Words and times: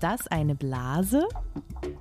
das 0.00 0.26
eine 0.28 0.54
Blase? 0.54 1.28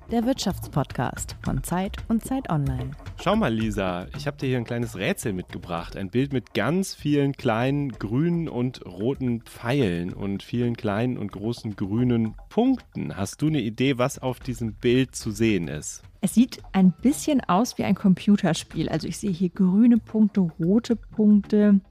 Der 0.09 0.25
Wirtschaftspodcast 0.25 1.35
von 1.43 1.63
Zeit 1.63 1.97
und 2.07 2.23
Zeit 2.25 2.49
Online. 2.49 2.91
Schau 3.21 3.35
mal, 3.35 3.53
Lisa, 3.53 4.07
ich 4.17 4.25
habe 4.25 4.37
dir 4.37 4.47
hier 4.47 4.57
ein 4.57 4.63
kleines 4.63 4.95
Rätsel 4.95 5.33
mitgebracht. 5.33 5.97
Ein 5.97 6.09
Bild 6.09 6.31
mit 6.31 6.53
ganz 6.53 6.95
vielen 6.95 7.33
kleinen 7.33 7.91
grünen 7.91 8.47
und 8.47 8.85
roten 8.85 9.41
Pfeilen 9.41 10.13
und 10.13 10.43
vielen 10.43 10.77
kleinen 10.77 11.17
und 11.17 11.31
großen 11.33 11.75
grünen 11.75 12.35
Punkten. 12.47 13.17
Hast 13.17 13.41
du 13.41 13.47
eine 13.47 13.61
Idee, 13.61 13.97
was 13.97 14.17
auf 14.17 14.39
diesem 14.39 14.73
Bild 14.73 15.15
zu 15.15 15.31
sehen 15.31 15.67
ist? 15.67 16.01
Es 16.21 16.33
sieht 16.33 16.61
ein 16.71 16.91
bisschen 16.91 17.41
aus 17.41 17.77
wie 17.77 17.83
ein 17.83 17.95
Computerspiel. 17.95 18.87
Also 18.87 19.07
ich 19.07 19.17
sehe 19.17 19.31
hier 19.31 19.49
grüne 19.49 19.97
Punkte, 19.97 20.41
rote 20.59 20.95
Punkte, 20.95 21.81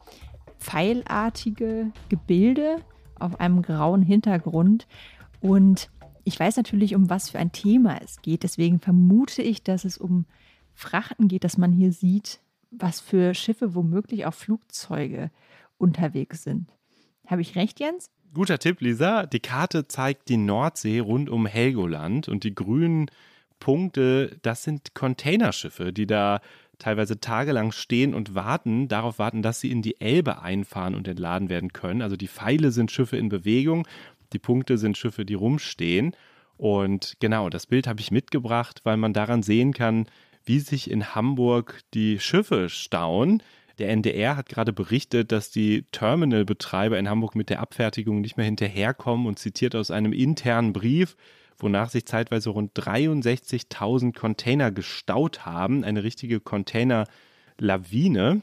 pfeilartige 0.58 1.92
Gebilde 2.08 2.76
auf 3.18 3.38
einem 3.40 3.60
grauen 3.60 4.02
Hintergrund. 4.02 4.86
Und 5.40 5.90
ich 6.28 6.38
weiß 6.38 6.58
natürlich, 6.58 6.94
um 6.94 7.08
was 7.08 7.30
für 7.30 7.38
ein 7.38 7.52
Thema 7.52 7.98
es 8.02 8.20
geht. 8.20 8.42
Deswegen 8.42 8.80
vermute 8.80 9.40
ich, 9.40 9.62
dass 9.62 9.86
es 9.86 9.96
um 9.96 10.26
Frachten 10.74 11.26
geht, 11.26 11.42
dass 11.42 11.56
man 11.56 11.72
hier 11.72 11.90
sieht, 11.90 12.40
was 12.70 13.00
für 13.00 13.32
Schiffe 13.32 13.74
womöglich 13.74 14.26
auch 14.26 14.34
Flugzeuge 14.34 15.30
unterwegs 15.78 16.42
sind. 16.42 16.68
Habe 17.26 17.40
ich 17.40 17.56
recht, 17.56 17.80
Jens? 17.80 18.10
Guter 18.34 18.58
Tipp, 18.58 18.82
Lisa. 18.82 19.24
Die 19.24 19.40
Karte 19.40 19.88
zeigt 19.88 20.28
die 20.28 20.36
Nordsee 20.36 20.98
rund 20.98 21.30
um 21.30 21.46
Helgoland 21.46 22.28
und 22.28 22.44
die 22.44 22.54
grünen 22.54 23.10
Punkte, 23.58 24.38
das 24.42 24.62
sind 24.62 24.94
Containerschiffe, 24.94 25.94
die 25.94 26.06
da 26.06 26.42
teilweise 26.78 27.20
tagelang 27.20 27.72
stehen 27.72 28.12
und 28.12 28.34
warten, 28.34 28.86
darauf 28.86 29.18
warten, 29.18 29.40
dass 29.40 29.60
sie 29.60 29.70
in 29.70 29.80
die 29.80 29.98
Elbe 29.98 30.42
einfahren 30.42 30.94
und 30.94 31.08
entladen 31.08 31.48
werden 31.48 31.72
können. 31.72 32.02
Also 32.02 32.16
die 32.16 32.28
Pfeile 32.28 32.70
sind 32.70 32.90
Schiffe 32.90 33.16
in 33.16 33.30
Bewegung 33.30 33.88
die 34.32 34.38
Punkte 34.38 34.78
sind 34.78 34.96
Schiffe, 34.96 35.24
die 35.24 35.34
rumstehen. 35.34 36.14
Und 36.56 37.16
genau, 37.20 37.48
das 37.48 37.66
Bild 37.66 37.86
habe 37.86 38.00
ich 38.00 38.10
mitgebracht, 38.10 38.80
weil 38.84 38.96
man 38.96 39.12
daran 39.12 39.42
sehen 39.42 39.72
kann, 39.72 40.06
wie 40.44 40.58
sich 40.58 40.90
in 40.90 41.14
Hamburg 41.14 41.80
die 41.94 42.18
Schiffe 42.18 42.68
stauen. 42.68 43.42
Der 43.78 43.90
NDR 43.90 44.36
hat 44.36 44.48
gerade 44.48 44.72
berichtet, 44.72 45.30
dass 45.30 45.50
die 45.50 45.84
Terminalbetreiber 45.92 46.98
in 46.98 47.08
Hamburg 47.08 47.36
mit 47.36 47.48
der 47.48 47.60
Abfertigung 47.60 48.20
nicht 48.20 48.36
mehr 48.36 48.46
hinterherkommen 48.46 49.26
und 49.26 49.38
zitiert 49.38 49.76
aus 49.76 49.92
einem 49.92 50.12
internen 50.12 50.72
Brief, 50.72 51.16
wonach 51.58 51.90
sich 51.90 52.06
zeitweise 52.06 52.50
rund 52.50 52.72
63.000 52.74 54.16
Container 54.16 54.72
gestaut 54.72 55.46
haben, 55.46 55.84
eine 55.84 56.02
richtige 56.02 56.40
Containerlawine. 56.40 58.42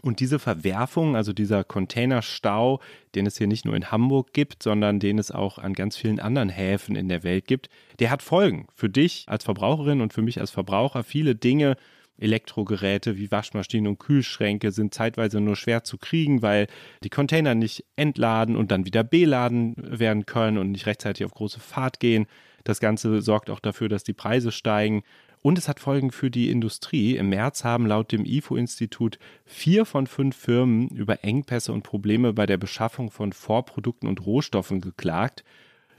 Und 0.00 0.20
diese 0.20 0.38
Verwerfung, 0.38 1.16
also 1.16 1.32
dieser 1.32 1.64
Containerstau, 1.64 2.80
den 3.16 3.26
es 3.26 3.36
hier 3.36 3.48
nicht 3.48 3.64
nur 3.64 3.74
in 3.74 3.90
Hamburg 3.90 4.32
gibt, 4.32 4.62
sondern 4.62 5.00
den 5.00 5.18
es 5.18 5.32
auch 5.32 5.58
an 5.58 5.72
ganz 5.72 5.96
vielen 5.96 6.20
anderen 6.20 6.50
Häfen 6.50 6.94
in 6.94 7.08
der 7.08 7.24
Welt 7.24 7.46
gibt, 7.46 7.68
der 7.98 8.10
hat 8.10 8.22
Folgen 8.22 8.68
für 8.74 8.88
dich 8.88 9.24
als 9.26 9.44
Verbraucherin 9.44 10.00
und 10.00 10.12
für 10.12 10.22
mich 10.22 10.40
als 10.40 10.52
Verbraucher. 10.52 11.02
Viele 11.02 11.34
Dinge, 11.34 11.76
Elektrogeräte 12.18 13.16
wie 13.16 13.30
Waschmaschinen 13.30 13.86
und 13.86 13.98
Kühlschränke 13.98 14.72
sind 14.72 14.92
zeitweise 14.92 15.40
nur 15.40 15.56
schwer 15.56 15.84
zu 15.84 15.98
kriegen, 15.98 16.42
weil 16.42 16.66
die 17.04 17.10
Container 17.10 17.54
nicht 17.54 17.84
entladen 17.96 18.56
und 18.56 18.70
dann 18.70 18.86
wieder 18.86 19.04
beladen 19.04 19.74
werden 19.76 20.26
können 20.26 20.58
und 20.58 20.72
nicht 20.72 20.86
rechtzeitig 20.86 21.24
auf 21.24 21.32
große 21.32 21.60
Fahrt 21.60 22.00
gehen. 22.00 22.26
Das 22.64 22.80
Ganze 22.80 23.22
sorgt 23.22 23.50
auch 23.50 23.60
dafür, 23.60 23.88
dass 23.88 24.04
die 24.04 24.12
Preise 24.12 24.52
steigen. 24.52 25.02
Und 25.40 25.58
es 25.58 25.68
hat 25.68 25.80
Folgen 25.80 26.10
für 26.10 26.30
die 26.30 26.50
Industrie. 26.50 27.16
Im 27.16 27.28
März 27.28 27.64
haben 27.64 27.86
laut 27.86 28.12
dem 28.12 28.24
IFO-Institut 28.24 29.18
vier 29.44 29.84
von 29.84 30.06
fünf 30.06 30.36
Firmen 30.36 30.88
über 30.88 31.24
Engpässe 31.24 31.72
und 31.72 31.82
Probleme 31.82 32.32
bei 32.32 32.46
der 32.46 32.56
Beschaffung 32.56 33.10
von 33.10 33.32
Vorprodukten 33.32 34.08
und 34.08 34.24
Rohstoffen 34.24 34.80
geklagt. 34.80 35.44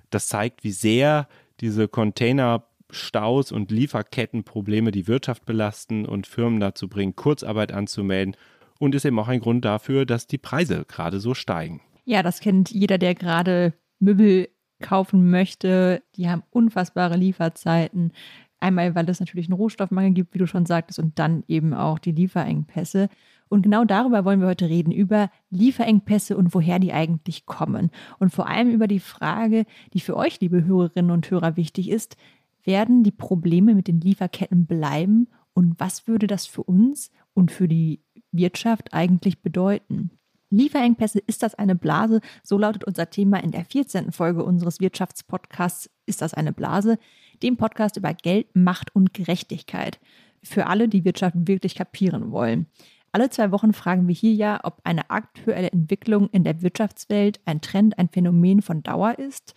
Das 0.10 0.28
zeigt, 0.28 0.64
wie 0.64 0.72
sehr 0.72 1.28
diese 1.62 1.88
Containerstaus 1.88 3.52
und 3.52 3.72
Lieferkettenprobleme 3.72 4.92
die 4.92 5.08
Wirtschaft 5.08 5.46
belasten 5.46 6.06
und 6.06 6.28
Firmen 6.28 6.60
dazu 6.60 6.88
bringen, 6.88 7.16
Kurzarbeit 7.16 7.72
anzumelden. 7.72 8.36
Und 8.80 8.96
ist 8.96 9.06
eben 9.06 9.20
auch 9.20 9.28
ein 9.28 9.42
Grund 9.42 9.66
dafür, 9.66 10.06
dass 10.06 10.26
die 10.26 10.38
Preise 10.38 10.86
gerade 10.88 11.20
so 11.20 11.34
steigen. 11.34 11.82
Ja, 12.06 12.24
das 12.24 12.40
kennt 12.40 12.72
jeder, 12.72 12.98
der 12.98 13.14
gerade 13.14 13.74
Möbel 14.00 14.48
kaufen 14.82 15.30
möchte. 15.30 16.02
Die 16.16 16.30
haben 16.30 16.44
unfassbare 16.50 17.18
Lieferzeiten. 17.18 18.14
Einmal, 18.60 18.96
weil 18.96 19.10
es 19.10 19.20
natürlich 19.20 19.48
einen 19.48 19.58
Rohstoffmangel 19.58 20.12
gibt, 20.12 20.34
wie 20.34 20.40
du 20.40 20.48
schon 20.48 20.66
sagtest, 20.66 21.00
und 21.00 21.18
dann 21.18 21.44
eben 21.48 21.74
auch 21.74 22.00
die 22.00 22.12
Lieferengpässe. 22.12 23.10
Und 23.48 23.64
genau 23.64 23.86
darüber 23.86 24.26
wollen 24.26 24.42
wir 24.42 24.48
heute 24.48 24.70
reden, 24.70 24.92
über 24.92 25.32
Lieferengpässe 25.50 26.38
und 26.38 26.54
woher 26.54 26.80
die 26.80 26.94
eigentlich 26.94 27.46
kommen. 27.46 27.90
Und 28.20 28.32
vor 28.34 28.48
allem 28.48 28.70
über 28.70 28.88
die 28.88 29.00
Frage, 29.00 29.66
die 29.94 30.02
für 30.02 30.16
euch, 30.16 30.40
liebe 30.40 30.66
Hörerinnen 30.66 31.12
und 31.12 31.30
Hörer, 31.32 31.56
wichtig 31.58 31.90
ist, 31.90 32.16
werden 32.64 33.04
die 33.04 33.12
Probleme 33.12 33.74
mit 33.74 33.88
den 33.88 34.02
Lieferketten 34.02 34.66
bleiben 34.66 35.28
und 35.54 35.80
was 35.80 36.08
würde 36.08 36.28
das 36.28 36.46
für 36.46 36.64
uns 36.64 37.12
und 37.34 37.52
für 37.52 37.68
die 37.68 38.02
Wirtschaft 38.32 38.94
eigentlich 38.94 39.42
bedeuten? 39.42 40.12
Lieferengpässe, 40.52 41.20
ist 41.20 41.44
das 41.44 41.54
eine 41.56 41.76
Blase? 41.76 42.22
So 42.44 42.58
lautet 42.58 42.84
unser 42.84 43.10
Thema 43.10 43.44
in 43.44 43.52
der 43.52 43.66
14. 43.66 44.12
Folge 44.12 44.44
unseres 44.44 44.80
Wirtschaftspodcasts. 44.80 45.90
Ist 46.06 46.22
das 46.22 46.34
eine 46.34 46.54
Blase? 46.54 46.98
Dem 47.44 47.58
Podcast 47.58 47.98
über 47.98 48.14
Geld, 48.14 48.48
Macht 48.56 48.96
und 48.96 49.14
Gerechtigkeit. 49.14 50.00
Für 50.44 50.68
alle, 50.68 50.88
die 50.88 51.06
Wirtschaft 51.06 51.36
wirklich 51.36 51.76
kapieren 51.76 52.32
wollen. 52.32 52.68
Alle 53.12 53.30
zwei 53.30 53.52
Wochen 53.52 53.74
fragen 53.74 54.08
wir 54.08 54.16
hier 54.16 54.34
ja, 54.34 54.60
ob 54.64 54.82
eine 54.84 55.10
aktuelle 55.10 55.72
Entwicklung 55.72 56.30
in 56.30 56.44
der 56.44 56.62
Wirtschaftswelt 56.62 57.40
ein 57.46 57.62
Trend, 57.62 57.98
ein 57.98 58.10
Phänomen 58.10 58.62
von 58.62 58.84
Dauer 58.84 59.18
ist 59.18 59.56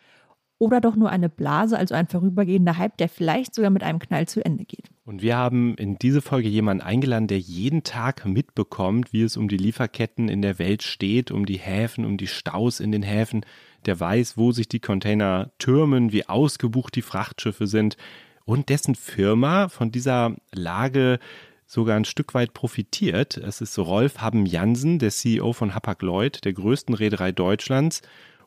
oder 0.62 0.80
doch 0.80 0.94
nur 0.94 1.10
eine 1.10 1.28
Blase, 1.28 1.76
also 1.76 1.96
ein 1.96 2.06
vorübergehender 2.06 2.78
Hype, 2.78 2.96
der 2.96 3.08
vielleicht 3.08 3.52
sogar 3.52 3.70
mit 3.70 3.82
einem 3.82 3.98
Knall 3.98 4.28
zu 4.28 4.44
Ende 4.44 4.64
geht. 4.64 4.90
Und 5.04 5.20
wir 5.20 5.36
haben 5.36 5.74
in 5.74 5.98
diese 5.98 6.22
Folge 6.22 6.48
jemanden 6.48 6.84
eingeladen, 6.84 7.26
der 7.26 7.40
jeden 7.40 7.82
Tag 7.82 8.24
mitbekommt, 8.24 9.12
wie 9.12 9.22
es 9.22 9.36
um 9.36 9.48
die 9.48 9.56
Lieferketten 9.56 10.28
in 10.28 10.40
der 10.40 10.60
Welt 10.60 10.84
steht, 10.84 11.32
um 11.32 11.46
die 11.46 11.58
Häfen, 11.58 12.04
um 12.04 12.16
die 12.16 12.28
Staus 12.28 12.78
in 12.78 12.92
den 12.92 13.02
Häfen, 13.02 13.44
der 13.86 13.98
weiß, 13.98 14.36
wo 14.36 14.52
sich 14.52 14.68
die 14.68 14.78
Container 14.78 15.50
türmen, 15.58 16.12
wie 16.12 16.28
ausgebucht 16.28 16.94
die 16.94 17.02
Frachtschiffe 17.02 17.66
sind 17.66 17.96
und 18.44 18.68
dessen 18.68 18.94
Firma 18.94 19.68
von 19.68 19.90
dieser 19.90 20.36
Lage 20.54 21.18
sogar 21.66 21.96
ein 21.96 22.04
Stück 22.04 22.34
weit 22.34 22.54
profitiert. 22.54 23.36
Es 23.36 23.60
ist 23.60 23.76
Rolf 23.80 24.18
Haben 24.18 24.46
Jansen, 24.46 25.00
der 25.00 25.10
CEO 25.10 25.54
von 25.54 25.74
Hapag-Lloyd, 25.74 26.44
der 26.44 26.52
größten 26.52 26.94
Reederei 26.94 27.32
Deutschlands 27.32 28.00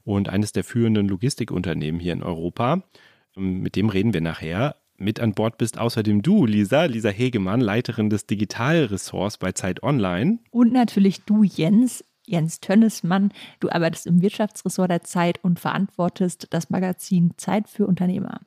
und 0.05 0.29
eines 0.29 0.53
der 0.53 0.63
führenden 0.63 1.09
Logistikunternehmen 1.09 1.99
hier 1.99 2.13
in 2.13 2.23
Europa. 2.23 2.83
Mit 3.35 3.75
dem 3.75 3.89
reden 3.89 4.13
wir 4.13 4.21
nachher. 4.21 4.77
Mit 4.97 5.19
an 5.19 5.33
Bord 5.33 5.57
bist 5.57 5.77
außerdem 5.77 6.21
du, 6.21 6.45
Lisa, 6.45 6.85
Lisa 6.85 7.09
Hegemann, 7.09 7.59
Leiterin 7.59 8.09
des 8.09 8.27
Digitalressorts 8.27 9.37
bei 9.37 9.51
Zeit 9.51 9.83
Online. 9.83 10.39
Und 10.51 10.71
natürlich 10.71 11.23
du, 11.25 11.43
Jens, 11.43 12.05
Jens 12.25 12.61
Tönnesmann. 12.61 13.33
Du 13.59 13.69
arbeitest 13.69 14.07
im 14.07 14.21
Wirtschaftsressort 14.21 14.89
der 14.89 15.03
Zeit 15.03 15.43
und 15.43 15.59
verantwortest 15.59 16.47
das 16.51 16.69
Magazin 16.69 17.33
Zeit 17.35 17.67
für 17.67 17.85
Unternehmer. 17.87 18.39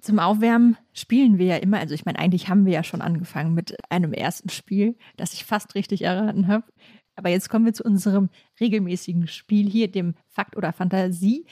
Zum 0.00 0.18
Aufwärmen 0.18 0.76
spielen 0.92 1.38
wir 1.38 1.46
ja 1.46 1.56
immer, 1.56 1.78
also 1.78 1.94
ich 1.94 2.04
meine, 2.04 2.18
eigentlich 2.18 2.50
haben 2.50 2.66
wir 2.66 2.74
ja 2.74 2.84
schon 2.84 3.00
angefangen 3.00 3.54
mit 3.54 3.74
einem 3.88 4.12
ersten 4.12 4.50
Spiel, 4.50 4.96
das 5.16 5.32
ich 5.32 5.46
fast 5.46 5.74
richtig 5.74 6.02
erraten 6.02 6.46
habe. 6.46 6.64
Aber 7.16 7.28
jetzt 7.28 7.48
kommen 7.48 7.64
wir 7.64 7.72
zu 7.72 7.84
unserem 7.84 8.28
regelmäßigen 8.60 9.28
Spiel 9.28 9.68
hier, 9.68 9.90
dem 9.90 10.14
Fakt 10.28 10.56
oder 10.56 10.72
Fantasie. 10.72 11.46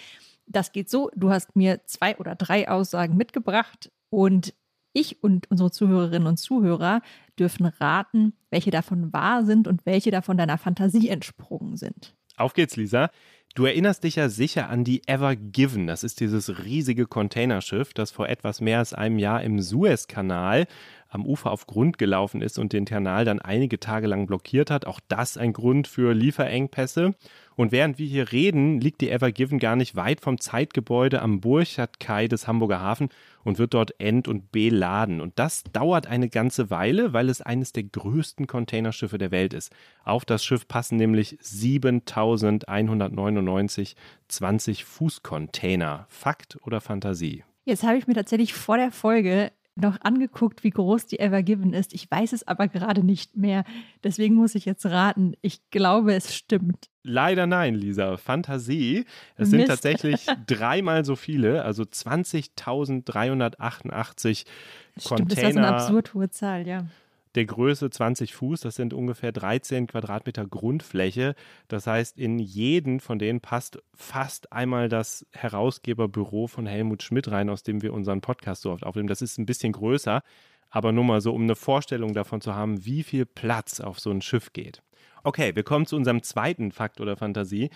Das 0.46 0.72
geht 0.72 0.90
so, 0.90 1.10
du 1.14 1.30
hast 1.30 1.56
mir 1.56 1.84
zwei 1.86 2.16
oder 2.16 2.34
drei 2.34 2.68
Aussagen 2.68 3.16
mitgebracht 3.16 3.90
und 4.10 4.54
ich 4.92 5.22
und 5.22 5.50
unsere 5.50 5.70
Zuhörerinnen 5.70 6.28
und 6.28 6.36
Zuhörer 6.36 7.00
dürfen 7.38 7.66
raten, 7.66 8.34
welche 8.50 8.70
davon 8.70 9.12
wahr 9.12 9.44
sind 9.44 9.66
und 9.66 9.86
welche 9.86 10.10
davon 10.10 10.36
deiner 10.36 10.58
Fantasie 10.58 11.08
entsprungen 11.08 11.76
sind. 11.76 12.14
Auf 12.36 12.54
geht's, 12.54 12.76
Lisa. 12.76 13.10
Du 13.54 13.66
erinnerst 13.66 14.04
dich 14.04 14.16
ja 14.16 14.30
sicher 14.30 14.70
an 14.70 14.82
die 14.82 15.06
Ever 15.06 15.36
Given. 15.36 15.86
Das 15.86 16.04
ist 16.04 16.20
dieses 16.20 16.64
riesige 16.64 17.06
Containerschiff, 17.06 17.92
das 17.92 18.10
vor 18.10 18.28
etwas 18.28 18.62
mehr 18.62 18.78
als 18.78 18.94
einem 18.94 19.18
Jahr 19.18 19.42
im 19.42 19.60
Suezkanal 19.60 20.66
am 21.12 21.24
Ufer 21.26 21.50
auf 21.50 21.66
Grund 21.66 21.98
gelaufen 21.98 22.40
ist 22.40 22.58
und 22.58 22.72
den 22.72 22.86
Kanal 22.86 23.26
dann 23.26 23.38
einige 23.38 23.78
Tage 23.78 24.06
lang 24.06 24.26
blockiert 24.26 24.70
hat. 24.70 24.86
Auch 24.86 24.98
das 25.08 25.36
ein 25.36 25.52
Grund 25.52 25.86
für 25.86 26.14
Lieferengpässe. 26.14 27.14
Und 27.54 27.70
während 27.70 27.98
wir 27.98 28.06
hier 28.06 28.32
reden, 28.32 28.80
liegt 28.80 29.02
die 29.02 29.10
Ever 29.10 29.30
Given 29.30 29.58
gar 29.58 29.76
nicht 29.76 29.94
weit 29.94 30.22
vom 30.22 30.40
Zeitgebäude 30.40 31.20
am 31.20 31.42
Burchard-Kai 31.42 32.28
des 32.28 32.48
Hamburger 32.48 32.80
Hafen 32.80 33.10
und 33.44 33.58
wird 33.58 33.74
dort 33.74 34.00
end- 34.00 34.26
und 34.26 34.52
beladen. 34.52 35.20
Und 35.20 35.38
das 35.38 35.64
dauert 35.64 36.06
eine 36.06 36.30
ganze 36.30 36.70
Weile, 36.70 37.12
weil 37.12 37.28
es 37.28 37.42
eines 37.42 37.72
der 37.72 37.82
größten 37.82 38.46
Containerschiffe 38.46 39.18
der 39.18 39.32
Welt 39.32 39.52
ist. 39.52 39.70
Auf 40.04 40.24
das 40.24 40.42
Schiff 40.42 40.66
passen 40.66 40.96
nämlich 40.96 41.36
7199 41.40 43.96
20 44.28 44.86
Fuß-Container. 44.86 46.06
Fakt 46.08 46.56
oder 46.62 46.80
Fantasie? 46.80 47.44
Jetzt 47.64 47.84
habe 47.84 47.98
ich 47.98 48.06
mir 48.06 48.14
tatsächlich 48.14 48.54
vor 48.54 48.78
der 48.78 48.90
Folge 48.90 49.52
noch 49.74 50.00
angeguckt, 50.02 50.64
wie 50.64 50.70
groß 50.70 51.06
die 51.06 51.18
Ever 51.18 51.42
Given 51.42 51.72
ist. 51.72 51.94
Ich 51.94 52.10
weiß 52.10 52.32
es 52.32 52.46
aber 52.46 52.68
gerade 52.68 53.02
nicht 53.04 53.36
mehr. 53.36 53.64
Deswegen 54.04 54.34
muss 54.34 54.54
ich 54.54 54.66
jetzt 54.66 54.84
raten. 54.86 55.34
Ich 55.40 55.70
glaube, 55.70 56.14
es 56.14 56.34
stimmt. 56.34 56.88
Leider 57.02 57.46
nein, 57.46 57.74
Lisa. 57.74 58.16
Fantasie. 58.16 59.04
Es 59.36 59.50
sind 59.50 59.60
Mist. 59.60 59.70
tatsächlich 59.70 60.26
dreimal 60.46 61.04
so 61.04 61.16
viele, 61.16 61.64
also 61.64 61.82
20.388 61.84 64.44
Stimmt, 64.44 64.96
das 64.96 65.04
so 65.04 65.14
eine 65.14 65.24
Container 65.24 65.68
absurd 65.68 66.14
hohe 66.14 66.30
Zahl, 66.30 66.66
ja. 66.66 66.86
Der 67.34 67.46
Größe 67.46 67.90
20 67.90 68.34
Fuß. 68.34 68.60
Das 68.60 68.74
sind 68.74 68.94
ungefähr 68.94 69.32
13 69.32 69.86
Quadratmeter 69.86 70.46
Grundfläche. 70.46 71.34
Das 71.68 71.86
heißt, 71.86 72.18
in 72.18 72.38
jeden 72.38 73.00
von 73.00 73.18
denen 73.18 73.40
passt 73.40 73.78
fast 73.94 74.52
einmal 74.52 74.88
das 74.88 75.26
Herausgeberbüro 75.32 76.46
von 76.46 76.66
Helmut 76.66 77.02
Schmidt 77.02 77.30
rein, 77.30 77.48
aus 77.48 77.62
dem 77.62 77.82
wir 77.82 77.92
unseren 77.92 78.20
Podcast 78.20 78.62
so 78.62 78.70
oft 78.70 78.84
aufnehmen. 78.84 79.08
Das 79.08 79.22
ist 79.22 79.38
ein 79.38 79.46
bisschen 79.46 79.72
größer, 79.72 80.22
aber 80.70 80.92
nur 80.92 81.04
mal 81.04 81.20
so, 81.20 81.34
um 81.34 81.42
eine 81.42 81.56
Vorstellung 81.56 82.14
davon 82.14 82.40
zu 82.40 82.54
haben, 82.54 82.84
wie 82.84 83.02
viel 83.02 83.26
Platz 83.26 83.80
auf 83.80 84.00
so 84.00 84.10
ein 84.10 84.22
Schiff 84.22 84.52
geht. 84.52 84.82
Okay, 85.24 85.54
wir 85.54 85.62
kommen 85.62 85.86
zu 85.86 85.96
unserem 85.96 86.22
zweiten 86.22 86.72
Fakt 86.72 87.00
oder 87.00 87.16
Fantasie. 87.16 87.70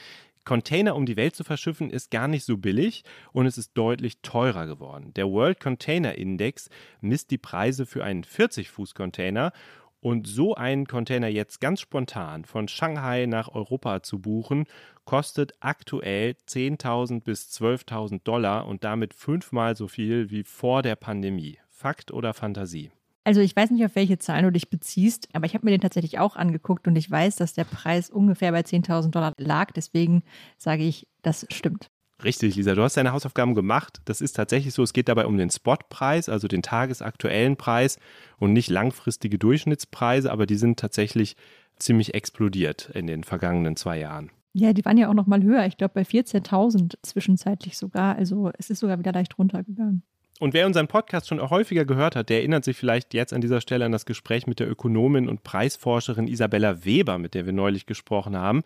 Container 0.46 0.94
um 0.94 1.04
die 1.04 1.16
Welt 1.16 1.36
zu 1.36 1.44
verschiffen 1.44 1.90
ist 1.90 2.10
gar 2.10 2.28
nicht 2.28 2.44
so 2.44 2.56
billig 2.56 3.02
und 3.32 3.46
es 3.46 3.58
ist 3.58 3.72
deutlich 3.74 4.22
teurer 4.22 4.66
geworden. 4.66 5.12
Der 5.14 5.28
World 5.28 5.60
Container 5.60 6.14
Index 6.14 6.70
misst 7.00 7.32
die 7.32 7.36
Preise 7.36 7.84
für 7.84 8.04
einen 8.04 8.22
40-Fuß-Container 8.22 9.52
und 10.00 10.28
so 10.28 10.54
einen 10.54 10.86
Container 10.86 11.26
jetzt 11.26 11.60
ganz 11.60 11.80
spontan 11.80 12.44
von 12.44 12.68
Shanghai 12.68 13.26
nach 13.26 13.48
Europa 13.48 14.04
zu 14.04 14.20
buchen, 14.20 14.66
kostet 15.04 15.52
aktuell 15.58 16.36
10.000 16.48 17.22
bis 17.22 17.48
12.000 17.50 18.22
Dollar 18.22 18.68
und 18.68 18.84
damit 18.84 19.14
fünfmal 19.14 19.74
so 19.76 19.88
viel 19.88 20.30
wie 20.30 20.44
vor 20.44 20.82
der 20.82 20.94
Pandemie. 20.94 21.58
Fakt 21.70 22.12
oder 22.12 22.34
Fantasie? 22.34 22.92
Also 23.26 23.40
ich 23.40 23.56
weiß 23.56 23.72
nicht, 23.72 23.84
auf 23.84 23.96
welche 23.96 24.18
Zahlen 24.18 24.44
du 24.44 24.52
dich 24.52 24.70
beziehst, 24.70 25.28
aber 25.32 25.46
ich 25.46 25.54
habe 25.54 25.64
mir 25.64 25.72
den 25.72 25.80
tatsächlich 25.80 26.20
auch 26.20 26.36
angeguckt 26.36 26.86
und 26.86 26.94
ich 26.94 27.10
weiß, 27.10 27.34
dass 27.34 27.54
der 27.54 27.64
Preis 27.64 28.08
ungefähr 28.08 28.52
bei 28.52 28.60
10.000 28.60 29.10
Dollar 29.10 29.32
lag. 29.36 29.72
Deswegen 29.72 30.22
sage 30.58 30.84
ich, 30.84 31.08
das 31.22 31.44
stimmt. 31.50 31.90
Richtig, 32.22 32.54
Lisa, 32.54 32.76
du 32.76 32.82
hast 32.84 32.96
deine 32.96 33.10
Hausaufgaben 33.10 33.56
gemacht. 33.56 34.00
Das 34.04 34.20
ist 34.20 34.34
tatsächlich 34.34 34.74
so. 34.74 34.84
Es 34.84 34.92
geht 34.92 35.08
dabei 35.08 35.26
um 35.26 35.38
den 35.38 35.50
Spotpreis, 35.50 36.28
also 36.28 36.46
den 36.46 36.62
tagesaktuellen 36.62 37.56
Preis 37.56 37.98
und 38.38 38.52
nicht 38.52 38.70
langfristige 38.70 39.40
Durchschnittspreise, 39.40 40.30
aber 40.30 40.46
die 40.46 40.54
sind 40.54 40.78
tatsächlich 40.78 41.34
ziemlich 41.80 42.14
explodiert 42.14 42.90
in 42.94 43.08
den 43.08 43.24
vergangenen 43.24 43.74
zwei 43.74 43.98
Jahren. 43.98 44.30
Ja, 44.52 44.72
die 44.72 44.84
waren 44.84 44.98
ja 44.98 45.10
auch 45.10 45.14
noch 45.14 45.26
mal 45.26 45.42
höher. 45.42 45.66
Ich 45.66 45.78
glaube 45.78 45.94
bei 45.94 46.02
14.000 46.02 46.94
zwischenzeitlich 47.02 47.76
sogar. 47.76 48.14
Also 48.14 48.52
es 48.56 48.70
ist 48.70 48.78
sogar 48.78 49.00
wieder 49.00 49.10
leicht 49.10 49.36
runtergegangen. 49.36 50.04
Und 50.38 50.52
wer 50.52 50.66
unseren 50.66 50.88
Podcast 50.88 51.28
schon 51.28 51.40
häufiger 51.40 51.84
gehört 51.84 52.14
hat, 52.14 52.28
der 52.28 52.38
erinnert 52.38 52.64
sich 52.64 52.76
vielleicht 52.76 53.14
jetzt 53.14 53.32
an 53.32 53.40
dieser 53.40 53.60
Stelle 53.60 53.84
an 53.84 53.92
das 53.92 54.06
Gespräch 54.06 54.46
mit 54.46 54.60
der 54.60 54.70
Ökonomin 54.70 55.28
und 55.28 55.42
Preisforscherin 55.44 56.28
Isabella 56.28 56.84
Weber, 56.84 57.18
mit 57.18 57.34
der 57.34 57.46
wir 57.46 57.52
neulich 57.52 57.86
gesprochen 57.86 58.36
haben. 58.36 58.62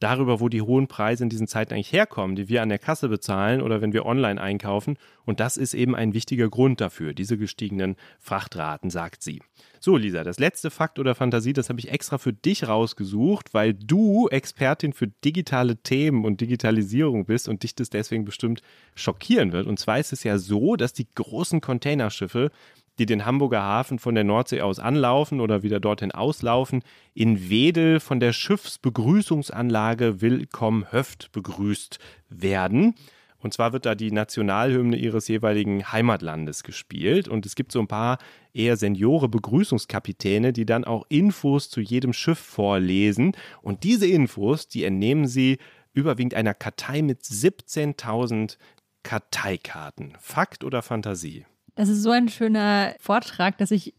Darüber, 0.00 0.40
wo 0.40 0.48
die 0.48 0.62
hohen 0.62 0.88
Preise 0.88 1.24
in 1.24 1.30
diesen 1.30 1.46
Zeiten 1.46 1.74
eigentlich 1.74 1.92
herkommen, 1.92 2.36
die 2.36 2.48
wir 2.48 2.62
an 2.62 2.68
der 2.68 2.78
Kasse 2.78 3.08
bezahlen 3.08 3.62
oder 3.62 3.80
wenn 3.80 3.92
wir 3.92 4.06
online 4.06 4.40
einkaufen. 4.40 4.98
Und 5.24 5.40
das 5.40 5.56
ist 5.56 5.74
eben 5.74 5.94
ein 5.94 6.14
wichtiger 6.14 6.48
Grund 6.48 6.80
dafür, 6.80 7.14
diese 7.14 7.38
gestiegenen 7.38 7.96
Frachtraten, 8.18 8.90
sagt 8.90 9.22
sie. 9.22 9.40
So, 9.80 9.96
Lisa, 9.96 10.24
das 10.24 10.38
letzte 10.38 10.70
Fakt 10.70 10.98
oder 10.98 11.14
Fantasie, 11.14 11.52
das 11.52 11.68
habe 11.68 11.80
ich 11.80 11.90
extra 11.90 12.18
für 12.18 12.32
dich 12.32 12.66
rausgesucht, 12.66 13.54
weil 13.54 13.74
du 13.74 14.28
Expertin 14.28 14.92
für 14.92 15.08
digitale 15.08 15.76
Themen 15.76 16.24
und 16.24 16.40
Digitalisierung 16.40 17.26
bist 17.26 17.48
und 17.48 17.62
dich 17.62 17.74
das 17.74 17.90
deswegen 17.90 18.24
bestimmt 18.24 18.62
schockieren 18.94 19.52
wird. 19.52 19.66
Und 19.66 19.78
zwar 19.78 19.98
ist 19.98 20.12
es 20.12 20.24
ja 20.24 20.38
so, 20.38 20.76
dass 20.76 20.92
die 20.92 21.06
großen 21.14 21.60
Containerschiffe, 21.60 22.50
die 22.98 23.06
den 23.06 23.26
Hamburger 23.26 23.62
Hafen 23.62 23.98
von 23.98 24.14
der 24.14 24.24
Nordsee 24.24 24.60
aus 24.60 24.78
anlaufen 24.78 25.40
oder 25.40 25.62
wieder 25.62 25.80
dorthin 25.80 26.12
auslaufen, 26.12 26.82
in 27.14 27.50
Wedel 27.50 28.00
von 28.00 28.20
der 28.20 28.32
Schiffsbegrüßungsanlage 28.32 30.20
Willkomm 30.20 30.86
Höft 30.90 31.32
begrüßt 31.32 31.98
werden. 32.28 32.94
Und 33.38 33.52
zwar 33.52 33.72
wird 33.72 33.86
da 33.86 33.94
die 33.94 34.10
Nationalhymne 34.10 34.96
ihres 34.96 35.28
jeweiligen 35.28 35.92
Heimatlandes 35.92 36.62
gespielt. 36.62 37.28
Und 37.28 37.46
es 37.46 37.54
gibt 37.54 37.70
so 37.70 37.80
ein 37.80 37.86
paar 37.86 38.18
eher 38.52 38.76
Seniore 38.76 39.28
Begrüßungskapitäne, 39.28 40.52
die 40.52 40.66
dann 40.66 40.84
auch 40.84 41.04
Infos 41.10 41.68
zu 41.70 41.80
jedem 41.80 42.12
Schiff 42.12 42.38
vorlesen. 42.38 43.36
Und 43.62 43.84
diese 43.84 44.06
Infos, 44.06 44.68
die 44.68 44.84
entnehmen 44.84 45.28
sie 45.28 45.58
überwiegend 45.92 46.34
einer 46.34 46.54
Kartei 46.54 47.02
mit 47.02 47.22
17.000 47.22 48.56
Karteikarten. 49.02 50.14
Fakt 50.18 50.64
oder 50.64 50.82
Fantasie? 50.82 51.44
Das 51.76 51.88
ist 51.88 52.02
so 52.02 52.10
ein 52.10 52.28
schöner 52.28 52.94
Vortrag, 52.98 53.58
dass 53.58 53.70
ich 53.70 53.94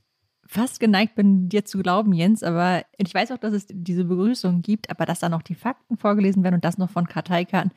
fast 0.46 0.80
geneigt 0.80 1.16
bin, 1.16 1.48
dir 1.50 1.64
zu 1.66 1.80
glauben, 1.80 2.14
Jens. 2.14 2.44
Aber 2.44 2.84
ich 2.98 3.14
weiß 3.14 3.32
auch, 3.32 3.38
dass 3.38 3.54
es 3.54 3.68
diese 3.70 4.06
Begrüßung 4.06 4.62
gibt, 4.62 4.90
aber 4.90 5.06
dass 5.06 5.20
da 5.20 5.30
noch 5.30 5.44
die 5.44 5.56
Fakten 5.56 5.98
vorgelesen 5.98 6.44
werden 6.44 6.56
und 6.56 6.66
das 6.66 6.78
noch 6.78 6.90
von 6.90 7.08
Karteikarten. 7.08 7.72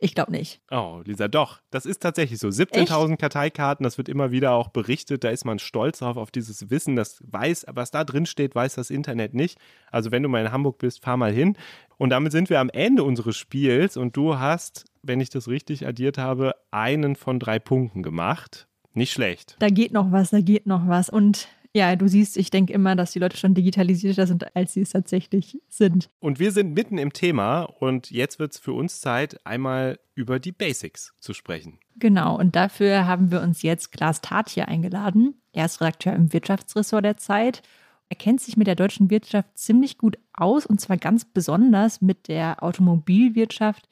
Ich 0.00 0.14
glaube 0.14 0.30
nicht. 0.30 0.60
Oh, 0.70 1.02
Lisa, 1.04 1.26
doch. 1.26 1.60
Das 1.70 1.84
ist 1.84 2.00
tatsächlich 2.00 2.38
so. 2.38 2.48
17.000 2.48 3.16
Karteikarten, 3.16 3.82
das 3.82 3.98
wird 3.98 4.08
immer 4.08 4.30
wieder 4.30 4.52
auch 4.52 4.68
berichtet. 4.68 5.24
Da 5.24 5.30
ist 5.30 5.44
man 5.44 5.58
stolz 5.58 5.98
drauf, 5.98 6.16
auf 6.16 6.30
dieses 6.30 6.70
Wissen. 6.70 6.94
Das 6.94 7.20
weiß, 7.26 7.66
was 7.72 7.90
da 7.90 8.04
drin 8.04 8.24
steht, 8.24 8.54
weiß 8.54 8.76
das 8.76 8.90
Internet 8.90 9.34
nicht. 9.34 9.58
Also, 9.90 10.12
wenn 10.12 10.22
du 10.22 10.28
mal 10.28 10.44
in 10.44 10.52
Hamburg 10.52 10.78
bist, 10.78 11.02
fahr 11.02 11.16
mal 11.16 11.32
hin. 11.32 11.56
Und 11.96 12.10
damit 12.10 12.30
sind 12.30 12.48
wir 12.48 12.60
am 12.60 12.70
Ende 12.70 13.02
unseres 13.02 13.36
Spiels. 13.36 13.96
Und 13.96 14.16
du 14.16 14.38
hast, 14.38 14.84
wenn 15.02 15.20
ich 15.20 15.30
das 15.30 15.48
richtig 15.48 15.84
addiert 15.84 16.16
habe, 16.16 16.54
einen 16.70 17.16
von 17.16 17.40
drei 17.40 17.58
Punkten 17.58 18.04
gemacht. 18.04 18.67
Nicht 18.98 19.12
schlecht. 19.12 19.54
Da 19.60 19.68
geht 19.68 19.92
noch 19.92 20.10
was, 20.10 20.30
da 20.30 20.40
geht 20.40 20.66
noch 20.66 20.88
was. 20.88 21.08
Und 21.08 21.46
ja, 21.72 21.94
du 21.94 22.08
siehst, 22.08 22.36
ich 22.36 22.50
denke 22.50 22.72
immer, 22.72 22.96
dass 22.96 23.12
die 23.12 23.20
Leute 23.20 23.36
schon 23.36 23.54
digitalisierter 23.54 24.26
sind, 24.26 24.56
als 24.56 24.72
sie 24.72 24.80
es 24.80 24.90
tatsächlich 24.90 25.60
sind. 25.68 26.10
Und 26.18 26.40
wir 26.40 26.50
sind 26.50 26.74
mitten 26.74 26.98
im 26.98 27.12
Thema 27.12 27.62
und 27.62 28.10
jetzt 28.10 28.40
wird 28.40 28.54
es 28.54 28.58
für 28.58 28.72
uns 28.72 29.00
Zeit, 29.00 29.46
einmal 29.46 30.00
über 30.16 30.40
die 30.40 30.50
Basics 30.50 31.14
zu 31.20 31.32
sprechen. 31.32 31.78
Genau, 31.94 32.36
und 32.36 32.56
dafür 32.56 33.06
haben 33.06 33.30
wir 33.30 33.40
uns 33.40 33.62
jetzt 33.62 33.92
Klaas 33.92 34.20
Tat 34.20 34.48
hier 34.48 34.66
eingeladen. 34.66 35.40
Er 35.52 35.66
ist 35.66 35.80
Redakteur 35.80 36.14
im 36.14 36.32
Wirtschaftsressort 36.32 37.04
der 37.04 37.18
Zeit. 37.18 37.62
Er 38.08 38.16
kennt 38.16 38.40
sich 38.40 38.56
mit 38.56 38.66
der 38.66 38.74
deutschen 38.74 39.10
Wirtschaft 39.10 39.56
ziemlich 39.56 39.96
gut 39.96 40.18
aus 40.32 40.66
und 40.66 40.80
zwar 40.80 40.96
ganz 40.96 41.24
besonders 41.24 42.00
mit 42.00 42.26
der 42.26 42.64
Automobilwirtschaft. 42.64 43.88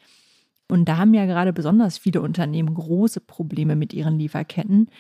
Und 0.68 0.86
da 0.86 0.96
haben 0.96 1.14
ja 1.14 1.26
gerade 1.26 1.52
besonders 1.52 1.98
viele 1.98 2.20
Unternehmen 2.20 2.74
große 2.74 3.20
Probleme 3.20 3.76
mit 3.76 3.92
ihren 3.92 4.18
Lieferketten. 4.18 4.90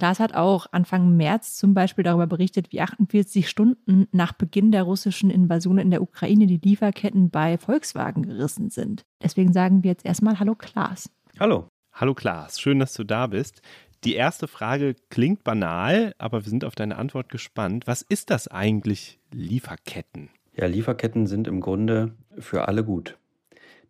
Klaas 0.00 0.18
hat 0.18 0.34
auch 0.34 0.66
Anfang 0.72 1.14
März 1.16 1.56
zum 1.56 1.74
Beispiel 1.74 2.04
darüber 2.04 2.26
berichtet, 2.26 2.72
wie 2.72 2.80
48 2.80 3.46
Stunden 3.46 4.08
nach 4.12 4.32
Beginn 4.32 4.72
der 4.72 4.84
russischen 4.84 5.28
Invasion 5.28 5.76
in 5.76 5.90
der 5.90 6.00
Ukraine 6.00 6.46
die 6.46 6.56
Lieferketten 6.56 7.28
bei 7.28 7.58
Volkswagen 7.58 8.22
gerissen 8.22 8.70
sind. 8.70 9.04
Deswegen 9.22 9.52
sagen 9.52 9.82
wir 9.82 9.90
jetzt 9.90 10.06
erstmal 10.06 10.40
Hallo 10.40 10.54
Klaas. 10.54 11.10
Hallo. 11.38 11.68
Hallo 11.92 12.14
Klaas, 12.14 12.58
schön, 12.58 12.78
dass 12.78 12.94
du 12.94 13.04
da 13.04 13.26
bist. 13.26 13.60
Die 14.04 14.14
erste 14.14 14.48
Frage 14.48 14.96
klingt 15.10 15.44
banal, 15.44 16.14
aber 16.16 16.44
wir 16.46 16.48
sind 16.48 16.64
auf 16.64 16.74
deine 16.74 16.96
Antwort 16.96 17.28
gespannt. 17.28 17.86
Was 17.86 18.00
ist 18.00 18.30
das 18.30 18.48
eigentlich 18.48 19.18
Lieferketten? 19.32 20.30
Ja, 20.56 20.66
Lieferketten 20.66 21.26
sind 21.26 21.46
im 21.46 21.60
Grunde 21.60 22.14
für 22.38 22.68
alle 22.68 22.84
gut. 22.84 23.18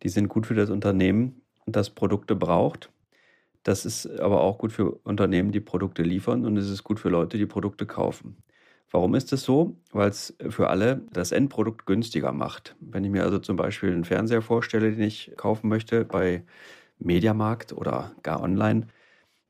Die 0.02 0.08
sind 0.08 0.28
gut 0.28 0.46
für 0.46 0.54
das 0.54 0.70
Unternehmen, 0.70 1.42
das 1.66 1.90
Produkte 1.90 2.34
braucht. 2.36 2.90
Das 3.62 3.84
ist 3.84 4.06
aber 4.20 4.40
auch 4.40 4.58
gut 4.58 4.72
für 4.72 4.92
Unternehmen, 5.04 5.52
die 5.52 5.60
Produkte 5.60 6.02
liefern 6.02 6.46
und 6.46 6.56
es 6.56 6.70
ist 6.70 6.84
gut 6.84 6.98
für 7.00 7.10
Leute, 7.10 7.36
die 7.38 7.46
Produkte 7.46 7.86
kaufen. 7.86 8.36
Warum 8.90 9.14
ist 9.14 9.32
es 9.32 9.42
so? 9.44 9.76
Weil 9.92 10.08
es 10.10 10.36
für 10.48 10.68
alle 10.68 11.02
das 11.12 11.32
Endprodukt 11.32 11.86
günstiger 11.86 12.32
macht. 12.32 12.76
Wenn 12.80 13.04
ich 13.04 13.10
mir 13.10 13.22
also 13.22 13.38
zum 13.38 13.56
Beispiel 13.56 13.92
einen 13.92 14.04
Fernseher 14.04 14.42
vorstelle, 14.42 14.90
den 14.92 15.02
ich 15.02 15.32
kaufen 15.36 15.68
möchte 15.68 16.04
bei 16.04 16.44
Mediamarkt 16.98 17.72
oder 17.72 18.12
gar 18.22 18.42
online, 18.42 18.88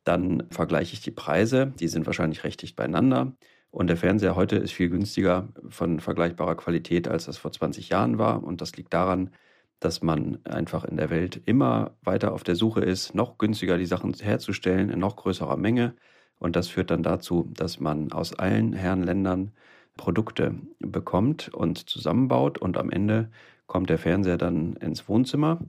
dann 0.05 0.45
vergleiche 0.51 0.95
ich 0.95 1.01
die 1.03 1.11
Preise. 1.11 1.73
Die 1.81 1.89
sind 1.89 2.07
wahrscheinlich 2.07 2.45
recht 2.45 2.63
dicht 2.63 2.77
beieinander. 2.77 3.35
Und 3.71 3.87
der 3.87 3.97
Fernseher 3.97 4.37
heute 4.37 4.57
ist 4.57 4.73
viel 4.73 4.91
günstiger 4.91 5.49
von 5.69 6.01
vergleichbarer 6.01 6.57
Qualität, 6.57 7.09
als 7.09 7.27
das 7.27 7.39
vor 7.39 7.53
20 7.53 7.89
Jahren 7.91 8.19
war. 8.19 8.43
Und 8.43 8.61
das 8.61 8.77
liegt 8.77 8.93
daran, 8.93 9.31
dass 9.81 10.03
man 10.03 10.39
einfach 10.45 10.85
in 10.85 10.97
der 10.97 11.11
Welt 11.11 11.41
immer 11.47 11.93
weiter 12.03 12.33
auf 12.33 12.45
der 12.45 12.57
Suche 12.57 12.81
ist, 12.83 13.15
noch 13.15 13.39
günstiger 13.39 13.79
die 13.79 13.87
Sachen 13.87 14.13
herzustellen 14.15 14.91
in 14.91 14.99
noch 15.01 15.17
größerer 15.17 15.57
Menge. 15.57 15.95
Und 16.39 16.57
das 16.57 16.69
führt 16.69 16.91
dann 16.91 17.03
dazu, 17.03 17.51
dass 17.55 17.81
man 17.81 18.13
aus 18.13 18.39
allen 18.39 18.73
Herrenländern 18.73 19.53
Produkte 19.97 20.55
bekommt 20.79 21.49
und 21.53 21.89
zusammenbaut 21.89 22.59
und 22.59 22.79
am 22.79 22.91
Ende 22.91 23.31
kommt 23.67 23.91
der 23.91 23.99
Fernseher 23.99 24.39
dann 24.39 24.75
ins 24.77 25.09
Wohnzimmer. 25.09 25.61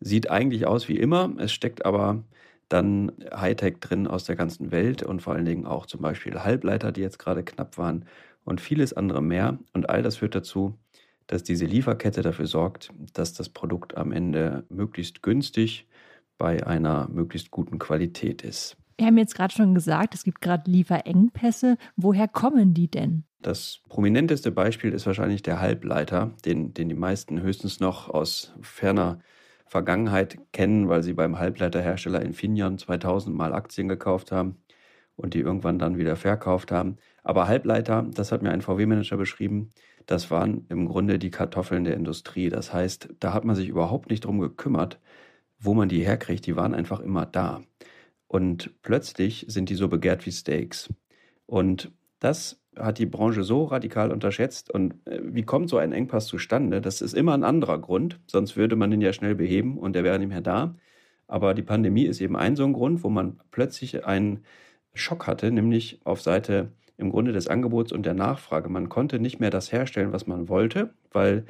Sieht 0.00 0.30
eigentlich 0.30 0.66
aus 0.66 0.88
wie 0.88 0.96
immer, 0.98 1.32
es 1.38 1.52
steckt 1.52 1.84
aber 1.86 2.24
dann 2.68 3.12
Hightech 3.34 3.78
drin 3.80 4.06
aus 4.06 4.24
der 4.24 4.36
ganzen 4.36 4.70
Welt 4.72 5.02
und 5.02 5.22
vor 5.22 5.34
allen 5.34 5.44
Dingen 5.44 5.66
auch 5.66 5.86
zum 5.86 6.00
Beispiel 6.00 6.40
Halbleiter, 6.40 6.92
die 6.92 7.00
jetzt 7.00 7.18
gerade 7.18 7.44
knapp 7.44 7.78
waren 7.78 8.04
und 8.44 8.60
vieles 8.60 8.92
andere 8.92 9.22
mehr. 9.22 9.58
Und 9.72 9.88
all 9.88 10.02
das 10.02 10.16
führt 10.16 10.34
dazu, 10.34 10.74
dass 11.26 11.42
diese 11.42 11.64
Lieferkette 11.64 12.22
dafür 12.22 12.46
sorgt, 12.46 12.92
dass 13.12 13.32
das 13.32 13.48
Produkt 13.48 13.96
am 13.96 14.12
Ende 14.12 14.64
möglichst 14.68 15.22
günstig 15.22 15.86
bei 16.38 16.66
einer 16.66 17.08
möglichst 17.08 17.50
guten 17.50 17.78
Qualität 17.78 18.42
ist. 18.42 18.76
Wir 18.98 19.06
haben 19.06 19.18
jetzt 19.18 19.34
gerade 19.34 19.52
schon 19.52 19.74
gesagt, 19.74 20.14
es 20.14 20.24
gibt 20.24 20.40
gerade 20.40 20.70
Lieferengpässe. 20.70 21.76
Woher 21.96 22.28
kommen 22.28 22.72
die 22.72 22.90
denn? 22.90 23.24
Das 23.42 23.80
prominenteste 23.88 24.50
Beispiel 24.50 24.92
ist 24.92 25.06
wahrscheinlich 25.06 25.42
der 25.42 25.60
Halbleiter, 25.60 26.32
den, 26.44 26.72
den 26.72 26.88
die 26.88 26.94
meisten 26.94 27.40
höchstens 27.42 27.80
noch 27.80 28.08
aus 28.08 28.54
ferner 28.62 29.18
Vergangenheit 29.66 30.38
kennen, 30.52 30.88
weil 30.88 31.02
sie 31.02 31.12
beim 31.12 31.38
Halbleiterhersteller 31.38 32.22
Infineon 32.22 32.78
2000 32.78 33.36
mal 33.36 33.52
Aktien 33.52 33.88
gekauft 33.88 34.32
haben 34.32 34.56
und 35.16 35.34
die 35.34 35.40
irgendwann 35.40 35.78
dann 35.78 35.98
wieder 35.98 36.16
verkauft 36.16 36.72
haben. 36.72 36.96
Aber 37.22 37.48
Halbleiter, 37.48 38.06
das 38.14 38.32
hat 38.32 38.42
mir 38.42 38.50
ein 38.50 38.62
VW-Manager 38.62 39.16
beschrieben, 39.16 39.72
das 40.06 40.30
waren 40.30 40.66
im 40.68 40.86
Grunde 40.86 41.18
die 41.18 41.30
Kartoffeln 41.30 41.84
der 41.84 41.94
Industrie. 41.94 42.48
Das 42.48 42.72
heißt, 42.72 43.08
da 43.20 43.32
hat 43.32 43.44
man 43.44 43.56
sich 43.56 43.68
überhaupt 43.68 44.10
nicht 44.10 44.24
drum 44.24 44.40
gekümmert, 44.40 45.00
wo 45.58 45.74
man 45.74 45.88
die 45.88 46.04
herkriegt. 46.04 46.46
Die 46.46 46.56
waren 46.56 46.74
einfach 46.74 47.00
immer 47.00 47.26
da. 47.26 47.62
Und 48.28 48.70
plötzlich 48.82 49.46
sind 49.48 49.68
die 49.68 49.74
so 49.74 49.88
begehrt 49.88 50.26
wie 50.26 50.32
Steaks. 50.32 50.92
Und 51.46 51.92
das 52.20 52.60
hat 52.76 52.98
die 52.98 53.06
Branche 53.06 53.42
so 53.42 53.64
radikal 53.64 54.12
unterschätzt. 54.12 54.70
Und 54.70 54.94
äh, 55.06 55.20
wie 55.22 55.42
kommt 55.42 55.68
so 55.70 55.78
ein 55.78 55.92
Engpass 55.92 56.26
zustande? 56.26 56.80
Das 56.80 57.00
ist 57.00 57.14
immer 57.14 57.34
ein 57.34 57.44
anderer 57.44 57.78
Grund, 57.78 58.20
sonst 58.26 58.56
würde 58.56 58.76
man 58.76 58.90
den 58.90 59.00
ja 59.00 59.12
schnell 59.12 59.34
beheben 59.34 59.78
und 59.78 59.94
der 59.94 60.04
wäre 60.04 60.18
nicht 60.18 60.28
mehr 60.28 60.40
da. 60.40 60.76
Aber 61.26 61.54
die 61.54 61.62
Pandemie 61.62 62.04
ist 62.04 62.20
eben 62.20 62.36
ein 62.36 62.56
so 62.56 62.64
ein 62.64 62.72
Grund, 62.72 63.02
wo 63.02 63.08
man 63.08 63.40
plötzlich 63.50 64.04
einen 64.04 64.44
Schock 64.94 65.26
hatte, 65.26 65.50
nämlich 65.50 66.00
auf 66.04 66.20
Seite 66.22 66.72
im 66.98 67.10
Grunde 67.10 67.32
des 67.32 67.48
Angebots 67.48 67.92
und 67.92 68.06
der 68.06 68.14
Nachfrage. 68.14 68.68
Man 68.68 68.88
konnte 68.88 69.18
nicht 69.18 69.40
mehr 69.40 69.50
das 69.50 69.72
herstellen, 69.72 70.12
was 70.12 70.26
man 70.26 70.48
wollte, 70.48 70.94
weil 71.12 71.44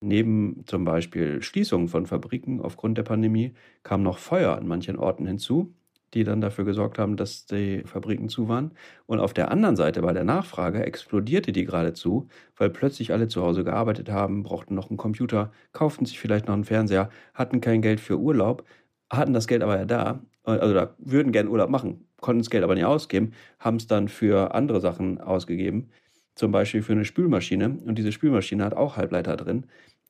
neben 0.00 0.64
zum 0.66 0.84
Beispiel 0.84 1.42
Schließungen 1.42 1.88
von 1.88 2.06
Fabriken 2.06 2.60
aufgrund 2.60 2.98
der 2.98 3.02
Pandemie 3.04 3.54
kam 3.82 4.02
noch 4.02 4.18
Feuer 4.18 4.56
an 4.56 4.66
manchen 4.68 4.96
Orten 4.98 5.26
hinzu 5.26 5.74
die 6.14 6.24
dann 6.24 6.40
dafür 6.40 6.64
gesorgt 6.64 6.98
haben, 6.98 7.16
dass 7.16 7.46
die 7.46 7.82
Fabriken 7.84 8.28
zu 8.28 8.48
waren. 8.48 8.72
Und 9.06 9.20
auf 9.20 9.34
der 9.34 9.50
anderen 9.50 9.76
Seite 9.76 10.02
bei 10.02 10.12
der 10.12 10.24
Nachfrage 10.24 10.84
explodierte 10.84 11.52
die 11.52 11.64
geradezu, 11.64 12.28
weil 12.56 12.70
plötzlich 12.70 13.12
alle 13.12 13.28
zu 13.28 13.42
Hause 13.42 13.64
gearbeitet 13.64 14.10
haben, 14.10 14.42
brauchten 14.42 14.74
noch 14.74 14.88
einen 14.90 14.96
Computer, 14.96 15.52
kauften 15.72 16.06
sich 16.06 16.18
vielleicht 16.18 16.46
noch 16.46 16.54
einen 16.54 16.64
Fernseher, 16.64 17.10
hatten 17.34 17.60
kein 17.60 17.82
Geld 17.82 18.00
für 18.00 18.18
Urlaub, 18.18 18.64
hatten 19.10 19.32
das 19.34 19.46
Geld 19.46 19.62
aber 19.62 19.78
ja 19.78 19.84
da, 19.84 20.22
also 20.44 20.74
da 20.74 20.94
würden 20.98 21.32
gerne 21.32 21.50
Urlaub 21.50 21.70
machen, 21.70 22.07
konnten 22.20 22.40
das 22.40 22.50
Geld 22.50 22.64
aber 22.64 22.74
nicht 22.74 22.84
ausgeben, 22.84 23.32
haben 23.58 23.76
es 23.76 23.86
dann 23.86 24.08
für 24.08 24.54
andere 24.54 24.80
Sachen 24.80 25.20
ausgegeben, 25.20 25.90
zum 26.34 26.52
Beispiel 26.52 26.82
für 26.82 26.92
eine 26.92 27.04
Spülmaschine. 27.04 27.78
Und 27.84 27.96
diese 27.96 28.12
Spülmaschine 28.12 28.64
hat 28.64 28.74
auch 28.74 28.96
Halbleiter 28.96 29.36
drin. 29.36 29.66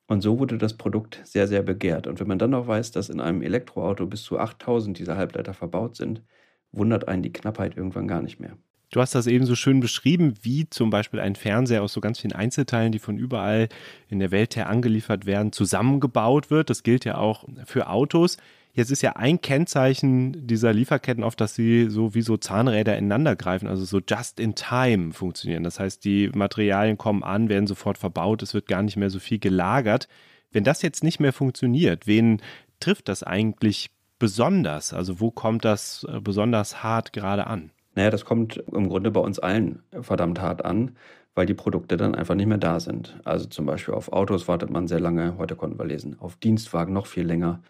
Und 0.07 0.21
so 0.21 0.39
wurde 0.39 0.57
das 0.57 0.75
Produkt 0.75 1.21
sehr, 1.23 1.47
sehr 1.47 1.61
begehrt. 1.61 2.07
Und 2.07 2.19
wenn 2.19 2.27
man 2.27 2.39
dann 2.39 2.49
noch 2.51 2.67
weiß, 2.67 2.91
dass 2.91 3.09
in 3.09 3.19
einem 3.19 3.41
Elektroauto 3.41 4.07
bis 4.07 4.23
zu 4.23 4.39
8000 4.39 4.97
dieser 4.97 5.17
Halbleiter 5.17 5.53
verbaut 5.53 5.95
sind, 5.95 6.23
wundert 6.71 7.07
einen 7.07 7.23
die 7.23 7.33
Knappheit 7.33 7.77
irgendwann 7.77 8.07
gar 8.07 8.21
nicht 8.21 8.39
mehr. 8.39 8.57
Du 8.91 9.01
hast 9.01 9.13
das 9.13 9.27
eben 9.27 9.45
so 9.45 9.53
schön 9.53 9.81
beschrieben, 9.81 10.33
wie 10.41 10.67
zum 10.67 10.89
Beispiel 10.89 11.19
ein 11.19 11.35
Fernseher 11.35 11.83
aus 11.83 11.93
so 11.93 12.01
ganz 12.01 12.19
vielen 12.19 12.33
Einzelteilen, 12.33 12.91
die 12.91 12.97
von 12.97 13.19
überall 13.19 13.69
in 14.07 14.17
der 14.17 14.31
Welt 14.31 14.55
her 14.55 14.67
angeliefert 14.67 15.27
werden, 15.27 15.51
zusammengebaut 15.51 16.49
wird. 16.49 16.71
Das 16.71 16.81
gilt 16.81 17.05
ja 17.05 17.17
auch 17.17 17.45
für 17.65 17.87
Autos. 17.87 18.37
Jetzt 18.73 18.91
ist 18.91 19.01
ja 19.01 19.13
ein 19.13 19.41
Kennzeichen 19.41 20.47
dieser 20.47 20.73
Lieferketten 20.73 21.23
oft, 21.23 21.41
dass 21.41 21.55
sie 21.55 21.89
so 21.89 22.13
wie 22.13 22.21
so 22.21 22.37
Zahnräder 22.37 22.97
ineinander 22.97 23.35
greifen, 23.35 23.67
also 23.67 23.83
so 23.83 23.99
just 24.07 24.39
in 24.39 24.55
time 24.55 25.11
funktionieren. 25.11 25.63
Das 25.63 25.79
heißt, 25.79 26.05
die 26.05 26.29
Materialien 26.33 26.97
kommen 26.97 27.23
an, 27.23 27.49
werden 27.49 27.67
sofort 27.67 27.97
verbaut, 27.97 28.43
es 28.43 28.53
wird 28.53 28.67
gar 28.67 28.83
nicht 28.83 28.95
mehr 28.95 29.09
so 29.09 29.19
viel 29.19 29.39
gelagert. 29.39 30.07
Wenn 30.51 30.63
das 30.63 30.81
jetzt 30.81 31.03
nicht 31.03 31.19
mehr 31.19 31.33
funktioniert, 31.33 32.07
wen 32.07 32.41
trifft 32.79 33.09
das 33.09 33.23
eigentlich 33.23 33.89
besonders? 34.19 34.93
Also 34.93 35.19
wo 35.19 35.31
kommt 35.31 35.65
das 35.65 36.05
äh, 36.09 36.19
besonders 36.19 36.83
hart 36.83 37.13
gerade 37.13 37.47
an? 37.47 37.71
Naja, 37.95 38.11
das 38.11 38.25
kommt 38.25 38.57
im 38.71 38.87
Grunde 38.87 39.11
bei 39.11 39.19
uns 39.19 39.39
allen 39.39 39.81
verdammt 40.01 40.39
hart 40.39 40.63
an, 40.63 40.95
weil 41.33 41.45
die 41.45 41.53
Produkte 41.53 41.97
dann 41.97 42.15
einfach 42.15 42.35
nicht 42.35 42.47
mehr 42.47 42.57
da 42.57 42.79
sind. 42.79 43.19
Also 43.23 43.47
zum 43.47 43.65
Beispiel 43.65 43.93
auf 43.93 44.13
Autos 44.13 44.47
wartet 44.47 44.69
man 44.69 44.87
sehr 44.87 44.99
lange, 44.99 45.37
heute 45.37 45.55
konnten 45.55 45.79
wir 45.79 45.85
lesen, 45.85 46.17
auf 46.19 46.35
Dienstwagen 46.35 46.93
noch 46.93 47.07
viel 47.07 47.25
länger. 47.25 47.61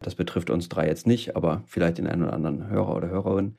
Das 0.00 0.14
betrifft 0.14 0.50
uns 0.50 0.68
drei 0.68 0.86
jetzt 0.86 1.06
nicht, 1.06 1.36
aber 1.36 1.62
vielleicht 1.66 1.98
den 1.98 2.06
einen 2.06 2.24
oder 2.24 2.34
anderen 2.34 2.68
Hörer 2.68 2.96
oder 2.96 3.08
Hörerin. 3.08 3.56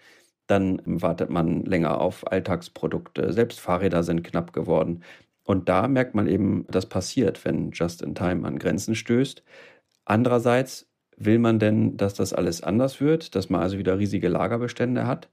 Dann 0.47 0.81
wartet 0.85 1.29
man 1.29 1.63
länger 1.65 1.99
auf 1.99 2.31
Alltagsprodukte. 2.31 3.33
Selbst 3.33 3.59
Fahrräder 3.59 4.03
sind 4.03 4.23
knapp 4.23 4.53
geworden. 4.53 5.03
Und 5.43 5.69
da 5.69 5.87
merkt 5.87 6.15
man 6.15 6.27
eben, 6.27 6.65
das 6.69 6.87
passiert, 6.87 7.43
wenn 7.45 7.71
Just 7.71 8.01
in 8.01 8.15
Time 8.15 8.47
an 8.47 8.59
Grenzen 8.59 8.95
stößt. 8.95 9.43
Andererseits 10.05 10.87
will 11.17 11.39
man 11.39 11.59
denn, 11.59 11.97
dass 11.97 12.13
das 12.13 12.33
alles 12.33 12.61
anders 12.61 13.01
wird, 13.01 13.35
dass 13.35 13.49
man 13.49 13.61
also 13.61 13.77
wieder 13.77 13.99
riesige 13.99 14.29
Lagerbestände 14.29 15.07
hat. 15.07 15.29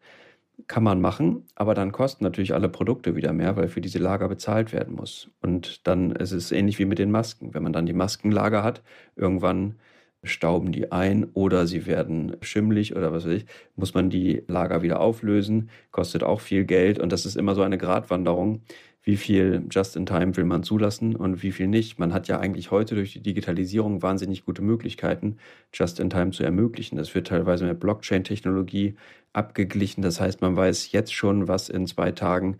Kann 0.69 0.85
man 0.85 1.01
machen, 1.01 1.47
aber 1.57 1.75
dann 1.75 1.93
kosten 1.93 2.25
natürlich 2.25 2.55
alle 2.55 2.69
Produkte 2.69 3.17
wieder 3.17 3.33
mehr, 3.33 3.57
weil 3.57 3.69
für 3.69 3.81
diese 3.81 3.99
Lager 3.99 4.29
bezahlt 4.29 4.73
werden 4.73 4.95
muss. 4.95 5.31
Und 5.43 5.87
dann 5.87 6.13
ist 6.13 6.33
es 6.33 6.53
ähnlich 6.53 6.79
wie 6.79 6.85
mit 6.87 6.99
den 7.01 7.11
Masken. 7.11 7.55
Wenn 7.55 7.65
man 7.65 7.73
dann 7.73 7.87
die 7.87 7.93
Maskenlager 7.93 8.63
hat, 8.63 8.83
irgendwann 9.17 9.77
stauben 10.25 10.73
die 10.73 10.93
ein 10.93 11.25
oder 11.35 11.67
sie 11.67 11.87
werden 11.87 12.37
schimmlig 12.41 12.97
oder 12.97 13.13
was 13.13 13.25
weiß 13.25 13.33
ich, 13.33 13.47
muss 13.77 13.95
man 13.95 14.11
die 14.11 14.43
Lager 14.49 14.83
wieder 14.83 15.01
auflösen, 15.01 15.71
kostet 15.91 16.23
auch 16.23 16.41
viel 16.41 16.65
Geld 16.65 16.99
und 16.99 17.13
das 17.13 17.27
ist 17.27 17.37
immer 17.37 17.55
so 17.55 17.63
eine 17.63 17.79
Gratwanderung. 17.79 18.63
Wie 19.07 19.19
viel 19.19 19.67
Just-in-Time 19.71 20.35
will 20.35 20.45
man 20.45 20.63
zulassen 20.63 21.15
und 21.15 21.43
wie 21.43 21.53
viel 21.53 21.69
nicht? 21.69 21.99
Man 21.99 22.15
hat 22.15 22.27
ja 22.27 22.41
eigentlich 22.41 22.71
heute 22.71 22.95
durch 22.95 23.13
die 23.13 23.21
Digitalisierung 23.21 24.01
wahnsinnig 24.01 24.47
gute 24.47 24.63
Möglichkeiten, 24.63 25.37
Just-in-Time 25.75 26.31
zu 26.31 26.43
ermöglichen. 26.43 26.97
Das 26.97 27.15
wird 27.15 27.27
teilweise 27.27 27.67
mit 27.67 27.81
Blockchain-Technologie 27.81 28.95
abgeglichen. 29.35 30.01
Das 30.01 30.21
heißt, 30.21 30.41
man 30.41 30.57
weiß 30.57 30.91
jetzt 30.93 31.13
schon, 31.13 31.49
was 31.49 31.69
in 31.69 31.87
zwei 31.87 32.13
Tagen 32.13 32.57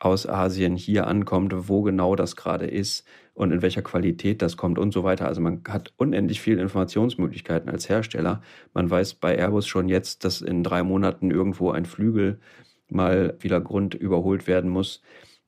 aus 0.00 0.28
Asien 0.28 0.76
hier 0.76 1.06
ankommt, 1.06 1.68
wo 1.68 1.82
genau 1.82 2.16
das 2.16 2.36
gerade 2.36 2.66
ist 2.66 3.06
und 3.34 3.52
in 3.52 3.62
welcher 3.62 3.82
Qualität 3.82 4.42
das 4.42 4.56
kommt 4.56 4.78
und 4.78 4.92
so 4.92 5.04
weiter. 5.04 5.26
Also 5.26 5.40
man 5.40 5.62
hat 5.68 5.92
unendlich 5.96 6.40
viele 6.40 6.60
Informationsmöglichkeiten 6.62 7.70
als 7.70 7.88
Hersteller. 7.88 8.42
Man 8.74 8.90
weiß 8.90 9.14
bei 9.14 9.36
Airbus 9.36 9.66
schon 9.66 9.88
jetzt, 9.88 10.24
dass 10.24 10.40
in 10.40 10.62
drei 10.62 10.82
Monaten 10.82 11.30
irgendwo 11.30 11.70
ein 11.70 11.86
Flügel 11.86 12.40
mal 12.88 13.36
wieder 13.40 13.60
Grund 13.60 13.94
überholt 13.94 14.46
werden 14.46 14.70
muss. 14.70 15.02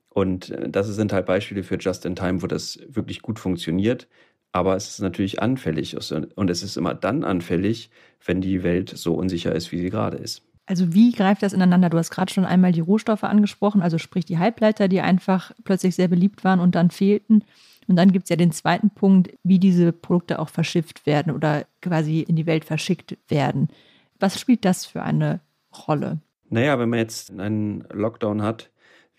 Und 0.09 0.51
äh, 0.51 0.69
das 0.69 0.87
sind 0.87 1.13
halt 1.13 1.25
Beispiele 1.25 1.63
für 1.63 1.77
Just 1.77 2.05
in 2.05 2.15
Time, 2.15 2.41
wo 2.41 2.47
das 2.47 2.79
wirklich 2.87 3.21
gut 3.21 3.39
funktioniert. 3.39 4.07
Aber 4.51 4.75
es 4.75 4.89
ist 4.89 5.01
natürlich 5.01 5.41
anfällig. 5.41 5.95
Und 6.35 6.49
es 6.49 6.63
ist 6.63 6.75
immer 6.77 6.95
dann 6.95 7.23
anfällig, 7.23 7.91
wenn 8.25 8.41
die 8.41 8.63
Welt 8.63 8.89
so 8.89 9.13
unsicher 9.13 9.53
ist, 9.53 9.71
wie 9.71 9.77
sie 9.79 9.89
gerade 9.89 10.17
ist. 10.17 10.48
Also 10.69 10.93
wie 10.93 11.11
greift 11.11 11.41
das 11.41 11.53
ineinander? 11.53 11.89
Du 11.89 11.97
hast 11.97 12.11
gerade 12.11 12.31
schon 12.31 12.45
einmal 12.45 12.71
die 12.71 12.79
Rohstoffe 12.79 13.23
angesprochen, 13.23 13.81
also 13.81 13.97
sprich 13.97 14.25
die 14.25 14.37
Halbleiter, 14.37 14.87
die 14.87 15.01
einfach 15.01 15.51
plötzlich 15.63 15.95
sehr 15.95 16.07
beliebt 16.07 16.43
waren 16.43 16.59
und 16.59 16.75
dann 16.75 16.91
fehlten. 16.91 17.43
Und 17.87 17.95
dann 17.95 18.11
gibt 18.11 18.25
es 18.25 18.29
ja 18.29 18.35
den 18.35 18.51
zweiten 18.51 18.91
Punkt, 18.91 19.31
wie 19.41 19.57
diese 19.57 19.91
Produkte 19.91 20.37
auch 20.37 20.49
verschifft 20.49 21.07
werden 21.07 21.33
oder 21.33 21.65
quasi 21.81 22.19
in 22.19 22.35
die 22.35 22.45
Welt 22.45 22.65
verschickt 22.65 23.17
werden. 23.29 23.69
Was 24.19 24.39
spielt 24.39 24.63
das 24.63 24.85
für 24.85 25.01
eine 25.01 25.39
Rolle? 25.87 26.19
Naja, 26.51 26.77
wenn 26.77 26.89
man 26.89 26.99
jetzt 26.99 27.31
einen 27.31 27.83
Lockdown 27.91 28.43
hat, 28.43 28.69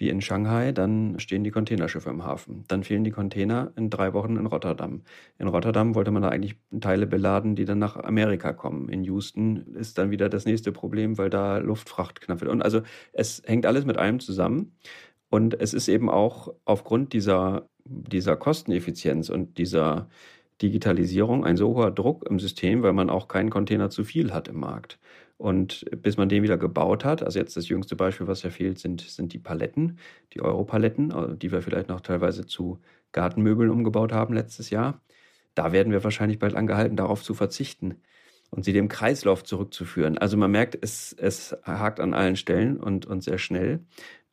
wie 0.00 0.08
in 0.08 0.22
Shanghai, 0.22 0.72
dann 0.72 1.20
stehen 1.20 1.44
die 1.44 1.50
Containerschiffe 1.50 2.08
im 2.08 2.24
Hafen. 2.24 2.64
Dann 2.68 2.84
fehlen 2.84 3.04
die 3.04 3.10
Container 3.10 3.70
in 3.76 3.90
drei 3.90 4.14
Wochen 4.14 4.36
in 4.36 4.46
Rotterdam. 4.46 5.02
In 5.38 5.46
Rotterdam 5.46 5.94
wollte 5.94 6.10
man 6.10 6.22
da 6.22 6.30
eigentlich 6.30 6.56
Teile 6.80 7.06
beladen, 7.06 7.54
die 7.54 7.66
dann 7.66 7.78
nach 7.78 7.96
Amerika 7.96 8.54
kommen. 8.54 8.88
In 8.88 9.04
Houston 9.04 9.58
ist 9.74 9.98
dann 9.98 10.10
wieder 10.10 10.30
das 10.30 10.46
nächste 10.46 10.72
Problem, 10.72 11.18
weil 11.18 11.28
da 11.28 11.58
Luftfracht 11.58 12.22
knapp 12.22 12.40
wird. 12.40 12.50
Und 12.50 12.62
also 12.62 12.80
es 13.12 13.42
hängt 13.44 13.66
alles 13.66 13.84
mit 13.84 13.98
allem 13.98 14.20
zusammen. 14.20 14.72
Und 15.28 15.60
es 15.60 15.74
ist 15.74 15.88
eben 15.88 16.08
auch 16.08 16.54
aufgrund 16.64 17.12
dieser, 17.12 17.68
dieser 17.84 18.36
Kosteneffizienz 18.36 19.28
und 19.28 19.58
dieser 19.58 20.08
Digitalisierung 20.62 21.44
ein 21.44 21.58
so 21.58 21.74
hoher 21.74 21.90
Druck 21.90 22.26
im 22.28 22.38
System, 22.38 22.82
weil 22.82 22.94
man 22.94 23.10
auch 23.10 23.28
keinen 23.28 23.50
Container 23.50 23.90
zu 23.90 24.04
viel 24.04 24.32
hat 24.32 24.48
im 24.48 24.60
Markt. 24.60 24.98
Und 25.40 25.86
bis 26.02 26.18
man 26.18 26.28
den 26.28 26.42
wieder 26.42 26.58
gebaut 26.58 27.02
hat, 27.06 27.22
also 27.22 27.38
jetzt 27.38 27.56
das 27.56 27.70
jüngste 27.70 27.96
Beispiel, 27.96 28.26
was 28.26 28.42
ja 28.42 28.50
fehlt, 28.50 28.78
sind, 28.78 29.00
sind 29.00 29.32
die 29.32 29.38
Paletten, 29.38 29.98
die 30.34 30.42
Europaletten, 30.42 31.12
also 31.12 31.32
die 31.32 31.50
wir 31.50 31.62
vielleicht 31.62 31.88
noch 31.88 32.02
teilweise 32.02 32.44
zu 32.44 32.78
Gartenmöbeln 33.12 33.70
umgebaut 33.70 34.12
haben 34.12 34.34
letztes 34.34 34.68
Jahr. 34.68 35.00
Da 35.54 35.72
werden 35.72 35.92
wir 35.94 36.04
wahrscheinlich 36.04 36.38
bald 36.38 36.54
angehalten, 36.54 36.94
darauf 36.94 37.22
zu 37.22 37.32
verzichten 37.32 38.02
und 38.50 38.66
sie 38.66 38.74
dem 38.74 38.88
Kreislauf 38.88 39.42
zurückzuführen. 39.42 40.18
Also 40.18 40.36
man 40.36 40.50
merkt, 40.50 40.76
es, 40.78 41.14
es 41.14 41.56
hakt 41.64 42.00
an 42.00 42.12
allen 42.12 42.36
Stellen 42.36 42.76
und, 42.76 43.06
und 43.06 43.22
sehr 43.24 43.38
schnell. 43.38 43.80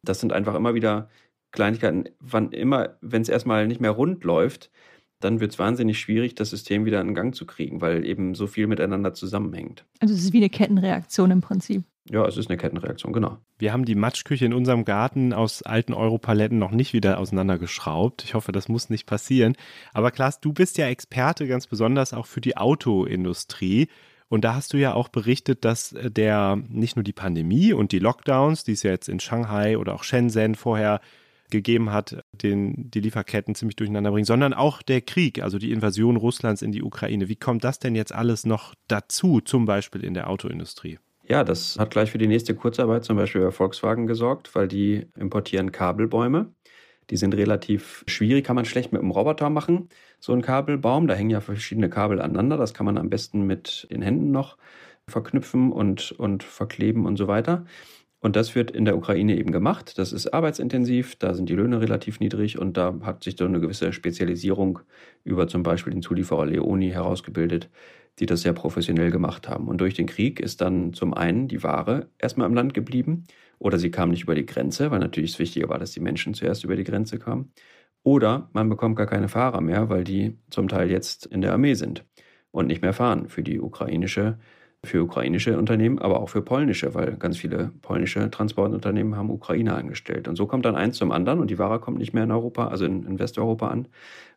Das 0.01 0.19
sind 0.19 0.33
einfach 0.33 0.55
immer 0.55 0.73
wieder 0.73 1.07
Kleinigkeiten. 1.51 2.09
Wann 2.19 2.51
immer, 2.51 2.97
wenn 2.99 3.21
es 3.21 3.29
erstmal 3.29 3.65
nicht 3.65 3.79
mehr 3.79 3.91
rund 3.91 4.25
läuft, 4.25 4.71
dann 5.19 5.39
wird 5.39 5.51
es 5.51 5.59
wahnsinnig 5.59 5.99
schwierig, 5.99 6.35
das 6.35 6.51
System 6.51 6.85
wieder 6.85 7.01
in 7.01 7.15
Gang 7.15 7.33
zu 7.33 7.45
kriegen, 7.45 7.81
weil 7.81 8.05
eben 8.05 8.35
so 8.35 8.47
viel 8.47 8.67
miteinander 8.67 9.13
zusammenhängt. 9.13 9.85
Also 9.99 10.13
es 10.13 10.23
ist 10.23 10.33
wie 10.33 10.37
eine 10.37 10.49
Kettenreaktion 10.49 11.31
im 11.31 11.41
Prinzip. 11.41 11.83
Ja, 12.09 12.25
es 12.25 12.37
ist 12.37 12.49
eine 12.49 12.57
Kettenreaktion, 12.57 13.11
genau. 13.11 13.37
Wir 13.57 13.73
haben 13.73 13.83
die 13.83 13.95
Matschküche 13.95 14.45
in 14.45 14.53
unserem 14.53 14.85
Garten 14.85 15.33
aus 15.33 15.61
alten 15.61 15.93
Europaletten 15.93 16.57
noch 16.57 16.71
nicht 16.71 16.93
wieder 16.93 17.19
auseinandergeschraubt. 17.19 18.23
Ich 18.23 18.33
hoffe, 18.33 18.51
das 18.51 18.69
muss 18.69 18.89
nicht 18.89 19.05
passieren. 19.05 19.55
Aber 19.93 20.11
Klaas, 20.11 20.39
du 20.39 20.53
bist 20.53 20.77
ja 20.77 20.87
Experte 20.87 21.47
ganz 21.47 21.67
besonders 21.67 22.13
auch 22.13 22.25
für 22.25 22.39
die 22.39 22.55
Autoindustrie. 22.55 23.89
Und 24.29 24.43
da 24.43 24.55
hast 24.55 24.73
du 24.73 24.77
ja 24.77 24.93
auch 24.93 25.09
berichtet, 25.09 25.65
dass 25.65 25.95
der 26.01 26.61
nicht 26.69 26.95
nur 26.95 27.03
die 27.03 27.13
Pandemie 27.13 27.73
und 27.73 27.91
die 27.91 27.99
Lockdowns, 27.99 28.63
die 28.63 28.73
es 28.73 28.83
ja 28.83 28.91
jetzt 28.91 29.09
in 29.09 29.19
Shanghai 29.19 29.77
oder 29.77 29.93
auch 29.93 30.03
Shenzhen 30.03 30.55
vorher 30.55 31.01
gegeben 31.49 31.91
hat, 31.91 32.23
den, 32.31 32.91
die 32.91 32.99
Lieferketten 32.99 33.55
ziemlich 33.55 33.75
durcheinander 33.75 34.11
bringen, 34.11 34.25
sondern 34.25 34.53
auch 34.53 34.81
der 34.81 35.01
Krieg, 35.01 35.41
also 35.41 35.57
die 35.57 35.71
Invasion 35.71 36.17
Russlands 36.17 36.61
in 36.61 36.71
die 36.71 36.83
Ukraine. 36.83 37.29
Wie 37.29 37.35
kommt 37.35 37.63
das 37.63 37.79
denn 37.79 37.95
jetzt 37.95 38.13
alles 38.13 38.45
noch 38.45 38.73
dazu, 38.87 39.41
zum 39.41 39.65
Beispiel 39.65 40.03
in 40.03 40.13
der 40.13 40.29
Autoindustrie? 40.29 40.99
Ja, 41.29 41.43
das 41.43 41.77
hat 41.77 41.91
gleich 41.91 42.11
für 42.11 42.17
die 42.17 42.27
nächste 42.27 42.55
Kurzarbeit 42.55 43.03
zum 43.03 43.17
Beispiel 43.17 43.41
bei 43.41 43.51
Volkswagen 43.51 44.07
gesorgt, 44.07 44.55
weil 44.55 44.67
die 44.67 45.07
importieren 45.17 45.71
Kabelbäume. 45.71 46.53
Die 47.09 47.17
sind 47.17 47.35
relativ 47.35 48.03
schwierig, 48.07 48.45
kann 48.45 48.55
man 48.55 48.65
schlecht 48.65 48.91
mit 48.91 49.01
einem 49.01 49.11
Roboter 49.11 49.49
machen, 49.49 49.89
so 50.19 50.33
ein 50.33 50.41
Kabelbaum. 50.41 51.07
Da 51.07 51.15
hängen 51.15 51.29
ja 51.29 51.41
verschiedene 51.41 51.89
Kabel 51.89 52.21
aneinander. 52.21 52.57
Das 52.57 52.73
kann 52.73 52.85
man 52.85 52.97
am 52.97 53.09
besten 53.09 53.43
mit 53.43 53.87
den 53.91 54.01
Händen 54.01 54.31
noch 54.31 54.57
verknüpfen 55.07 55.71
und, 55.71 56.11
und 56.13 56.43
verkleben 56.43 57.05
und 57.05 57.17
so 57.17 57.27
weiter. 57.27 57.65
Und 58.27 58.35
das 58.35 58.55
wird 58.55 58.71
in 58.71 58.83
der 58.83 58.97
Ukraine 58.97 59.37
eben 59.37 59.53
gemacht. 59.53 59.97
Das 59.97 60.11
ist 60.11 60.33
arbeitsintensiv, 60.33 61.15
da 61.15 61.33
sind 61.33 61.47
die 61.47 61.55
Löhne 61.55 61.79
relativ 61.79 62.19
niedrig 62.19 62.59
und 62.59 62.75
da 62.75 62.93
hat 63.03 63.23
sich 63.23 63.37
so 63.39 63.45
eine 63.45 63.61
gewisse 63.61 63.93
Spezialisierung 63.93 64.79
über 65.23 65.47
zum 65.47 65.63
Beispiel 65.63 65.93
den 65.93 66.01
Zulieferer 66.01 66.45
Leoni 66.45 66.89
herausgebildet, 66.89 67.69
die 68.19 68.25
das 68.25 68.41
sehr 68.41 68.51
professionell 68.51 69.11
gemacht 69.11 69.47
haben. 69.47 69.69
Und 69.69 69.79
durch 69.79 69.93
den 69.93 70.07
Krieg 70.07 70.41
ist 70.41 70.59
dann 70.59 70.91
zum 70.91 71.13
einen 71.13 71.47
die 71.47 71.63
Ware 71.63 72.09
erstmal 72.19 72.47
im 72.49 72.53
Land 72.53 72.73
geblieben 72.73 73.23
oder 73.59 73.79
sie 73.79 73.91
kam 73.91 74.09
nicht 74.09 74.23
über 74.23 74.35
die 74.35 74.45
Grenze, 74.45 74.91
weil 74.91 74.99
natürlich 74.99 75.31
das 75.31 75.39
Wichtige 75.39 75.69
war, 75.69 75.79
dass 75.79 75.91
die 75.91 76.01
Menschen 76.01 76.33
zuerst 76.33 76.65
über 76.65 76.75
die 76.75 76.83
Grenze 76.83 77.19
kamen. 77.19 77.53
Oder 78.03 78.49
man 78.51 78.67
bekommt 78.67 78.97
gar 78.97 79.07
keine 79.07 79.29
Fahrer 79.29 79.61
mehr, 79.61 79.87
weil 79.87 80.03
die 80.03 80.37
zum 80.49 80.67
Teil 80.67 80.91
jetzt 80.91 81.27
in 81.27 81.39
der 81.39 81.53
Armee 81.53 81.75
sind 81.75 82.03
und 82.51 82.67
nicht 82.67 82.81
mehr 82.81 82.91
fahren 82.91 83.29
für 83.29 83.41
die 83.41 83.61
ukrainische, 83.61 84.37
für 84.85 85.03
ukrainische 85.03 85.57
Unternehmen, 85.57 85.99
aber 85.99 86.19
auch 86.19 86.29
für 86.29 86.41
polnische, 86.41 86.93
weil 86.93 87.17
ganz 87.17 87.37
viele 87.37 87.71
polnische 87.81 88.29
Transportunternehmen 88.29 89.15
haben 89.15 89.29
Ukrainer 89.29 89.75
angestellt. 89.75 90.27
Und 90.27 90.35
so 90.35 90.45
kommt 90.45 90.65
dann 90.65 90.75
eins 90.75 90.97
zum 90.97 91.11
anderen 91.11 91.39
und 91.39 91.49
die 91.49 91.59
Ware 91.59 91.79
kommt 91.79 91.97
nicht 91.97 92.13
mehr 92.13 92.23
in 92.23 92.31
Europa, 92.31 92.67
also 92.67 92.85
in, 92.85 93.03
in 93.03 93.19
Westeuropa 93.19 93.67
an. 93.67 93.87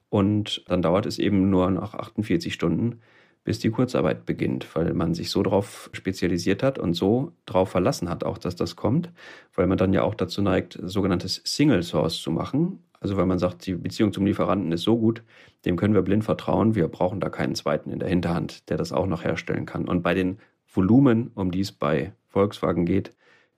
Und 0.08 0.64
dann 0.68 0.82
dauert 0.82 1.06
es 1.06 1.18
eben 1.18 1.50
nur 1.50 1.70
nach 1.70 1.94
48 1.94 2.52
Stunden, 2.52 3.00
bis 3.44 3.58
die 3.58 3.70
Kurzarbeit 3.70 4.26
beginnt, 4.26 4.74
weil 4.74 4.92
man 4.92 5.14
sich 5.14 5.30
so 5.30 5.42
darauf 5.42 5.88
spezialisiert 5.92 6.62
hat 6.62 6.78
und 6.78 6.94
so 6.94 7.32
darauf 7.46 7.70
verlassen 7.70 8.10
hat, 8.10 8.24
auch 8.24 8.38
dass 8.38 8.56
das 8.56 8.76
kommt, 8.76 9.10
weil 9.54 9.66
man 9.66 9.78
dann 9.78 9.92
ja 9.92 10.02
auch 10.02 10.14
dazu 10.14 10.42
neigt, 10.42 10.78
sogenanntes 10.82 11.40
Single 11.44 11.82
Source 11.82 12.20
zu 12.20 12.30
machen. 12.30 12.82
Also 13.00 13.16
weil 13.16 13.26
man 13.26 13.38
sagt, 13.38 13.66
die 13.66 13.74
Beziehung 13.74 14.12
zum 14.12 14.26
Lieferanten 14.26 14.70
ist 14.72 14.82
so 14.82 14.98
gut, 14.98 15.22
dem 15.64 15.76
können 15.76 15.94
wir 15.94 16.02
blind 16.02 16.22
vertrauen, 16.22 16.74
wir 16.74 16.86
brauchen 16.88 17.18
da 17.18 17.30
keinen 17.30 17.54
zweiten 17.54 17.90
in 17.90 17.98
der 17.98 18.08
Hinterhand, 18.08 18.68
der 18.68 18.76
das 18.76 18.92
auch 18.92 19.06
noch 19.06 19.24
herstellen 19.24 19.66
kann. 19.66 19.88
Und 19.88 20.02
bei 20.02 20.14
den 20.14 20.38
Volumen, 20.72 21.30
um 21.34 21.50
die 21.50 21.60
es 21.60 21.72
bei 21.72 22.12
Volkswagen 22.28 22.84
geht, 22.84 23.12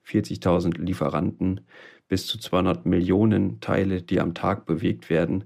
40.000 0.07 0.79
Lieferanten, 0.81 1.61
bis 2.07 2.25
zu 2.27 2.37
200 2.37 2.85
Millionen 2.85 3.59
Teile, 3.59 4.01
die 4.01 4.19
am 4.19 4.33
Tag 4.33 4.65
bewegt 4.65 5.09
werden, 5.09 5.45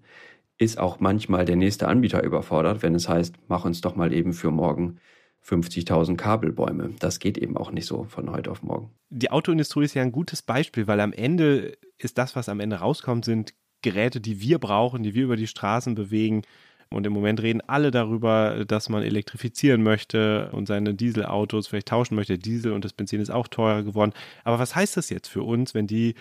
ist 0.58 0.80
auch 0.80 1.00
manchmal 1.00 1.46
der 1.46 1.56
nächste 1.56 1.88
Anbieter 1.88 2.24
überfordert, 2.24 2.82
wenn 2.82 2.96
es 2.96 3.08
heißt, 3.08 3.36
mach 3.48 3.66
uns 3.66 3.82
doch 3.82 3.96
mal 3.96 4.13
eben 4.13 4.34
für 4.34 4.51
morgen 4.51 4.98
50.000 5.46 6.18
Kabelbäume. 6.18 6.96
Das 7.00 7.20
geht 7.20 7.38
eben 7.38 7.56
auch 7.58 7.72
nicht 7.72 7.86
so 7.86 8.04
von 8.06 8.32
heute 8.32 8.51
auf 8.51 8.63
morgen. 8.63 8.92
Die 9.10 9.32
Autoindustrie 9.32 9.86
ist 9.86 9.94
ja 9.94 10.01
ein 10.01 10.12
gutes 10.12 10.42
Beispiel, 10.42 10.88
weil 10.88 11.00
am 11.00 11.13
Ende 11.13 11.77
ist 11.98 12.18
das, 12.18 12.36
was 12.36 12.50
am 12.50 12.60
Ende 12.60 12.77
rauskommt, 12.77 13.24
sind 13.24 13.54
Geräte, 13.82 14.22
die 14.22 14.42
wir 14.42 14.60
brauchen, 14.60 15.04
die 15.04 15.14
wir 15.14 15.24
über 15.26 15.36
die 15.36 15.48
Straßen 15.48 15.96
bewegen. 15.96 16.44
Und 16.90 17.06
im 17.06 17.14
Moment 17.14 17.42
reden 17.42 17.62
alle 17.68 17.92
darüber, 17.92 18.64
dass 18.66 18.88
man 18.88 19.04
elektrifizieren 19.04 19.84
möchte 19.84 20.50
und 20.54 20.68
seine 20.68 20.94
Dieselautos 20.94 21.68
vielleicht 21.68 21.90
tauschen 21.90 22.16
möchte. 22.16 22.38
Diesel 22.38 22.72
und 22.72 22.86
das 22.86 22.94
Benzin 22.94 23.20
ist 23.20 23.30
auch 23.30 23.48
teurer 23.48 23.84
geworden. 23.84 24.14
Aber 24.46 24.58
was 24.60 24.76
heißt 24.76 24.96
das 24.96 25.10
jetzt 25.10 25.28
für 25.28 25.44
uns, 25.44 25.74
wenn 25.74 25.88
die 25.88 26.16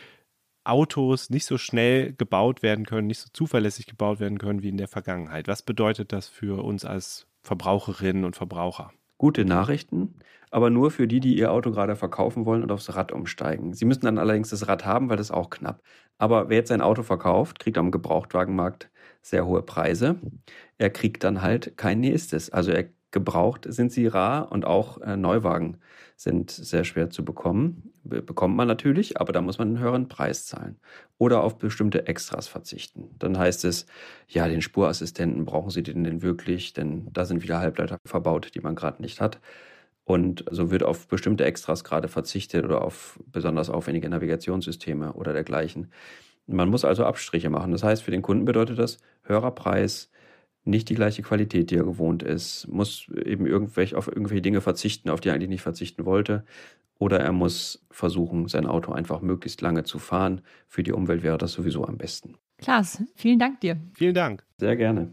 Autos 0.66 1.30
nicht 1.30 1.46
so 1.46 1.58
schnell 1.58 2.12
gebaut 2.12 2.62
werden 2.62 2.86
können, 2.86 3.06
nicht 3.06 3.20
so 3.20 3.28
zuverlässig 3.32 3.86
gebaut 3.86 4.18
werden 4.18 4.38
können 4.38 4.62
wie 4.62 4.68
in 4.68 4.76
der 4.76 4.88
Vergangenheit. 4.88 5.46
Was 5.46 5.62
bedeutet 5.62 6.12
das 6.12 6.28
für 6.28 6.64
uns 6.64 6.84
als 6.84 7.26
Verbraucherinnen 7.42 8.24
und 8.24 8.34
Verbraucher? 8.34 8.92
Gute 9.16 9.44
Nachrichten, 9.44 10.16
aber 10.50 10.70
nur 10.70 10.90
für 10.90 11.06
die, 11.08 11.20
die 11.20 11.36
ihr 11.36 11.52
Auto 11.52 11.70
gerade 11.70 11.96
verkaufen 11.96 12.44
wollen 12.46 12.62
und 12.62 12.72
aufs 12.72 12.94
Rad 12.94 13.12
umsteigen. 13.12 13.74
Sie 13.74 13.84
müssen 13.84 14.04
dann 14.04 14.18
allerdings 14.18 14.50
das 14.50 14.68
Rad 14.68 14.84
haben, 14.84 15.08
weil 15.08 15.16
das 15.16 15.28
ist 15.28 15.36
auch 15.36 15.50
knapp. 15.50 15.82
Aber 16.18 16.48
wer 16.48 16.58
jetzt 16.58 16.68
sein 16.68 16.80
Auto 16.80 17.02
verkauft, 17.02 17.58
kriegt 17.58 17.78
am 17.78 17.90
Gebrauchtwagenmarkt 17.90 18.90
sehr 19.22 19.46
hohe 19.46 19.62
Preise. 19.62 20.16
Er 20.78 20.90
kriegt 20.90 21.24
dann 21.24 21.42
halt 21.42 21.76
kein 21.76 22.00
nächstes. 22.00 22.50
Also 22.50 22.70
er 22.70 22.86
gebraucht 23.10 23.66
sind 23.68 23.92
sie 23.92 24.06
rar 24.06 24.52
und 24.52 24.64
auch 24.66 25.00
äh, 25.00 25.16
Neuwagen 25.16 25.78
sind 26.16 26.50
sehr 26.50 26.84
schwer 26.84 27.10
zu 27.10 27.24
bekommen. 27.24 27.92
Be 28.04 28.22
bekommt 28.22 28.56
man 28.56 28.68
natürlich, 28.68 29.20
aber 29.20 29.32
da 29.32 29.40
muss 29.40 29.58
man 29.58 29.68
einen 29.68 29.78
höheren 29.78 30.08
Preis 30.08 30.46
zahlen 30.46 30.78
oder 31.18 31.42
auf 31.42 31.58
bestimmte 31.58 32.06
Extras 32.06 32.46
verzichten. 32.46 33.14
Dann 33.18 33.38
heißt 33.38 33.64
es, 33.64 33.86
ja, 34.28 34.48
den 34.48 34.62
Spurassistenten 34.62 35.44
brauchen 35.44 35.70
Sie 35.70 35.82
den 35.82 36.04
denn 36.04 36.22
wirklich, 36.22 36.72
denn 36.72 37.08
da 37.12 37.24
sind 37.24 37.42
wieder 37.42 37.58
Halbleiter 37.58 37.98
verbaut, 38.04 38.54
die 38.54 38.60
man 38.60 38.74
gerade 38.74 39.02
nicht 39.02 39.20
hat. 39.20 39.40
Und 40.06 40.44
so 40.52 40.70
wird 40.70 40.84
auf 40.84 41.08
bestimmte 41.08 41.44
Extras 41.44 41.82
gerade 41.82 42.06
verzichtet 42.06 42.64
oder 42.64 42.82
auf 42.82 43.18
besonders 43.26 43.68
aufwendige 43.68 44.08
Navigationssysteme 44.08 45.12
oder 45.14 45.32
dergleichen. 45.32 45.88
Man 46.46 46.68
muss 46.68 46.84
also 46.84 47.04
Abstriche 47.04 47.50
machen. 47.50 47.72
Das 47.72 47.82
heißt, 47.82 48.04
für 48.04 48.12
den 48.12 48.22
Kunden 48.22 48.44
bedeutet 48.44 48.78
das 48.78 48.98
höherer 49.24 49.50
Preis, 49.50 50.08
nicht 50.64 50.88
die 50.88 50.94
gleiche 50.94 51.22
Qualität, 51.22 51.70
die 51.70 51.76
er 51.76 51.84
gewohnt 51.84 52.22
ist, 52.22 52.68
muss 52.68 53.08
eben 53.24 53.46
irgendwelche, 53.46 53.96
auf 53.96 54.08
irgendwelche 54.08 54.42
Dinge 54.42 54.60
verzichten, 54.60 55.10
auf 55.10 55.20
die 55.20 55.28
er 55.28 55.34
eigentlich 55.34 55.48
nicht 55.48 55.62
verzichten 55.62 56.04
wollte. 56.04 56.44
Oder 56.98 57.20
er 57.20 57.32
muss 57.32 57.84
versuchen, 57.90 58.48
sein 58.48 58.66
Auto 58.66 58.92
einfach 58.92 59.20
möglichst 59.20 59.60
lange 59.60 59.84
zu 59.84 59.98
fahren. 59.98 60.40
Für 60.66 60.82
die 60.82 60.92
Umwelt 60.92 61.22
wäre 61.22 61.38
das 61.38 61.52
sowieso 61.52 61.84
am 61.84 61.98
besten. 61.98 62.34
Klaas, 62.58 63.02
vielen 63.16 63.38
Dank 63.38 63.60
dir. 63.60 63.76
Vielen 63.94 64.14
Dank. 64.14 64.44
Sehr 64.58 64.76
gerne. 64.76 65.12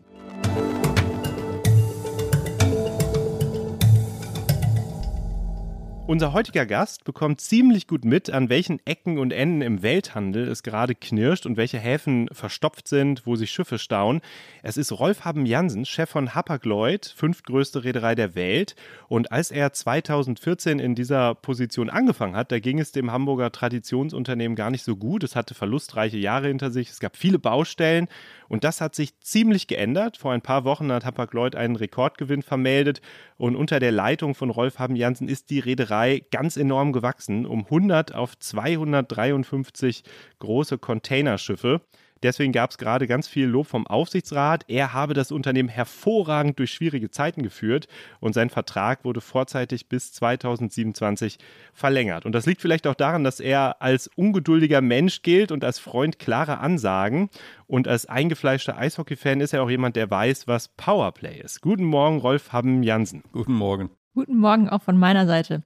Unser 6.05 6.33
heutiger 6.33 6.65
Gast 6.65 7.05
bekommt 7.05 7.39
ziemlich 7.39 7.87
gut 7.87 8.03
mit, 8.03 8.29
an 8.29 8.49
welchen 8.49 8.85
Ecken 8.85 9.17
und 9.17 9.31
Enden 9.31 9.61
im 9.61 9.83
Welthandel 9.83 10.49
es 10.49 10.61
gerade 10.61 10.95
knirscht 10.95 11.45
und 11.45 11.55
welche 11.55 11.79
Häfen 11.79 12.27
verstopft 12.33 12.89
sind, 12.89 13.25
wo 13.25 13.37
sich 13.37 13.51
Schiffe 13.51 13.79
stauen. 13.79 14.19
Es 14.63 14.75
ist 14.75 14.91
Rolf 14.91 15.23
Haben 15.23 15.45
Jansen, 15.45 15.85
Chef 15.85 16.09
von 16.09 16.35
Hapag-Lloyd, 16.35 17.05
fünftgrößte 17.15 17.85
Reederei 17.85 18.15
der 18.15 18.35
Welt. 18.35 18.75
Und 19.07 19.31
als 19.31 19.49
er 19.49 19.71
2014 19.71 20.79
in 20.79 20.93
dieser 20.93 21.35
Position 21.35 21.89
angefangen 21.89 22.35
hat, 22.35 22.51
da 22.51 22.59
ging 22.59 22.79
es 22.79 22.91
dem 22.91 23.09
Hamburger 23.09 23.53
Traditionsunternehmen 23.53 24.57
gar 24.57 24.71
nicht 24.71 24.83
so 24.83 24.97
gut. 24.97 25.23
Es 25.23 25.37
hatte 25.37 25.53
verlustreiche 25.53 26.17
Jahre 26.17 26.49
hinter 26.49 26.69
sich, 26.69 26.89
es 26.89 26.99
gab 26.99 27.15
viele 27.15 27.39
Baustellen 27.39 28.09
und 28.49 28.65
das 28.65 28.81
hat 28.81 28.93
sich 28.93 29.17
ziemlich 29.21 29.67
geändert. 29.67 30.17
Vor 30.17 30.33
ein 30.33 30.41
paar 30.41 30.65
Wochen 30.65 30.91
hat 30.91 31.05
Hapag-Lloyd 31.05 31.55
einen 31.55 31.77
Rekordgewinn 31.77 32.41
vermeldet 32.41 33.01
und 33.37 33.55
unter 33.55 33.79
der 33.79 33.93
Leitung 33.93 34.35
von 34.35 34.49
Rolf 34.49 34.79
Haben 34.79 34.97
Jansen 34.97 35.29
ist 35.29 35.49
die 35.49 35.59
Reederei 35.59 35.92
3 35.93 36.23
ganz 36.31 36.57
enorm 36.57 36.91
gewachsen, 36.91 37.45
um 37.45 37.65
100 37.65 38.15
auf 38.15 38.37
253 38.37 40.03
große 40.39 40.79
Containerschiffe. 40.79 41.81
Deswegen 42.23 42.53
gab 42.53 42.71
es 42.71 42.77
gerade 42.77 43.05
ganz 43.05 43.27
viel 43.27 43.45
Lob 43.45 43.67
vom 43.67 43.85
Aufsichtsrat. 43.85 44.63
Er 44.69 44.93
habe 44.93 45.13
das 45.13 45.31
Unternehmen 45.31 45.69
hervorragend 45.69 46.57
durch 46.57 46.71
schwierige 46.71 47.11
Zeiten 47.11 47.43
geführt 47.43 47.87
und 48.21 48.33
sein 48.33 48.49
Vertrag 48.49 49.03
wurde 49.03 49.21
vorzeitig 49.21 49.87
bis 49.87 50.13
2027 50.13 51.37
verlängert. 51.73 52.25
Und 52.25 52.31
das 52.31 52.45
liegt 52.45 52.61
vielleicht 52.61 52.87
auch 52.87 52.95
daran, 52.95 53.23
dass 53.25 53.39
er 53.39 53.81
als 53.81 54.09
ungeduldiger 54.15 54.81
Mensch 54.81 55.21
gilt 55.21 55.51
und 55.51 55.63
als 55.63 55.79
Freund 55.79 56.17
klarer 56.17 56.61
Ansagen. 56.61 57.29
Und 57.67 57.87
als 57.87 58.05
eingefleischter 58.05 58.77
Eishockey-Fan 58.77 59.41
ist 59.41 59.53
er 59.53 59.61
auch 59.61 59.69
jemand, 59.69 59.95
der 59.97 60.09
weiß, 60.09 60.47
was 60.47 60.69
Powerplay 60.69 61.39
ist. 61.39 61.61
Guten 61.61 61.83
Morgen, 61.83 62.17
Rolf 62.17 62.51
Haben 62.53 62.83
Jansen. 62.83 63.21
Guten 63.33 63.53
Morgen. 63.53 63.91
Guten 64.15 64.37
Morgen 64.37 64.69
auch 64.69 64.83
von 64.83 64.95
meiner 64.95 65.25
Seite. 65.25 65.63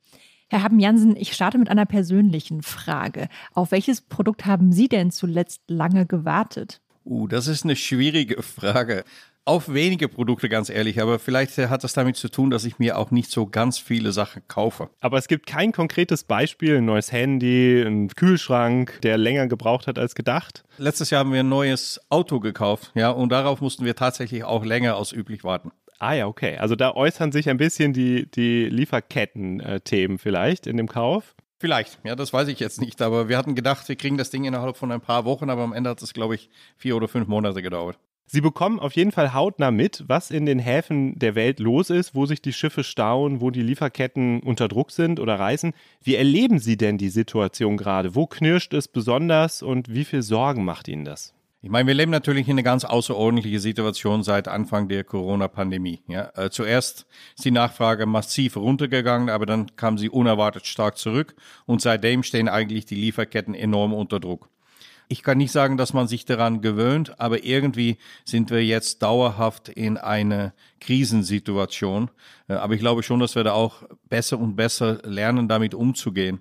Herr 0.48 0.64
Haben-Jansen, 0.64 1.18
ich 1.18 1.34
starte 1.34 1.58
mit 1.58 1.68
einer 1.68 1.86
persönlichen 1.86 2.62
Frage. 2.62 3.28
Auf 3.54 3.72
welches 3.72 4.00
Produkt 4.00 4.46
haben 4.46 4.72
Sie 4.72 4.88
denn 4.88 5.12
zuletzt 5.12 5.64
lange 5.68 6.06
gewartet? 6.06 6.80
Uh, 7.04 7.28
das 7.28 7.48
ist 7.48 7.66
eine 7.66 7.76
schwierige 7.76 8.42
Frage. 8.42 9.04
Auf 9.44 9.74
wenige 9.74 10.08
Produkte, 10.08 10.48
ganz 10.48 10.70
ehrlich, 10.70 11.02
aber 11.02 11.20
vielleicht 11.20 11.58
hat 11.58 11.84
das 11.84 11.92
damit 11.92 12.16
zu 12.16 12.30
tun, 12.30 12.50
dass 12.50 12.64
ich 12.64 12.80
mir 12.80 12.98
auch 12.98 13.12
nicht 13.12 13.32
so 13.32 13.48
ganz 13.48 13.80
viele 13.80 14.14
Sachen 14.14 14.42
kaufe. 14.48 14.90
Aber 15.02 15.18
es 15.18 15.28
gibt 15.28 15.46
kein 15.46 15.74
konkretes 15.74 16.24
Beispiel, 16.24 16.78
ein 16.78 16.86
neues 16.86 17.12
Handy, 17.12 17.82
ein 17.82 18.08
Kühlschrank, 18.10 19.00
der 19.04 19.18
länger 19.18 19.48
gebraucht 19.48 19.88
hat 19.88 20.00
als 20.00 20.16
gedacht. 20.16 20.64
Letztes 20.78 21.10
Jahr 21.10 21.20
haben 21.20 21.34
wir 21.34 21.42
ein 21.42 21.50
neues 21.50 22.00
Auto 22.10 22.40
gekauft, 22.40 22.92
ja, 22.96 23.10
und 23.10 23.30
darauf 23.30 23.60
mussten 23.60 23.84
wir 23.84 23.96
tatsächlich 23.96 24.46
auch 24.46 24.64
länger 24.64 24.96
als 24.96 25.12
üblich 25.12 25.44
warten. 25.44 25.72
Ah 26.00 26.14
ja, 26.14 26.28
okay. 26.28 26.58
Also 26.58 26.76
da 26.76 26.94
äußern 26.94 27.32
sich 27.32 27.50
ein 27.50 27.58
bisschen 27.58 27.94
die, 27.94 28.30
die 28.30 28.66
Lieferketten-Themen 28.66 30.20
vielleicht 30.20 30.68
in 30.68 30.78
dem 30.78 30.88
Kauf. 30.88 31.36
Vielleicht, 31.60 31.98
ja, 32.04 32.16
das 32.16 32.34
weiß 32.34 32.50
ich 32.50 32.60
jetzt 32.60 32.80
nicht. 32.80 33.02
Aber 33.02 33.30
wir 33.30 33.38
hatten 33.38 33.56
gedacht, 33.56 33.88
wir 33.90 33.96
kriegen 33.96 34.18
das 34.18 34.30
Ding 34.30 34.46
innerhalb 34.46 34.78
von 34.78 34.92
ein 34.92 35.02
paar 35.02 35.26
Wochen, 35.26 35.50
aber 35.50 35.64
am 35.64 35.74
Ende 35.74 35.90
hat 35.90 36.02
es, 36.02 36.14
glaube 36.14 36.36
ich, 36.36 36.50
vier 36.78 36.96
oder 36.96 37.08
fünf 37.08 37.28
Monate 37.28 37.64
gedauert. 37.64 37.98
Sie 38.30 38.42
bekommen 38.42 38.80
auf 38.80 38.94
jeden 38.94 39.14
Fall 39.14 39.34
hautnah 39.34 39.72
mit, 39.72 40.04
was 40.08 40.32
in 40.32 40.46
den 40.46 40.60
Häfen 40.60 41.18
der 41.18 41.34
Welt 41.34 41.60
los 41.60 41.90
ist, 41.90 42.14
wo 42.14 42.26
sich 42.26 42.42
die 42.42 42.52
Schiffe 42.52 42.84
stauen, 42.84 43.40
wo 43.40 43.52
die 43.52 43.62
Lieferketten 43.62 44.42
unter 44.42 44.68
Druck 44.68 44.92
sind 44.92 45.22
oder 45.22 45.40
reißen. 45.40 45.74
Wie 46.04 46.16
erleben 46.16 46.60
Sie 46.60 46.76
denn 46.76 46.98
die 46.98 47.08
Situation 47.08 47.78
gerade? 47.78 48.16
Wo 48.16 48.28
knirscht 48.28 48.74
es 48.74 48.90
besonders 48.90 49.64
und 49.64 49.94
wie 49.94 50.04
viel 50.04 50.24
Sorgen 50.24 50.66
macht 50.66 50.90
Ihnen 50.90 51.06
das? 51.06 51.37
Ich 51.64 51.72
meine, 51.72 51.88
wir 51.88 51.96
leben 51.96 52.12
natürlich 52.12 52.48
in 52.48 52.54
einer 52.54 52.64
ganz 52.64 52.86
außerordentlichen 52.86 53.60
Situation 53.60 54.22
seit 54.22 54.48
Anfang 54.48 54.90
der 54.90 55.04
Corona-Pandemie. 55.04 56.04
Ja, 56.08 56.30
äh, 56.36 56.52
zuerst 56.52 57.08
ist 57.36 57.46
die 57.46 57.52
Nachfrage 57.52 58.06
massiv 58.06 58.58
runtergegangen, 58.58 59.32
aber 59.32 59.48
dann 59.48 59.76
kam 59.76 59.98
sie 59.98 60.10
unerwartet 60.10 60.68
stark 60.68 61.00
zurück 61.00 61.36
und 61.66 61.82
seitdem 61.82 62.22
stehen 62.22 62.48
eigentlich 62.48 62.86
die 62.86 62.96
Lieferketten 62.96 63.56
enorm 63.56 63.94
unter 63.94 64.20
Druck. 64.20 64.50
Ich 65.10 65.24
kann 65.24 65.40
nicht 65.40 65.52
sagen, 65.52 65.78
dass 65.78 65.94
man 65.94 66.08
sich 66.08 66.26
daran 66.26 66.62
gewöhnt, 66.62 67.20
aber 67.20 67.44
irgendwie 67.44 67.98
sind 68.24 68.52
wir 68.52 68.64
jetzt 68.64 69.02
dauerhaft 69.02 69.70
in 69.70 69.98
eine 69.98 70.54
Krisensituation. 70.80 72.12
Äh, 72.48 72.54
aber 72.54 72.76
ich 72.76 72.82
glaube 72.82 73.02
schon, 73.02 73.20
dass 73.20 73.34
wir 73.34 73.44
da 73.44 73.54
auch 73.54 73.82
besser 74.10 74.38
und 74.38 74.56
besser 74.56 75.00
lernen, 75.04 75.48
damit 75.48 75.74
umzugehen. 75.74 76.40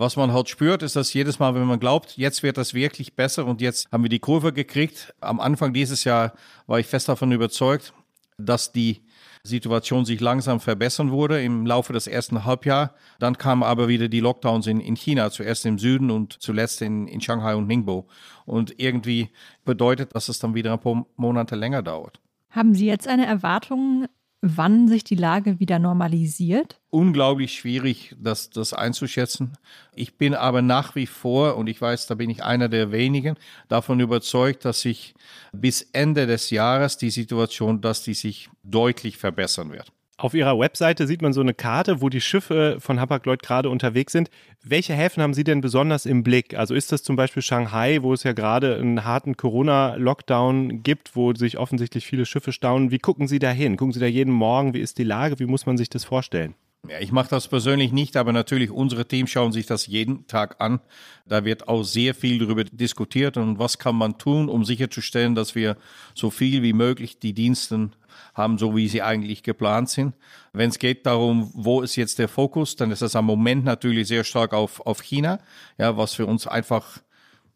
Was 0.00 0.16
man 0.16 0.32
halt 0.32 0.48
spürt, 0.48 0.82
ist, 0.82 0.96
dass 0.96 1.12
jedes 1.12 1.40
Mal, 1.40 1.54
wenn 1.54 1.66
man 1.66 1.78
glaubt, 1.78 2.16
jetzt 2.16 2.42
wird 2.42 2.56
das 2.56 2.72
wirklich 2.72 3.16
besser 3.16 3.44
und 3.44 3.60
jetzt 3.60 3.92
haben 3.92 4.02
wir 4.02 4.08
die 4.08 4.18
Kurve 4.18 4.50
gekriegt. 4.50 5.14
Am 5.20 5.40
Anfang 5.40 5.74
dieses 5.74 6.04
Jahr 6.04 6.32
war 6.66 6.80
ich 6.80 6.86
fest 6.86 7.10
davon 7.10 7.30
überzeugt, 7.32 7.92
dass 8.38 8.72
die 8.72 9.02
Situation 9.42 10.06
sich 10.06 10.18
langsam 10.18 10.58
verbessern 10.58 11.10
wurde 11.10 11.42
im 11.42 11.66
Laufe 11.66 11.92
des 11.92 12.06
ersten 12.06 12.46
Halbjahres. 12.46 12.94
Dann 13.18 13.36
kamen 13.36 13.62
aber 13.62 13.88
wieder 13.88 14.08
die 14.08 14.20
Lockdowns 14.20 14.68
in, 14.68 14.80
in 14.80 14.96
China, 14.96 15.30
zuerst 15.30 15.66
im 15.66 15.78
Süden 15.78 16.10
und 16.10 16.32
zuletzt 16.40 16.80
in, 16.80 17.06
in 17.06 17.20
Shanghai 17.20 17.54
und 17.54 17.66
Ningbo. 17.66 18.08
Und 18.46 18.80
irgendwie 18.80 19.28
bedeutet, 19.66 20.14
dass 20.14 20.30
es 20.30 20.38
dann 20.38 20.54
wieder 20.54 20.72
ein 20.72 20.80
paar 20.80 21.04
Monate 21.16 21.56
länger 21.56 21.82
dauert. 21.82 22.22
Haben 22.48 22.74
Sie 22.74 22.86
jetzt 22.86 23.06
eine 23.06 23.26
Erwartung 23.26 24.06
wann 24.42 24.88
sich 24.88 25.04
die 25.04 25.14
Lage 25.14 25.60
wieder 25.60 25.78
normalisiert? 25.78 26.80
Unglaublich 26.90 27.54
schwierig, 27.54 28.16
das, 28.18 28.50
das 28.50 28.72
einzuschätzen. 28.72 29.56
Ich 29.94 30.16
bin 30.16 30.34
aber 30.34 30.62
nach 30.62 30.94
wie 30.94 31.06
vor, 31.06 31.56
und 31.56 31.68
ich 31.68 31.80
weiß, 31.80 32.06
da 32.06 32.14
bin 32.14 32.30
ich 32.30 32.42
einer 32.42 32.68
der 32.68 32.90
wenigen, 32.90 33.36
davon 33.68 34.00
überzeugt, 34.00 34.64
dass 34.64 34.80
sich 34.80 35.14
bis 35.52 35.82
Ende 35.92 36.26
des 36.26 36.50
Jahres 36.50 36.96
die 36.96 37.10
Situation, 37.10 37.80
dass 37.80 38.02
die 38.02 38.14
sich 38.14 38.48
deutlich 38.62 39.18
verbessern 39.18 39.72
wird. 39.72 39.92
Auf 40.20 40.34
Ihrer 40.34 40.58
Webseite 40.58 41.06
sieht 41.06 41.22
man 41.22 41.32
so 41.32 41.40
eine 41.40 41.54
Karte, 41.54 42.02
wo 42.02 42.10
die 42.10 42.20
Schiffe 42.20 42.76
von 42.78 43.00
Hapag-Lloyd 43.00 43.42
gerade 43.42 43.70
unterwegs 43.70 44.12
sind. 44.12 44.28
Welche 44.62 44.92
Häfen 44.92 45.22
haben 45.22 45.32
Sie 45.32 45.44
denn 45.44 45.62
besonders 45.62 46.04
im 46.04 46.22
Blick? 46.22 46.52
Also 46.52 46.74
ist 46.74 46.92
das 46.92 47.02
zum 47.02 47.16
Beispiel 47.16 47.42
Shanghai, 47.42 48.02
wo 48.02 48.12
es 48.12 48.22
ja 48.22 48.34
gerade 48.34 48.76
einen 48.76 49.06
harten 49.06 49.38
Corona-Lockdown 49.38 50.82
gibt, 50.82 51.16
wo 51.16 51.32
sich 51.32 51.56
offensichtlich 51.56 52.06
viele 52.06 52.26
Schiffe 52.26 52.52
staunen. 52.52 52.90
Wie 52.90 52.98
gucken 52.98 53.28
Sie 53.28 53.38
da 53.38 53.50
hin? 53.50 53.78
Gucken 53.78 53.94
Sie 53.94 54.00
da 54.00 54.04
jeden 54.04 54.34
Morgen? 54.34 54.74
Wie 54.74 54.80
ist 54.80 54.98
die 54.98 55.04
Lage? 55.04 55.38
Wie 55.38 55.46
muss 55.46 55.64
man 55.64 55.78
sich 55.78 55.88
das 55.88 56.04
vorstellen? 56.04 56.54
Ja, 56.86 56.98
ich 57.00 57.12
mache 57.12 57.30
das 57.30 57.48
persönlich 57.48 57.90
nicht, 57.90 58.18
aber 58.18 58.32
natürlich 58.32 58.70
unsere 58.70 59.06
Teams 59.06 59.30
schauen 59.30 59.52
sich 59.52 59.64
das 59.64 59.86
jeden 59.86 60.26
Tag 60.26 60.60
an. 60.60 60.80
Da 61.26 61.46
wird 61.46 61.66
auch 61.66 61.82
sehr 61.82 62.14
viel 62.14 62.38
darüber 62.38 62.64
diskutiert 62.64 63.38
und 63.38 63.58
was 63.58 63.78
kann 63.78 63.96
man 63.96 64.18
tun, 64.18 64.50
um 64.50 64.66
sicherzustellen, 64.66 65.34
dass 65.34 65.54
wir 65.54 65.78
so 66.14 66.28
viel 66.28 66.62
wie 66.62 66.74
möglich 66.74 67.18
die 67.18 67.32
Diensten 67.32 67.92
haben, 68.34 68.58
so 68.58 68.76
wie 68.76 68.88
sie 68.88 69.02
eigentlich 69.02 69.42
geplant 69.42 69.88
sind. 69.88 70.14
Wenn 70.52 70.70
es 70.70 70.78
geht 70.78 71.06
darum, 71.06 71.50
wo 71.54 71.80
ist 71.80 71.96
jetzt 71.96 72.18
der 72.18 72.28
Fokus, 72.28 72.76
dann 72.76 72.90
ist 72.90 73.02
das 73.02 73.16
am 73.16 73.26
Moment 73.26 73.64
natürlich 73.64 74.08
sehr 74.08 74.24
stark 74.24 74.52
auf, 74.52 74.80
auf 74.86 75.02
China, 75.02 75.38
ja, 75.78 75.96
was 75.96 76.18
wir 76.18 76.28
uns 76.28 76.46
einfach 76.46 76.98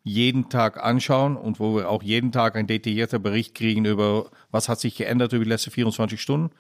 jeden 0.05 0.51
Tag 0.51 0.83
anschauen 0.83 1.37
und 1.37 1.59
wo 1.59 1.77
wir 1.77 1.89
auch 1.89 2.03
jeden 2.03 2.31
Tag 2.31 2.57
einen 2.57 2.69
detaillierten 2.69 3.23
Bericht 3.23 3.55
kriegen 3.55 3.87
über, 3.87 4.31
was 4.51 4.69
hat 4.69 4.79
sich 4.79 4.97
geändert 4.97 5.33
über 5.33 5.45
die 5.45 5.51
letzten 5.51 5.71
24 5.71 6.21
Stunden. 6.21 6.55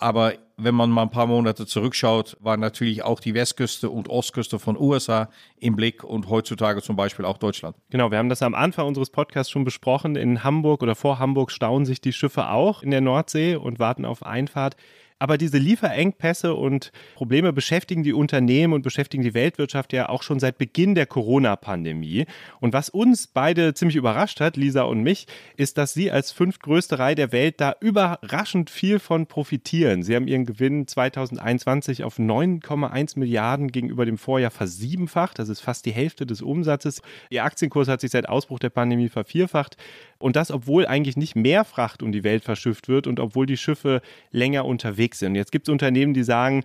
Aber 0.00 0.32
wenn 0.56 0.74
man 0.74 0.90
mal 0.90 1.02
ein 1.02 1.10
paar 1.10 1.26
Monate 1.26 1.66
zurückschaut, 1.66 2.38
war 2.40 2.56
natürlich 2.56 3.02
auch 3.04 3.20
die 3.20 3.34
Westküste 3.34 3.90
und 3.90 4.08
Ostküste 4.08 4.58
von 4.58 4.78
USA 4.78 5.28
im 5.58 5.76
Blick 5.76 6.04
und 6.04 6.30
heutzutage 6.30 6.80
zum 6.80 6.96
Beispiel 6.96 7.26
auch 7.26 7.36
Deutschland. 7.36 7.76
Genau, 7.90 8.10
wir 8.10 8.16
haben 8.16 8.30
das 8.30 8.42
am 8.42 8.54
Anfang 8.54 8.86
unseres 8.86 9.10
Podcasts 9.10 9.50
schon 9.50 9.64
besprochen. 9.64 10.16
In 10.16 10.42
Hamburg 10.42 10.82
oder 10.82 10.94
vor 10.94 11.18
Hamburg 11.18 11.50
stauen 11.50 11.84
sich 11.84 12.00
die 12.00 12.14
Schiffe 12.14 12.48
auch 12.48 12.82
in 12.82 12.90
der 12.90 13.02
Nordsee 13.02 13.56
und 13.56 13.78
warten 13.78 14.06
auf 14.06 14.24
Einfahrt. 14.24 14.76
Aber 15.20 15.36
diese 15.36 15.58
Lieferengpässe 15.58 16.54
und 16.54 16.92
Probleme 17.14 17.52
beschäftigen 17.52 18.02
die 18.02 18.14
Unternehmen 18.14 18.72
und 18.72 18.80
beschäftigen 18.80 19.22
die 19.22 19.34
Weltwirtschaft 19.34 19.92
ja 19.92 20.08
auch 20.08 20.22
schon 20.22 20.40
seit 20.40 20.56
Beginn 20.56 20.94
der 20.94 21.04
Corona-Pandemie. 21.04 22.24
Und 22.58 22.72
was 22.72 22.88
uns 22.88 23.26
beide 23.26 23.74
ziemlich 23.74 23.96
überrascht 23.96 24.40
hat, 24.40 24.56
Lisa 24.56 24.82
und 24.82 25.02
mich, 25.02 25.26
ist, 25.58 25.76
dass 25.76 25.92
Sie 25.92 26.10
als 26.10 26.32
fünftgrößte 26.32 26.98
Reihe 26.98 27.16
der 27.16 27.32
Welt 27.32 27.60
da 27.60 27.76
überraschend 27.80 28.70
viel 28.70 28.98
von 28.98 29.26
profitieren. 29.26 30.02
Sie 30.02 30.16
haben 30.16 30.26
Ihren 30.26 30.46
Gewinn 30.46 30.86
2021 30.86 32.02
auf 32.02 32.18
9,1 32.18 33.18
Milliarden 33.18 33.68
gegenüber 33.68 34.06
dem 34.06 34.16
Vorjahr 34.16 34.50
versiebenfacht. 34.50 35.38
Das 35.38 35.50
ist 35.50 35.60
fast 35.60 35.84
die 35.84 35.92
Hälfte 35.92 36.24
des 36.24 36.40
Umsatzes. 36.40 37.02
Ihr 37.28 37.44
Aktienkurs 37.44 37.88
hat 37.88 38.00
sich 38.00 38.10
seit 38.10 38.26
Ausbruch 38.26 38.58
der 38.58 38.70
Pandemie 38.70 39.10
vervierfacht. 39.10 39.76
Und 40.20 40.36
das, 40.36 40.52
obwohl 40.52 40.86
eigentlich 40.86 41.16
nicht 41.16 41.34
mehr 41.34 41.64
Fracht 41.64 42.02
um 42.02 42.12
die 42.12 42.22
Welt 42.22 42.44
verschifft 42.44 42.88
wird 42.88 43.08
und 43.08 43.18
obwohl 43.18 43.46
die 43.46 43.56
Schiffe 43.56 44.02
länger 44.30 44.66
unterwegs 44.66 45.18
sind. 45.18 45.34
Jetzt 45.34 45.50
gibt 45.50 45.66
es 45.66 45.72
Unternehmen, 45.72 46.14
die 46.14 46.22
sagen, 46.22 46.62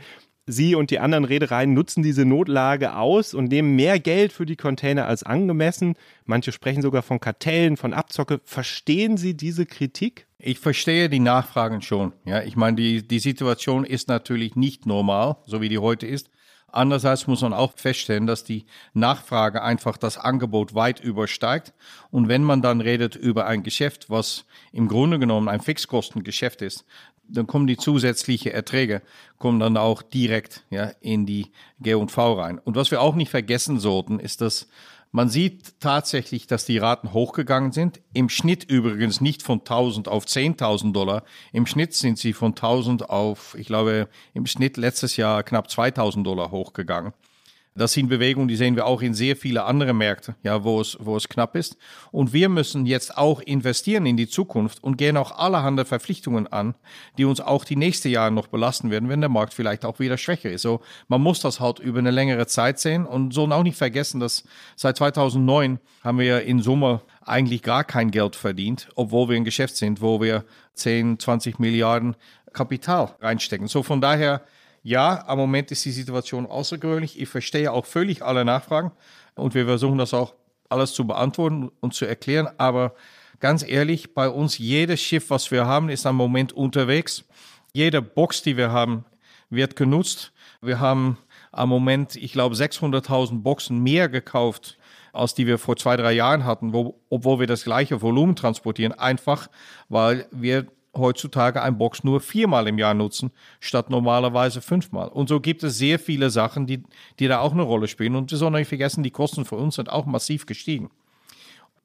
Sie 0.47 0.75
und 0.75 0.91
die 0.91 0.99
anderen 0.99 1.25
Reedereien 1.25 1.73
nutzen 1.73 2.03
diese 2.03 2.23
Notlage 2.23 2.95
aus 2.95 3.33
und 3.33 3.45
nehmen 3.45 3.75
mehr 3.75 3.99
Geld 3.99 4.31
für 4.31 4.45
die 4.45 4.55
Container 4.55 5.07
als 5.07 5.23
angemessen. 5.23 5.95
Manche 6.25 6.51
sprechen 6.51 6.83
sogar 6.83 7.01
von 7.01 7.19
Kartellen, 7.19 7.77
von 7.77 7.93
Abzocke. 7.93 8.39
Verstehen 8.43 9.17
Sie 9.17 9.35
diese 9.35 9.65
Kritik? 9.65 10.27
Ich 10.37 10.59
verstehe 10.59 11.09
die 11.09 11.19
Nachfragen 11.19 11.81
schon. 11.81 12.13
Ja, 12.25 12.43
ich 12.43 12.55
meine, 12.55 12.75
die, 12.75 13.07
die 13.07 13.17
Situation 13.17 13.85
ist 13.85 14.07
natürlich 14.07 14.55
nicht 14.55 14.85
normal, 14.85 15.37
so 15.45 15.61
wie 15.61 15.69
die 15.69 15.79
heute 15.79 16.05
ist. 16.05 16.29
Andererseits 16.75 17.25
muss 17.27 17.41
man 17.41 17.53
auch 17.53 17.73
feststellen, 17.75 18.27
dass 18.27 18.43
die 18.43 18.65
Nachfrage 18.93 19.63
einfach 19.63 19.95
das 19.97 20.17
Angebot 20.17 20.75
weit 20.75 20.99
übersteigt. 20.99 21.73
Und 22.11 22.27
wenn 22.27 22.43
man 22.43 22.61
dann 22.61 22.81
redet 22.81 23.15
über 23.15 23.45
ein 23.45 23.63
Geschäft, 23.63 24.09
was 24.09 24.45
im 24.73 24.87
Grunde 24.87 25.17
genommen 25.17 25.47
ein 25.47 25.61
Fixkostengeschäft 25.61 26.61
ist, 26.61 26.85
dann 27.27 27.47
kommen 27.47 27.65
die 27.65 27.77
zusätzlichen 27.77 28.51
Erträge, 28.51 29.01
kommen 29.39 29.59
dann 29.59 29.77
auch 29.77 30.01
direkt 30.01 30.63
ja, 30.69 30.91
in 31.01 31.25
die 31.25 31.51
G&V 31.79 32.33
rein. 32.33 32.59
Und 32.59 32.75
was 32.75 32.91
wir 32.91 33.01
auch 33.01 33.15
nicht 33.15 33.31
vergessen 33.31 33.79
sollten, 33.79 34.19
ist, 34.19 34.41
dass 34.41 34.67
man 35.15 35.29
sieht 35.29 35.79
tatsächlich, 35.79 36.45
dass 36.45 36.65
die 36.65 36.77
Raten 36.77 37.13
hochgegangen 37.13 37.71
sind. 37.71 38.01
Im 38.13 38.27
Schnitt 38.27 38.65
übrigens 38.65 39.21
nicht 39.21 39.43
von 39.43 39.59
1000 39.59 40.09
auf 40.09 40.25
10.000 40.25 40.91
Dollar. 40.91 41.23
Im 41.53 41.65
Schnitt 41.65 41.93
sind 41.93 42.17
sie 42.17 42.33
von 42.33 42.51
1000 42.51 43.09
auf, 43.09 43.55
ich 43.57 43.67
glaube, 43.67 44.09
im 44.33 44.45
Schnitt 44.45 44.75
letztes 44.75 45.15
Jahr 45.15 45.43
knapp 45.43 45.71
2000 45.71 46.27
Dollar 46.27 46.51
hochgegangen. 46.51 47.13
Das 47.77 47.91
sind 47.91 48.07
Bewegungen, 48.07 48.47
die 48.47 48.55
sehen 48.55 48.77
wir 48.77 48.85
auch 48.85 49.01
in 49.01 49.13
sehr 49.13 49.35
viele 49.35 49.65
andere 49.65 49.93
Märkte, 49.93 50.35
ja, 50.43 50.63
wo 50.63 50.79
es, 50.79 50.97
wo 51.01 51.17
es 51.17 51.27
knapp 51.27 51.57
ist. 51.57 51.75
Und 52.09 52.31
wir 52.31 52.47
müssen 52.47 52.85
jetzt 52.85 53.17
auch 53.17 53.41
investieren 53.41 54.05
in 54.05 54.15
die 54.15 54.29
Zukunft 54.29 54.81
und 54.81 54.95
gehen 54.95 55.17
auch 55.17 55.37
allerhand 55.37 55.85
Verpflichtungen 55.85 56.47
an, 56.47 56.75
die 57.17 57.25
uns 57.25 57.41
auch 57.41 57.65
die 57.65 57.75
nächsten 57.75 58.07
Jahre 58.07 58.31
noch 58.31 58.47
belasten 58.47 58.91
werden, 58.91 59.09
wenn 59.09 59.19
der 59.19 59.29
Markt 59.29 59.53
vielleicht 59.53 59.83
auch 59.83 59.99
wieder 59.99 60.17
schwächer 60.17 60.49
ist. 60.51 60.61
So, 60.61 60.79
man 61.09 61.19
muss 61.19 61.41
das 61.41 61.59
halt 61.59 61.79
über 61.79 61.99
eine 61.99 62.11
längere 62.11 62.47
Zeit 62.47 62.79
sehen 62.79 63.05
und 63.05 63.33
so 63.33 63.45
auch 63.51 63.63
nicht 63.63 63.77
vergessen, 63.77 64.21
dass 64.21 64.45
seit 64.77 64.95
2009 64.95 65.79
haben 66.01 66.19
wir 66.19 66.43
in 66.43 66.61
Summe 66.61 67.01
eigentlich 67.25 67.61
gar 67.61 67.83
kein 67.83 68.09
Geld 68.09 68.37
verdient, 68.37 68.87
obwohl 68.95 69.27
wir 69.27 69.35
ein 69.35 69.43
Geschäft 69.43 69.75
sind, 69.75 69.99
wo 69.99 70.21
wir 70.21 70.45
10, 70.75 71.19
20 71.19 71.59
Milliarden 71.59 72.15
Kapital 72.53 73.15
reinstecken. 73.19 73.67
So 73.67 73.83
von 73.83 73.99
daher 73.99 74.45
ja, 74.85 75.27
am 75.27 75.39
Moment 75.39 75.71
ist 75.71 75.83
die 75.83 75.91
Situation 75.91 76.45
außergewöhnlich. 76.45 77.19
Ich 77.19 77.27
verstehe 77.27 77.71
auch 77.71 77.87
völlig 77.87 78.21
alle 78.21 78.45
Nachfragen 78.45 78.91
und 79.33 79.55
wir 79.55 79.65
versuchen 79.65 79.97
das 79.97 80.13
auch 80.13 80.35
alles 80.69 80.93
zu 80.93 81.07
beantworten 81.07 81.71
und 81.79 81.95
zu 81.95 82.05
erklären. 82.05 82.47
Aber 82.59 82.93
ganz 83.39 83.67
ehrlich, 83.67 84.13
bei 84.13 84.29
uns 84.29 84.59
jedes 84.59 85.01
Schiff, 85.01 85.31
was 85.31 85.49
wir 85.49 85.65
haben, 85.65 85.89
ist 85.89 86.05
am 86.05 86.15
Moment 86.15 86.53
unterwegs. 86.53 87.25
Jede 87.73 88.03
Box, 88.03 88.43
die 88.43 88.57
wir 88.57 88.71
haben, 88.71 89.05
wird 89.49 89.75
genutzt. 89.75 90.33
Wir 90.61 90.79
haben 90.79 91.17
am 91.51 91.69
Moment, 91.69 92.15
ich 92.15 92.33
glaube, 92.33 92.53
600.000 92.53 93.41
Boxen 93.41 93.81
mehr 93.81 94.07
gekauft, 94.07 94.77
als 95.13 95.33
die 95.33 95.47
wir 95.47 95.57
vor 95.57 95.77
zwei, 95.77 95.97
drei 95.97 96.11
Jahren 96.11 96.45
hatten, 96.45 96.73
wo, 96.73 97.01
obwohl 97.09 97.39
wir 97.39 97.47
das 97.47 97.63
gleiche 97.63 98.03
Volumen 98.03 98.35
transportieren. 98.35 98.93
Einfach, 98.93 99.49
weil 99.89 100.27
wir 100.29 100.67
heutzutage 100.97 101.61
ein 101.61 101.77
Box 101.77 102.03
nur 102.03 102.19
viermal 102.19 102.67
im 102.67 102.77
Jahr 102.77 102.93
nutzen, 102.93 103.31
statt 103.59 103.89
normalerweise 103.89 104.61
fünfmal. 104.61 105.09
Und 105.09 105.29
so 105.29 105.39
gibt 105.39 105.63
es 105.63 105.77
sehr 105.77 105.99
viele 105.99 106.29
Sachen, 106.29 106.67
die, 106.67 106.83
die 107.19 107.27
da 107.27 107.39
auch 107.39 107.53
eine 107.53 107.63
Rolle 107.63 107.87
spielen. 107.87 108.15
Und 108.15 108.31
wir 108.31 108.37
sollen 108.37 108.53
nicht 108.53 108.67
vergessen, 108.67 109.03
die 109.03 109.11
Kosten 109.11 109.45
für 109.45 109.55
uns 109.55 109.75
sind 109.75 109.89
auch 109.89 110.05
massiv 110.05 110.45
gestiegen. 110.45 110.89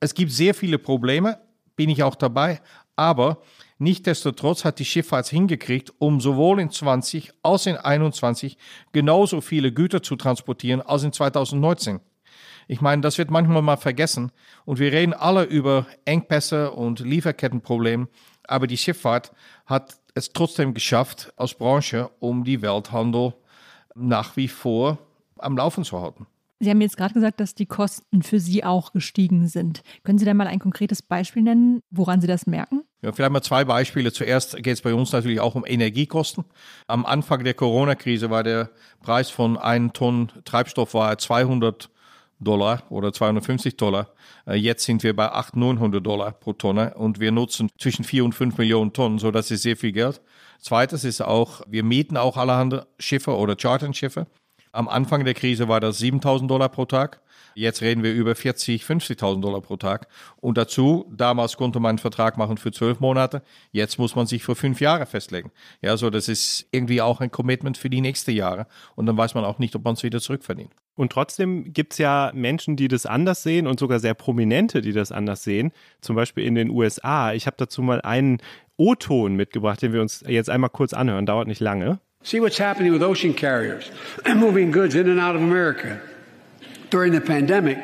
Es 0.00 0.14
gibt 0.14 0.32
sehr 0.32 0.54
viele 0.54 0.78
Probleme, 0.78 1.40
bin 1.76 1.90
ich 1.90 2.02
auch 2.02 2.14
dabei, 2.14 2.60
aber 2.96 3.38
Nichtsdestotrotz 3.82 4.66
hat 4.66 4.78
die 4.78 4.84
Schifffahrt 4.84 5.28
hingekriegt, 5.28 5.94
um 5.98 6.20
sowohl 6.20 6.60
in 6.60 6.68
20 6.68 7.32
als 7.42 7.64
in 7.64 7.78
21 7.78 8.58
genauso 8.92 9.40
viele 9.40 9.72
Güter 9.72 10.02
zu 10.02 10.16
transportieren 10.16 10.82
als 10.82 11.02
in 11.02 11.14
2019. 11.14 12.00
Ich 12.68 12.82
meine, 12.82 13.00
das 13.00 13.16
wird 13.16 13.30
manchmal 13.30 13.62
mal 13.62 13.78
vergessen. 13.78 14.32
Und 14.66 14.78
wir 14.80 14.92
reden 14.92 15.14
alle 15.14 15.44
über 15.44 15.86
Engpässe 16.04 16.72
und 16.72 17.00
Lieferkettenprobleme. 17.00 18.08
Aber 18.50 18.66
die 18.66 18.76
Schifffahrt 18.76 19.30
hat 19.64 20.00
es 20.14 20.32
trotzdem 20.32 20.74
geschafft 20.74 21.32
als 21.36 21.54
Branche, 21.54 22.10
um 22.18 22.42
die 22.42 22.62
Welthandel 22.62 23.34
nach 23.94 24.36
wie 24.36 24.48
vor 24.48 24.98
am 25.38 25.56
Laufen 25.56 25.84
zu 25.84 26.00
halten. 26.00 26.26
Sie 26.58 26.68
haben 26.68 26.80
jetzt 26.80 26.96
gerade 26.96 27.14
gesagt, 27.14 27.38
dass 27.38 27.54
die 27.54 27.64
Kosten 27.64 28.22
für 28.22 28.40
Sie 28.40 28.64
auch 28.64 28.92
gestiegen 28.92 29.46
sind. 29.46 29.82
Können 30.02 30.18
Sie 30.18 30.24
da 30.24 30.34
mal 30.34 30.48
ein 30.48 30.58
konkretes 30.58 31.00
Beispiel 31.00 31.42
nennen, 31.42 31.80
woran 31.90 32.20
Sie 32.20 32.26
das 32.26 32.46
merken? 32.46 32.82
Ja, 33.02 33.12
vielleicht 33.12 33.32
mal 33.32 33.40
zwei 33.40 33.64
Beispiele. 33.64 34.12
Zuerst 34.12 34.56
geht 34.56 34.74
es 34.74 34.82
bei 34.82 34.92
uns 34.92 35.12
natürlich 35.12 35.40
auch 35.40 35.54
um 35.54 35.64
Energiekosten. 35.64 36.44
Am 36.88 37.06
Anfang 37.06 37.44
der 37.44 37.54
Corona-Krise 37.54 38.30
war 38.30 38.42
der 38.42 38.70
Preis 39.00 39.30
von 39.30 39.56
einem 39.56 39.92
Tonnen 39.92 40.32
Treibstoff 40.44 40.92
war 40.92 41.16
200 41.16 41.88
Dollar 42.40 42.82
oder 42.90 43.12
250 43.12 43.76
Dollar. 43.76 44.08
Äh, 44.46 44.54
jetzt 44.54 44.84
sind 44.84 45.02
wir 45.02 45.14
bei 45.14 45.30
800, 45.30 45.54
900 45.56 46.04
Dollar 46.04 46.32
pro 46.32 46.52
Tonne 46.54 46.94
und 46.94 47.20
wir 47.20 47.30
nutzen 47.30 47.70
zwischen 47.78 48.04
4 48.04 48.24
und 48.24 48.34
5 48.34 48.58
Millionen 48.58 48.92
Tonnen, 48.92 49.18
so 49.18 49.30
das 49.30 49.50
ist 49.50 49.62
sehr 49.62 49.76
viel 49.76 49.92
Geld. 49.92 50.20
Zweites 50.58 51.04
ist 51.04 51.20
auch, 51.20 51.62
wir 51.66 51.84
mieten 51.84 52.16
auch 52.16 52.36
allerhand 52.36 52.86
Schiffe 52.98 53.36
oder 53.36 53.56
Charterschiffe. 53.56 54.26
Am 54.72 54.88
Anfang 54.88 55.24
der 55.24 55.34
Krise 55.34 55.68
war 55.68 55.80
das 55.80 55.98
7000 55.98 56.50
Dollar 56.50 56.68
pro 56.68 56.84
Tag. 56.84 57.20
Jetzt 57.54 57.82
reden 57.82 58.02
wir 58.02 58.12
über 58.12 58.34
40, 58.34 58.82
50.000 58.84 59.40
Dollar 59.40 59.60
pro 59.60 59.76
Tag. 59.76 60.08
Und 60.36 60.58
dazu, 60.58 61.06
damals 61.14 61.56
konnte 61.56 61.80
man 61.80 61.90
einen 61.90 61.98
Vertrag 61.98 62.36
machen 62.36 62.56
für 62.56 62.72
zwölf 62.72 63.00
Monate. 63.00 63.42
Jetzt 63.72 63.98
muss 63.98 64.16
man 64.16 64.26
sich 64.26 64.42
für 64.42 64.54
fünf 64.54 64.80
Jahre 64.80 65.06
festlegen. 65.06 65.50
Ja, 65.82 65.96
so 65.96 66.10
das 66.10 66.28
ist 66.28 66.66
irgendwie 66.70 67.00
auch 67.00 67.20
ein 67.20 67.30
Commitment 67.30 67.78
für 67.78 67.90
die 67.90 68.00
nächsten 68.00 68.32
Jahre. 68.32 68.66
Und 68.96 69.06
dann 69.06 69.16
weiß 69.16 69.34
man 69.34 69.44
auch 69.44 69.58
nicht, 69.58 69.74
ob 69.76 69.84
man 69.84 69.94
es 69.94 70.02
wieder 70.02 70.20
zurückverdient. 70.20 70.72
Und 70.94 71.12
trotzdem 71.12 71.72
gibt 71.72 71.92
es 71.94 71.98
ja 71.98 72.30
Menschen, 72.34 72.76
die 72.76 72.88
das 72.88 73.06
anders 73.06 73.42
sehen 73.42 73.66
und 73.66 73.80
sogar 73.80 74.00
sehr 74.00 74.14
prominente, 74.14 74.82
die 74.82 74.92
das 74.92 75.12
anders 75.12 75.42
sehen. 75.42 75.72
Zum 76.00 76.16
Beispiel 76.16 76.44
in 76.44 76.54
den 76.54 76.70
USA. 76.70 77.32
Ich 77.32 77.46
habe 77.46 77.56
dazu 77.58 77.82
mal 77.82 78.00
einen 78.02 78.38
O-Ton 78.76 79.34
mitgebracht, 79.34 79.80
den 79.82 79.92
wir 79.92 80.00
uns 80.00 80.24
jetzt 80.26 80.50
einmal 80.50 80.70
kurz 80.70 80.92
anhören. 80.92 81.26
Dauert 81.26 81.48
nicht 81.48 81.60
lange. 81.60 82.00
See 82.22 82.38
what's 82.38 82.60
happening 82.60 82.92
with 82.92 83.02
ocean 83.02 83.34
carriers 83.34 83.90
moving 84.36 84.70
goods 84.72 84.94
in 84.94 85.08
and 85.08 85.18
out 85.18 85.34
of 85.34 85.40
America. 85.40 86.00
During 86.90 87.12
the 87.12 87.20
pandemic, 87.20 87.78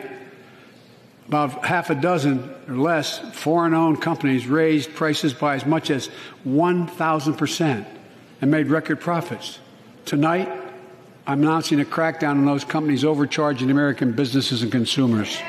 about 1.28 1.64
half 1.64 1.90
a 1.90 1.94
dozen 1.94 2.54
or 2.68 2.74
less 2.74 3.18
foreign 3.34 3.74
owned 3.74 4.02
companies 4.02 4.46
raised 4.46 4.94
prices 4.94 5.32
by 5.32 5.54
as 5.54 5.64
much 5.64 5.90
as 5.90 6.10
1,000% 6.46 7.86
and 8.40 8.50
made 8.50 8.68
record 8.68 9.00
profits. 9.00 9.58
Tonight, 10.04 10.48
I'm 11.26 11.42
announcing 11.42 11.80
a 11.80 11.84
crackdown 11.84 12.32
on 12.32 12.44
those 12.44 12.64
companies 12.64 13.04
overcharging 13.04 13.70
American 13.70 14.12
businesses 14.12 14.62
and 14.62 14.70
consumers. 14.70 15.40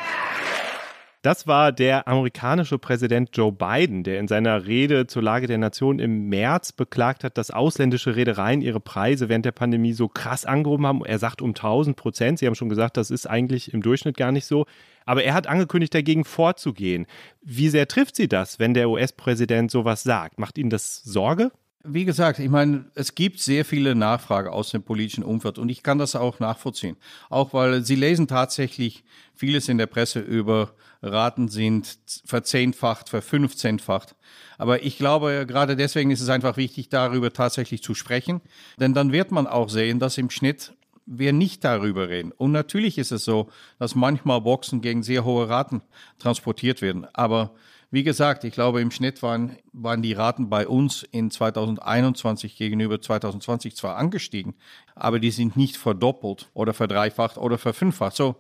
Das 1.27 1.45
war 1.45 1.73
der 1.73 2.07
amerikanische 2.07 2.79
Präsident 2.79 3.31
Joe 3.33 3.51
Biden, 3.51 4.03
der 4.05 4.17
in 4.17 4.29
seiner 4.29 4.65
Rede 4.65 5.07
zur 5.07 5.21
Lage 5.21 5.45
der 5.45 5.57
Nation 5.57 5.99
im 5.99 6.29
März 6.29 6.71
beklagt 6.71 7.25
hat, 7.25 7.37
dass 7.37 7.51
ausländische 7.51 8.15
Reedereien 8.15 8.61
ihre 8.61 8.79
Preise 8.79 9.27
während 9.27 9.43
der 9.43 9.51
Pandemie 9.51 9.91
so 9.91 10.07
krass 10.07 10.45
angehoben 10.45 10.87
haben. 10.87 11.03
Er 11.03 11.19
sagt 11.19 11.41
um 11.41 11.49
1000 11.49 11.97
Prozent. 11.97 12.39
Sie 12.39 12.47
haben 12.47 12.55
schon 12.55 12.69
gesagt, 12.69 12.95
das 12.95 13.11
ist 13.11 13.29
eigentlich 13.29 13.73
im 13.73 13.81
Durchschnitt 13.81 14.15
gar 14.15 14.31
nicht 14.31 14.45
so. 14.45 14.67
Aber 15.05 15.21
er 15.21 15.33
hat 15.33 15.47
angekündigt, 15.47 15.93
dagegen 15.93 16.23
vorzugehen. 16.23 17.05
Wie 17.41 17.67
sehr 17.67 17.89
trifft 17.89 18.15
Sie 18.15 18.29
das, 18.29 18.57
wenn 18.57 18.73
der 18.73 18.89
US-Präsident 18.89 19.69
sowas 19.69 20.03
sagt? 20.03 20.39
Macht 20.39 20.57
Ihnen 20.57 20.69
das 20.69 21.03
Sorge? 21.03 21.51
Wie 21.83 22.05
gesagt, 22.05 22.39
ich 22.39 22.49
meine, 22.49 22.85
es 22.95 23.15
gibt 23.15 23.39
sehr 23.39 23.63
viele 23.63 23.95
Nachfrage 23.95 24.51
aus 24.51 24.71
dem 24.71 24.83
politischen 24.83 25.23
Umfeld 25.23 25.57
und 25.57 25.69
ich 25.69 25.83
kann 25.83 25.99
das 25.99 26.15
auch 26.15 26.39
nachvollziehen. 26.39 26.97
Auch 27.29 27.53
weil 27.53 27.83
Sie 27.85 27.95
lesen 27.95 28.27
tatsächlich 28.27 29.03
vieles 29.35 29.69
in 29.69 29.77
der 29.77 29.85
Presse 29.85 30.19
über 30.19 30.73
Raten 31.01 31.47
sind 31.47 31.97
verzehnfacht, 32.25 33.09
verfünfzehnfacht. 33.09 34.15
Aber 34.57 34.83
ich 34.83 34.97
glaube, 34.97 35.45
gerade 35.47 35.75
deswegen 35.75 36.11
ist 36.11 36.21
es 36.21 36.29
einfach 36.29 36.57
wichtig, 36.57 36.89
darüber 36.89 37.31
tatsächlich 37.31 37.83
zu 37.83 37.93
sprechen. 37.93 38.41
Denn 38.79 38.93
dann 38.93 39.11
wird 39.11 39.31
man 39.31 39.47
auch 39.47 39.69
sehen, 39.69 39.99
dass 39.99 40.17
im 40.17 40.29
Schnitt 40.29 40.73
wir 41.05 41.31
nicht 41.31 41.63
darüber 41.63 42.09
reden. 42.09 42.33
Und 42.33 42.51
natürlich 42.51 42.97
ist 42.97 43.11
es 43.11 43.23
so, 43.23 43.49
dass 43.79 43.95
manchmal 43.95 44.41
Boxen 44.41 44.81
gegen 44.81 45.03
sehr 45.03 45.23
hohe 45.23 45.47
Raten 45.47 45.81
transportiert 46.19 46.81
werden. 46.81 47.07
Aber 47.13 47.53
wie 47.89 48.03
gesagt, 48.03 48.43
ich 48.43 48.53
glaube, 48.53 48.81
im 48.81 48.91
Schnitt 48.91 49.23
waren, 49.23 49.57
waren 49.71 50.01
die 50.01 50.13
Raten 50.13 50.49
bei 50.49 50.67
uns 50.67 51.03
in 51.03 51.31
2021 51.31 52.57
gegenüber 52.57 53.01
2020 53.01 53.75
zwar 53.75 53.95
angestiegen, 53.95 54.55
aber 54.95 55.19
die 55.19 55.31
sind 55.31 55.55
nicht 55.55 55.77
verdoppelt 55.77 56.49
oder 56.53 56.73
verdreifacht 56.73 57.37
oder 57.37 57.57
verfünffacht. 57.57 58.15
So, 58.15 58.35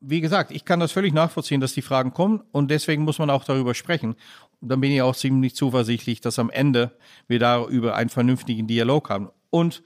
wie 0.00 0.20
gesagt, 0.20 0.52
ich 0.52 0.64
kann 0.64 0.80
das 0.80 0.92
völlig 0.92 1.12
nachvollziehen, 1.12 1.60
dass 1.60 1.74
die 1.74 1.82
Fragen 1.82 2.12
kommen 2.12 2.42
und 2.52 2.70
deswegen 2.70 3.02
muss 3.02 3.18
man 3.18 3.30
auch 3.30 3.44
darüber 3.44 3.74
sprechen. 3.74 4.14
Und 4.60 4.68
dann 4.68 4.80
bin 4.80 4.92
ich 4.92 5.02
auch 5.02 5.16
ziemlich 5.16 5.56
zuversichtlich, 5.56 6.20
dass 6.20 6.38
am 6.38 6.50
Ende 6.50 6.96
wir 7.26 7.40
darüber 7.40 7.96
einen 7.96 8.10
vernünftigen 8.10 8.68
Dialog 8.68 9.10
haben. 9.10 9.30
Und 9.50 9.82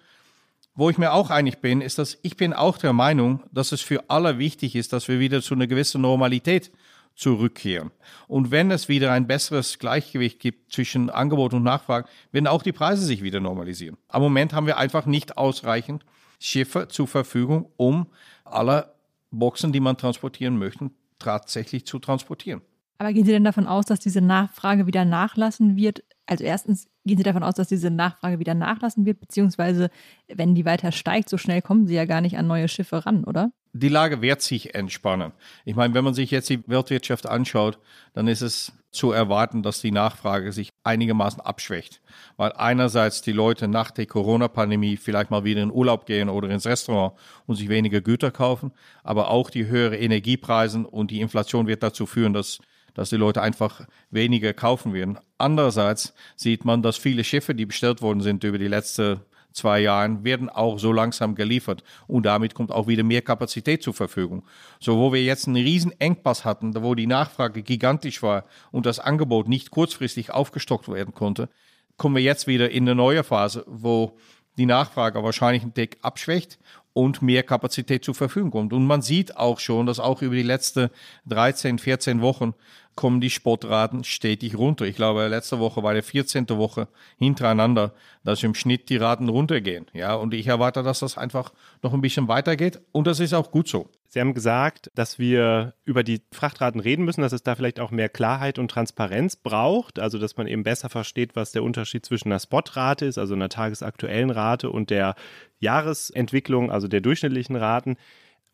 wo 0.74 0.90
ich 0.90 0.98
mir 0.98 1.14
auch 1.14 1.30
einig 1.30 1.62
bin, 1.62 1.80
ist, 1.80 1.98
dass 1.98 2.18
ich 2.22 2.36
bin 2.36 2.52
auch 2.52 2.76
der 2.76 2.92
Meinung, 2.92 3.42
dass 3.50 3.72
es 3.72 3.80
für 3.80 4.10
alle 4.10 4.38
wichtig 4.38 4.76
ist, 4.76 4.92
dass 4.92 5.08
wir 5.08 5.20
wieder 5.20 5.40
zu 5.40 5.54
einer 5.54 5.66
gewissen 5.66 6.02
Normalität 6.02 6.70
zurückkehren. 7.16 7.90
Und 8.28 8.50
wenn 8.50 8.70
es 8.70 8.88
wieder 8.88 9.10
ein 9.12 9.26
besseres 9.26 9.78
Gleichgewicht 9.78 10.38
gibt 10.38 10.72
zwischen 10.72 11.10
Angebot 11.10 11.54
und 11.54 11.62
Nachfrage, 11.62 12.08
werden 12.30 12.46
auch 12.46 12.62
die 12.62 12.72
Preise 12.72 13.04
sich 13.04 13.22
wieder 13.22 13.40
normalisieren. 13.40 13.96
Am 14.08 14.22
Moment 14.22 14.52
haben 14.52 14.66
wir 14.66 14.76
einfach 14.76 15.06
nicht 15.06 15.36
ausreichend 15.36 16.04
Schiffe 16.38 16.88
zur 16.88 17.08
Verfügung, 17.08 17.70
um 17.76 18.06
alle 18.44 18.94
Boxen, 19.30 19.72
die 19.72 19.80
man 19.80 19.96
transportieren 19.96 20.58
möchte, 20.58 20.90
tatsächlich 21.18 21.86
zu 21.86 21.98
transportieren. 21.98 22.60
Aber 22.98 23.12
gehen 23.12 23.24
Sie 23.24 23.32
denn 23.32 23.44
davon 23.44 23.66
aus, 23.66 23.86
dass 23.86 24.00
diese 24.00 24.20
Nachfrage 24.20 24.86
wieder 24.86 25.04
nachlassen 25.04 25.76
wird? 25.76 26.02
Also 26.26 26.44
erstens, 26.44 26.88
gehen 27.04 27.18
Sie 27.18 27.22
davon 27.22 27.42
aus, 27.42 27.54
dass 27.54 27.68
diese 27.68 27.90
Nachfrage 27.90 28.38
wieder 28.38 28.54
nachlassen 28.54 29.04
wird, 29.04 29.20
beziehungsweise 29.20 29.90
wenn 30.28 30.54
die 30.54 30.64
weiter 30.64 30.92
steigt, 30.92 31.28
so 31.28 31.38
schnell 31.38 31.62
kommen 31.62 31.86
Sie 31.86 31.94
ja 31.94 32.04
gar 32.04 32.20
nicht 32.20 32.38
an 32.38 32.46
neue 32.46 32.68
Schiffe 32.68 33.06
ran, 33.06 33.24
oder? 33.24 33.52
die 33.80 33.88
Lage 33.88 34.22
wird 34.22 34.42
sich 34.42 34.74
entspannen. 34.74 35.32
Ich 35.64 35.76
meine, 35.76 35.94
wenn 35.94 36.04
man 36.04 36.14
sich 36.14 36.30
jetzt 36.30 36.48
die 36.48 36.66
Weltwirtschaft 36.68 37.26
anschaut, 37.26 37.78
dann 38.14 38.28
ist 38.28 38.40
es 38.40 38.72
zu 38.90 39.12
erwarten, 39.12 39.62
dass 39.62 39.80
die 39.80 39.90
Nachfrage 39.90 40.52
sich 40.52 40.70
einigermaßen 40.82 41.40
abschwächt. 41.40 42.00
Weil 42.36 42.52
einerseits 42.52 43.20
die 43.20 43.32
Leute 43.32 43.68
nach 43.68 43.90
der 43.90 44.06
Corona-Pandemie 44.06 44.96
vielleicht 44.96 45.30
mal 45.30 45.44
wieder 45.44 45.62
in 45.62 45.70
Urlaub 45.70 46.06
gehen 46.06 46.28
oder 46.28 46.48
ins 46.48 46.66
Restaurant 46.66 47.14
und 47.46 47.56
sich 47.56 47.68
weniger 47.68 48.00
Güter 48.00 48.30
kaufen, 48.30 48.72
aber 49.04 49.30
auch 49.30 49.50
die 49.50 49.66
höhere 49.66 49.98
Energiepreise 49.98 50.86
und 50.86 51.10
die 51.10 51.20
Inflation 51.20 51.66
wird 51.66 51.82
dazu 51.82 52.06
führen, 52.06 52.32
dass 52.32 52.58
dass 52.96 53.10
die 53.10 53.16
Leute 53.16 53.42
einfach 53.42 53.86
weniger 54.10 54.54
kaufen 54.54 54.94
werden. 54.94 55.18
Andererseits 55.38 56.14
sieht 56.34 56.64
man, 56.64 56.82
dass 56.82 56.96
viele 56.96 57.22
Schiffe, 57.22 57.54
die 57.54 57.66
bestellt 57.66 58.02
worden 58.02 58.22
sind 58.22 58.42
über 58.42 58.58
die 58.58 58.68
letzte 58.68 59.20
zwei 59.52 59.80
Jahren 59.80 60.22
werden 60.22 60.48
auch 60.48 60.78
so 60.78 60.92
langsam 60.92 61.34
geliefert 61.34 61.82
und 62.06 62.26
damit 62.26 62.54
kommt 62.54 62.70
auch 62.70 62.86
wieder 62.86 63.02
mehr 63.02 63.22
Kapazität 63.22 63.82
zur 63.82 63.94
Verfügung. 63.94 64.44
So, 64.80 64.98
wo 64.98 65.12
wir 65.12 65.24
jetzt 65.24 65.46
einen 65.46 65.56
riesen 65.56 65.98
Engpass 65.98 66.44
hatten, 66.44 66.74
wo 66.82 66.94
die 66.94 67.06
Nachfrage 67.06 67.62
gigantisch 67.62 68.22
war 68.22 68.44
und 68.70 68.86
das 68.86 68.98
Angebot 68.98 69.48
nicht 69.48 69.70
kurzfristig 69.70 70.30
aufgestockt 70.30 70.88
werden 70.88 71.14
konnte, 71.14 71.48
kommen 71.96 72.16
wir 72.16 72.22
jetzt 72.22 72.46
wieder 72.46 72.70
in 72.70 72.84
eine 72.84 72.94
neue 72.94 73.24
Phase, 73.24 73.64
wo 73.66 74.18
die 74.58 74.66
Nachfrage 74.66 75.22
wahrscheinlich 75.22 75.62
ein 75.62 75.74
Deck 75.74 75.98
abschwächt 76.02 76.58
und 76.92 77.20
mehr 77.20 77.42
Kapazität 77.42 78.04
zur 78.04 78.14
Verfügung 78.14 78.50
kommt. 78.50 78.72
Und 78.72 78.86
man 78.86 79.02
sieht 79.02 79.36
auch 79.36 79.60
schon, 79.60 79.84
dass 79.84 80.00
auch 80.00 80.22
über 80.22 80.34
die 80.34 80.42
letzten 80.42 80.88
13, 81.26 81.78
14 81.78 82.22
Wochen 82.22 82.54
kommen 82.96 83.20
die 83.20 83.30
Sportraten 83.30 84.02
stetig 84.02 84.56
runter. 84.56 84.86
Ich 84.86 84.96
glaube, 84.96 85.28
letzte 85.28 85.60
Woche 85.60 85.82
war 85.82 85.92
der 85.92 86.02
14. 86.02 86.48
Woche 86.50 86.88
hintereinander, 87.18 87.92
dass 88.24 88.42
im 88.42 88.54
Schnitt 88.54 88.88
die 88.88 88.96
Raten 88.96 89.28
runtergehen. 89.28 89.86
Ja, 89.92 90.14
und 90.14 90.34
ich 90.34 90.46
erwarte, 90.46 90.82
dass 90.82 91.00
das 91.00 91.18
einfach 91.18 91.52
noch 91.82 91.92
ein 91.92 92.00
bisschen 92.00 92.26
weitergeht. 92.26 92.80
Und 92.92 93.06
das 93.06 93.20
ist 93.20 93.34
auch 93.34 93.50
gut 93.50 93.68
so. 93.68 93.88
Sie 94.08 94.20
haben 94.20 94.32
gesagt, 94.32 94.90
dass 94.94 95.18
wir 95.18 95.74
über 95.84 96.02
die 96.02 96.22
Frachtraten 96.32 96.80
reden 96.80 97.04
müssen, 97.04 97.20
dass 97.20 97.32
es 97.32 97.42
da 97.42 97.54
vielleicht 97.54 97.80
auch 97.80 97.90
mehr 97.90 98.08
Klarheit 98.08 98.58
und 98.58 98.70
Transparenz 98.70 99.36
braucht, 99.36 99.98
also 99.98 100.18
dass 100.18 100.38
man 100.38 100.46
eben 100.46 100.62
besser 100.62 100.88
versteht, 100.88 101.36
was 101.36 101.52
der 101.52 101.62
Unterschied 101.62 102.06
zwischen 102.06 102.28
einer 102.28 102.40
Spotrate 102.40 103.04
ist, 103.04 103.18
also 103.18 103.34
einer 103.34 103.50
tagesaktuellen 103.50 104.30
Rate 104.30 104.70
und 104.70 104.88
der 104.88 105.16
Jahresentwicklung, 105.58 106.70
also 106.70 106.88
der 106.88 107.02
durchschnittlichen 107.02 107.56
Raten. 107.56 107.96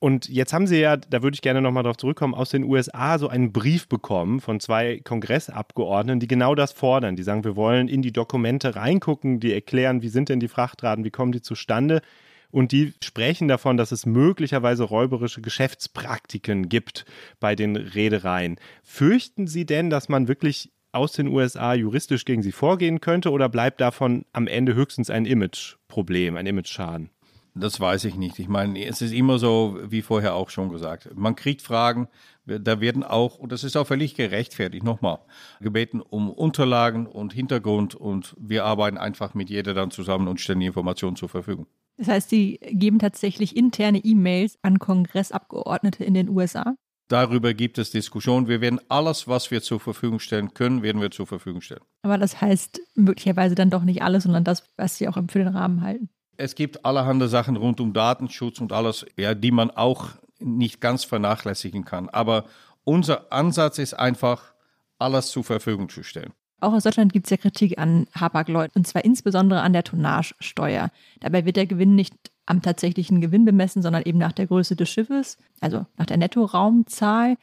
Und 0.03 0.29
jetzt 0.29 0.53
haben 0.53 0.67
Sie 0.67 0.81
ja, 0.81 0.97
da 0.97 1.23
würde 1.23 1.37
ich 1.37 1.43
gerne 1.43 1.62
nochmal 1.62 1.85
darauf 1.85 1.97
zurückkommen, 1.97 2.35
aus 2.35 2.51
den 2.51 2.65
USA 2.65 3.21
so 3.21 3.29
einen 3.29 3.53
Brief 3.53 3.87
bekommen 3.87 4.41
von 4.41 4.59
zwei 4.59 4.99
Kongressabgeordneten, 4.99 6.19
die 6.19 6.27
genau 6.27 6.57
das 6.57 6.73
fordern. 6.73 7.15
Die 7.15 7.23
sagen, 7.23 7.45
wir 7.45 7.55
wollen 7.55 7.87
in 7.87 8.03
die 8.03 8.12
Dokumente 8.12 8.75
reingucken, 8.75 9.38
die 9.38 9.53
erklären, 9.53 10.03
wie 10.03 10.09
sind 10.09 10.29
denn 10.29 10.41
die 10.41 10.49
Frachtraten, 10.49 11.05
wie 11.05 11.12
kommen 11.12 11.31
die 11.31 11.41
zustande. 11.41 12.03
Und 12.51 12.73
die 12.73 12.95
sprechen 13.01 13.47
davon, 13.47 13.77
dass 13.77 13.93
es 13.93 14.05
möglicherweise 14.05 14.83
räuberische 14.83 15.41
Geschäftspraktiken 15.41 16.69
gibt 16.69 17.05
bei 17.38 17.55
den 17.55 17.77
Reedereien. 17.77 18.57
Fürchten 18.83 19.47
Sie 19.47 19.67
denn, 19.67 19.88
dass 19.88 20.09
man 20.09 20.27
wirklich 20.27 20.73
aus 20.91 21.12
den 21.12 21.29
USA 21.29 21.75
juristisch 21.75 22.25
gegen 22.25 22.43
sie 22.43 22.51
vorgehen 22.51 23.01
könnte 23.01 23.31
oder 23.31 23.49
bleibt 23.49 23.81
davon 23.81 24.25
am 24.33 24.49
Ende 24.49 24.75
höchstens 24.75 25.11
ein 25.11 25.27
Imageproblem, 25.27 26.37
ein 26.37 26.47
Imageschaden? 26.47 27.11
Das 27.55 27.79
weiß 27.79 28.05
ich 28.07 28.17
nicht. 28.17 28.38
Ich 28.38 28.49
meine, 28.49 28.83
es 28.85 29.03
ist 29.03 29.12
immer 29.12 29.38
so, 29.38 29.79
wie 29.85 30.01
vorher 30.01 30.35
auch 30.35 30.49
schon 30.49 30.71
gesagt. 30.71 31.11
Man 31.15 31.37
kriegt 31.37 31.61
Fragen, 31.61 32.09
da 32.47 32.81
werden 32.81 33.05
auch, 33.05 33.38
und 33.38 33.53
das 33.53 33.62
ist 33.62 33.77
auch 33.77 33.87
völlig 33.87 34.15
gerechtfertigt, 34.15 34.85
nochmal, 34.85 35.19
gebeten 35.61 36.01
um 36.01 36.31
Unterlagen 36.31 37.07
und 37.07 37.33
Hintergrund 37.33 37.95
und 37.95 38.35
wir 38.38 38.65
arbeiten 38.65 38.97
einfach 38.97 39.35
mit 39.35 39.51
jeder 39.51 39.75
dann 39.75 39.91
zusammen 39.91 40.29
und 40.29 40.41
stellen 40.41 40.61
die 40.61 40.67
Informationen 40.67 41.17
zur 41.17 41.29
Verfügung. 41.29 41.67
Das 41.99 42.09
heißt, 42.09 42.31
Sie 42.31 42.59
geben 42.62 42.99
tatsächlich 42.99 43.55
interne 43.55 43.99
E-Mails 43.99 44.59
an 44.62 44.79
Kongressabgeordnete 44.79 46.05
in 46.05 46.15
den 46.15 46.31
USA? 46.31 46.75
Darüber 47.09 47.53
gibt 47.53 47.77
es 47.77 47.91
Diskussionen. 47.91 48.49
Wir 48.49 48.62
werden 48.62 48.81
alles, 48.88 49.29
was 49.29 49.51
wir 49.51 49.61
zur 49.61 49.79
Verfügung 49.79 50.19
stellen 50.19 50.55
können, 50.55 50.83
werden 50.83 51.03
wir 51.03 51.11
zur 51.11 51.27
Verfügung 51.27 51.61
stellen. 51.61 51.83
Aber 52.01 52.17
das 52.17 52.41
heißt 52.41 52.81
möglicherweise 52.95 53.55
dann 53.55 53.69
doch 53.69 53.83
nicht 53.83 54.01
alles, 54.01 54.23
sondern 54.23 54.45
das, 54.45 54.65
was 54.79 54.97
Sie 54.97 55.07
auch 55.07 55.19
für 55.29 55.38
den 55.38 55.49
Rahmen 55.49 55.83
halten. 55.83 56.09
Es 56.37 56.55
gibt 56.55 56.85
allerhand 56.85 57.23
Sachen 57.29 57.57
rund 57.57 57.81
um 57.81 57.92
Datenschutz 57.92 58.61
und 58.61 58.73
alles, 58.73 59.07
ja, 59.16 59.35
die 59.35 59.51
man 59.51 59.71
auch 59.71 60.11
nicht 60.38 60.81
ganz 60.81 61.05
vernachlässigen 61.05 61.85
kann. 61.85 62.09
Aber 62.09 62.45
unser 62.85 63.33
Ansatz 63.33 63.79
ist 63.79 63.95
einfach, 63.95 64.53
alles 64.99 65.31
zur 65.31 65.45
Verfügung 65.45 65.88
zu 65.88 66.03
stellen. 66.03 66.33
Auch 66.61 66.73
aus 66.73 66.85
Deutschland 66.85 67.12
gibt 67.12 67.27
es 67.27 67.31
ja 67.31 67.37
Kritik 67.37 67.79
an 67.79 68.07
Hapag-Lloyd 68.14 68.71
und 68.77 68.87
zwar 68.87 69.05
insbesondere 69.05 69.62
an 69.62 69.73
der 69.73 69.83
Tonnagesteuer. 69.83 70.90
Dabei 71.18 71.45
wird 71.45 71.57
der 71.57 71.66
Gewinn 71.66 71.97
nicht 71.97 72.14
am 72.47 72.62
tatsächlichen 72.62 73.21
Gewinn 73.21 73.45
bemessen, 73.45 73.83
sondern 73.83 74.05
eben 74.05 74.18
nach 74.18 74.33
der 74.33 74.47
Größe 74.47 74.77
des 74.77 74.88
Schiffes, 74.88 75.38
also 75.61 75.87
nach 75.97 76.07
der 76.07 76.18
Nettoraumzahl. 76.18 77.37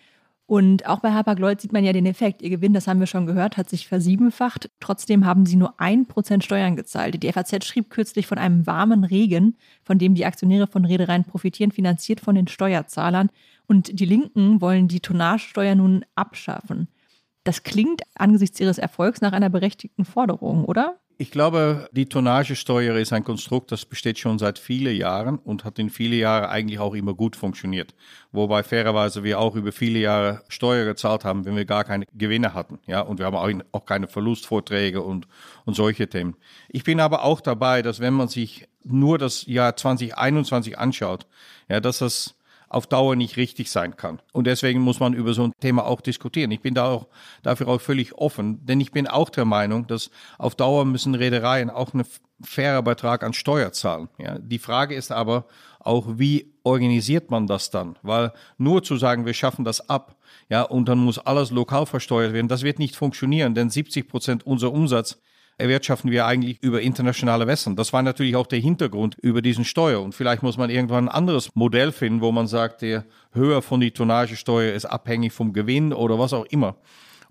Und 0.50 0.88
auch 0.88 1.00
bei 1.00 1.12
Hapag-Lloyd 1.12 1.62
sieht 1.62 1.74
man 1.74 1.84
ja 1.84 1.94
den 1.94 2.08
Effekt. 2.08 2.42
Ihr 2.42 2.50
Gewinn, 2.50 2.74
das 2.74 2.88
haben 2.88 3.00
wir 3.00 3.06
schon 3.06 3.28
gehört, 3.28 3.56
hat 3.56 3.70
sich 3.70 3.88
versiebenfacht. 3.88 4.72
Trotzdem 4.80 5.24
haben 5.24 5.46
sie 5.46 5.58
nur 5.58 5.80
ein 5.80 6.08
Prozent 6.08 6.44
Steuern 6.44 6.76
gezahlt. 6.76 7.22
Die 7.22 7.32
FAZ 7.32 7.64
schrieb 7.64 7.92
kürzlich 7.92 8.26
von 8.26 8.40
einem 8.40 8.66
warmen 8.66 9.04
Regen, 9.04 9.58
von 9.84 10.00
dem 10.00 10.16
die 10.16 10.26
Aktionäre 10.26 10.66
von 10.66 10.86
Reedereien 10.86 11.24
profitieren, 11.24 11.72
finanziert 11.72 12.20
von 12.20 12.34
den 12.34 12.48
Steuerzahlern. 12.48 13.30
Und 13.68 14.00
die 14.00 14.06
Linken 14.06 14.60
wollen 14.60 14.88
die 14.88 15.02
Tonnagesteuer 15.02 15.76
nun 15.76 16.04
abschaffen. 16.16 16.88
Das 17.44 17.62
klingt 17.62 18.02
angesichts 18.16 18.60
ihres 18.60 18.80
Erfolgs 18.80 19.22
nach 19.22 19.34
einer 19.34 19.52
berechtigten 19.52 20.04
Forderung, 20.04 20.66
oder? 20.66 21.00
Ich 21.22 21.32
glaube, 21.32 21.90
die 21.92 22.06
Tonnagesteuer 22.06 22.96
ist 22.96 23.12
ein 23.12 23.26
Konstrukt, 23.26 23.74
das 23.74 23.84
besteht 23.86 24.18
schon 24.20 24.40
seit 24.40 24.58
vielen 24.58 24.96
Jahren 24.96 25.38
und 25.38 25.66
hat 25.66 25.78
in 25.78 25.90
vielen 25.90 26.18
Jahren 26.18 26.46
eigentlich 26.46 26.80
auch 26.80 26.94
immer 26.94 27.14
gut 27.14 27.36
funktioniert. 27.36 27.94
Wobei 28.32 28.64
fairerweise 28.64 29.22
wir 29.26 29.38
auch 29.38 29.58
über 29.58 29.74
viele 29.74 30.00
Jahre 30.00 30.44
Steuer 30.48 30.86
gezahlt 30.86 31.26
haben, 31.26 31.44
wenn 31.44 31.58
wir 31.58 31.66
gar 31.66 31.84
keine 31.84 32.06
Gewinne 32.14 32.54
hatten. 32.54 32.80
Ja, 32.88 33.02
und 33.02 33.20
wir 33.20 33.26
haben 33.26 33.64
auch 33.74 33.86
keine 33.86 34.08
Verlustvorträge 34.08 35.02
und, 35.02 35.28
und 35.66 35.74
solche 35.74 36.08
Themen. 36.08 36.38
Ich 36.70 36.86
bin 36.86 37.02
aber 37.02 37.26
auch 37.26 37.42
dabei, 37.42 37.82
dass 37.82 38.00
wenn 38.00 38.14
man 38.14 38.30
sich 38.30 38.70
nur 38.86 39.18
das 39.18 39.46
Jahr 39.46 39.76
2021 39.76 40.78
anschaut, 40.78 41.28
ja, 41.68 41.82
dass 41.82 41.98
das 41.98 42.39
auf 42.70 42.88
Dauer 42.88 43.16
nicht 43.16 43.38
richtig 43.38 43.72
sein 43.72 43.98
kann. 43.98 44.22
Und 44.32 44.46
deswegen 44.46 44.80
muss 44.80 45.00
man 45.00 45.14
über 45.14 45.34
so 45.34 45.44
ein 45.44 45.54
Thema 45.60 45.86
auch 45.86 46.02
diskutieren. 46.02 46.52
Ich 46.52 46.62
bin 46.62 46.76
da 46.76 46.86
auch 46.86 47.08
dafür 47.42 47.68
auch 47.68 47.82
völlig 47.82 48.14
offen, 48.14 48.66
denn 48.66 48.80
ich 48.80 48.92
bin 48.92 49.08
auch 49.08 49.30
der 49.30 49.46
Meinung, 49.46 49.88
dass 49.88 50.12
auf 50.38 50.56
Dauer 50.56 50.86
müssen 50.86 51.16
Reedereien 51.16 51.70
auch 51.70 51.94
einen 51.94 52.06
fairer 52.42 52.84
Betrag 52.84 53.24
an 53.24 53.34
Steuer 53.34 53.72
zahlen. 53.72 54.10
Ja, 54.18 54.38
die 54.38 54.60
Frage 54.60 54.96
ist 54.96 55.12
aber 55.12 55.46
auch, 55.80 56.06
wie 56.18 56.54
organisiert 56.64 57.32
man 57.32 57.48
das 57.48 57.72
dann? 57.72 57.98
Weil 58.02 58.34
nur 58.58 58.84
zu 58.84 58.98
sagen, 58.98 59.26
wir 59.26 59.34
schaffen 59.34 59.66
das 59.66 59.90
ab, 59.90 60.16
ja, 60.50 60.62
und 60.62 60.88
dann 60.88 61.00
muss 61.00 61.20
alles 61.20 61.52
lokal 61.52 61.86
versteuert 61.86 62.34
werden, 62.34 62.48
das 62.48 62.64
wird 62.64 62.80
nicht 62.80 62.96
funktionieren, 62.96 63.56
denn 63.56 63.70
70 63.70 64.08
Prozent 64.08 64.46
unser 64.46 64.72
Umsatz 64.72 65.20
erwirtschaften 65.60 66.10
wir 66.12 66.26
eigentlich 66.26 66.58
über 66.62 66.82
internationale 66.82 67.46
Wässern. 67.46 67.76
Das 67.76 67.94
war 67.94 68.02
natürlich 68.02 68.36
auch 68.36 68.48
der 68.48 68.60
Hintergrund 68.60 69.16
über 69.22 69.42
diesen 69.42 69.66
Steuer. 69.66 70.02
Und 70.02 70.16
vielleicht 70.16 70.42
muss 70.42 70.58
man 70.58 70.70
irgendwann 70.70 71.10
ein 71.10 71.16
anderes 71.16 71.54
Modell 71.56 71.92
finden, 71.92 72.22
wo 72.22 72.32
man 72.32 72.48
sagt, 72.48 72.82
der 72.82 73.06
Höhe 73.34 73.62
von 73.62 73.82
die 73.82 73.92
Tonnagesteuer 73.92 74.74
ist 74.74 74.86
abhängig 74.86 75.34
vom 75.34 75.54
Gewinn 75.54 75.94
oder 75.94 76.18
was 76.18 76.34
auch 76.34 76.46
immer. 76.46 76.76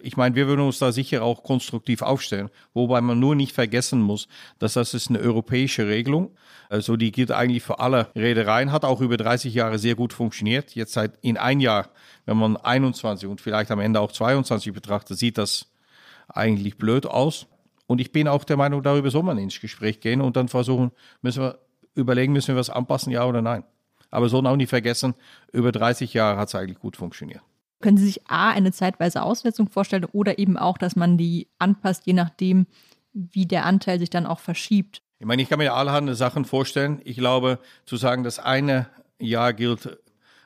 Ich 0.01 0.17
meine, 0.17 0.37
wir 0.37 0.47
würden 0.47 0.61
uns 0.61 0.79
da 0.79 0.93
sicher 0.93 1.25
auch 1.25 1.43
konstruktiv 1.43 2.03
aufstellen, 2.03 2.51
wobei 2.73 3.01
man 3.01 3.19
nur 3.19 3.35
nicht 3.35 3.53
vergessen 3.53 4.01
muss, 4.01 4.29
dass 4.61 4.75
das 4.75 4.95
ist 4.95 5.09
eine 5.09 5.19
europäische 5.19 5.89
Regelung. 5.89 6.31
Also 6.69 6.97
die 6.97 7.11
gilt 7.11 7.33
eigentlich 7.33 7.65
für 7.65 7.81
alle 7.81 8.09
Reedereien, 8.15 8.71
hat 8.71 8.85
auch 8.85 9.01
über 9.01 9.17
30 9.17 9.53
Jahre 9.55 9.79
sehr 9.79 9.97
gut 9.97 10.13
funktioniert. 10.13 10.77
Jetzt 10.77 10.93
seit 10.93 11.19
in 11.23 11.37
ein 11.37 11.59
Jahr, 11.59 11.89
wenn 12.27 12.37
man 12.37 12.57
21 12.57 13.29
und 13.29 13.41
vielleicht 13.41 13.73
am 13.73 13.81
Ende 13.81 14.01
auch 14.01 14.13
22 14.13 14.73
betrachtet, 14.73 15.19
sieht 15.19 15.37
das 15.37 15.67
eigentlich 16.29 16.77
blöd 16.77 17.07
aus. 17.07 17.47
Und 17.89 18.03
ich 18.03 18.13
bin 18.13 18.29
auch 18.29 18.45
der 18.45 18.59
Meinung, 18.59 18.83
darüber 18.83 19.11
soll 19.11 19.23
man 19.23 19.39
ins 19.39 19.61
Gespräch 19.61 20.01
gehen 20.01 20.21
und 20.21 20.37
dann 20.37 20.49
versuchen, 20.49 20.93
müssen 21.23 21.43
wir 21.43 21.59
überlegen, 21.95 22.35
müssen 22.35 22.55
wir 22.55 22.61
was 22.61 22.69
anpassen, 22.69 23.11
ja 23.11 23.25
oder 23.25 23.41
nein. 23.41 23.65
Aber 24.11 24.29
sollen 24.29 24.47
auch 24.47 24.57
nicht 24.57 24.69
vergessen, 24.69 25.15
über 25.53 25.73
30 25.73 26.13
Jahre 26.13 26.39
hat 26.39 26.49
es 26.49 26.55
eigentlich 26.55 26.79
gut 26.79 26.99
funktioniert. 26.99 27.41
Können 27.81 27.97
Sie 27.97 28.05
sich 28.05 28.29
A, 28.29 28.51
eine 28.51 28.73
zeitweise 28.73 29.23
Aussetzung 29.23 29.69
vorstellen 29.69 30.05
oder 30.05 30.39
eben 30.39 30.59
auch, 30.59 30.77
dass 30.77 30.97
man 30.97 31.17
die 31.17 31.49
anpasst, 31.59 32.07
je 32.07 32.13
nachdem, 32.13 32.67
wie 33.15 33.47
der 33.47 33.65
Anteil 33.65 33.99
sich 33.99 34.11
dann 34.11 34.27
auch 34.27 34.41
verschiebt? 34.41 35.03
Ich 35.19 35.27
meine, 35.27 35.41
ich 35.41 35.49
kann 35.49 35.59
mir 35.59 35.73
allerhand 35.73 36.15
Sachen 36.15 36.45
vorstellen. 36.45 37.01
Ich 37.05 37.17
glaube, 37.17 37.59
zu 37.87 37.97
sagen, 37.97 38.23
das 38.23 38.39
eine 38.39 38.87
Jahr 39.19 39.55
gilt 39.55 39.99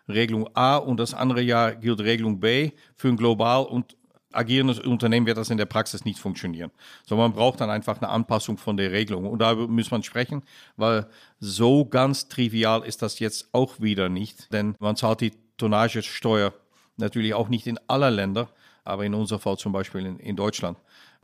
Regelung 0.08 0.48
A 0.54 0.76
und 0.76 1.00
das 1.00 1.12
andere 1.12 1.42
Jahr 1.42 1.74
gilt 1.74 2.00
Regelung 2.00 2.38
B 2.38 2.70
für 2.94 3.08
ein 3.08 3.16
global 3.16 3.64
und 3.64 3.96
agierendes 4.32 4.78
Unternehmen 4.80 5.26
wird 5.26 5.38
das 5.38 5.50
in 5.50 5.58
der 5.58 5.66
Praxis 5.66 6.04
nicht 6.04 6.18
funktionieren. 6.18 6.70
So, 7.04 7.16
man 7.16 7.32
braucht 7.32 7.60
dann 7.60 7.70
einfach 7.70 8.00
eine 8.00 8.10
Anpassung 8.10 8.58
von 8.58 8.76
der 8.76 8.92
Regelung. 8.92 9.26
Und 9.26 9.38
da 9.38 9.54
muss 9.54 9.90
man 9.90 10.02
sprechen, 10.02 10.42
weil 10.76 11.06
so 11.40 11.84
ganz 11.84 12.28
trivial 12.28 12.84
ist 12.84 13.02
das 13.02 13.18
jetzt 13.18 13.48
auch 13.52 13.80
wieder 13.80 14.08
nicht. 14.08 14.52
Denn 14.52 14.74
man 14.78 14.96
zahlt 14.96 15.20
die 15.20 15.32
Tonnagesteuer 15.56 16.52
natürlich 16.96 17.34
auch 17.34 17.48
nicht 17.48 17.66
in 17.66 17.78
aller 17.86 18.10
Länder, 18.10 18.48
aber 18.84 19.04
in 19.04 19.14
unserem 19.14 19.40
Fall 19.40 19.56
zum 19.56 19.72
Beispiel 19.72 20.06
in, 20.06 20.18
in 20.18 20.36
Deutschland. 20.36 20.78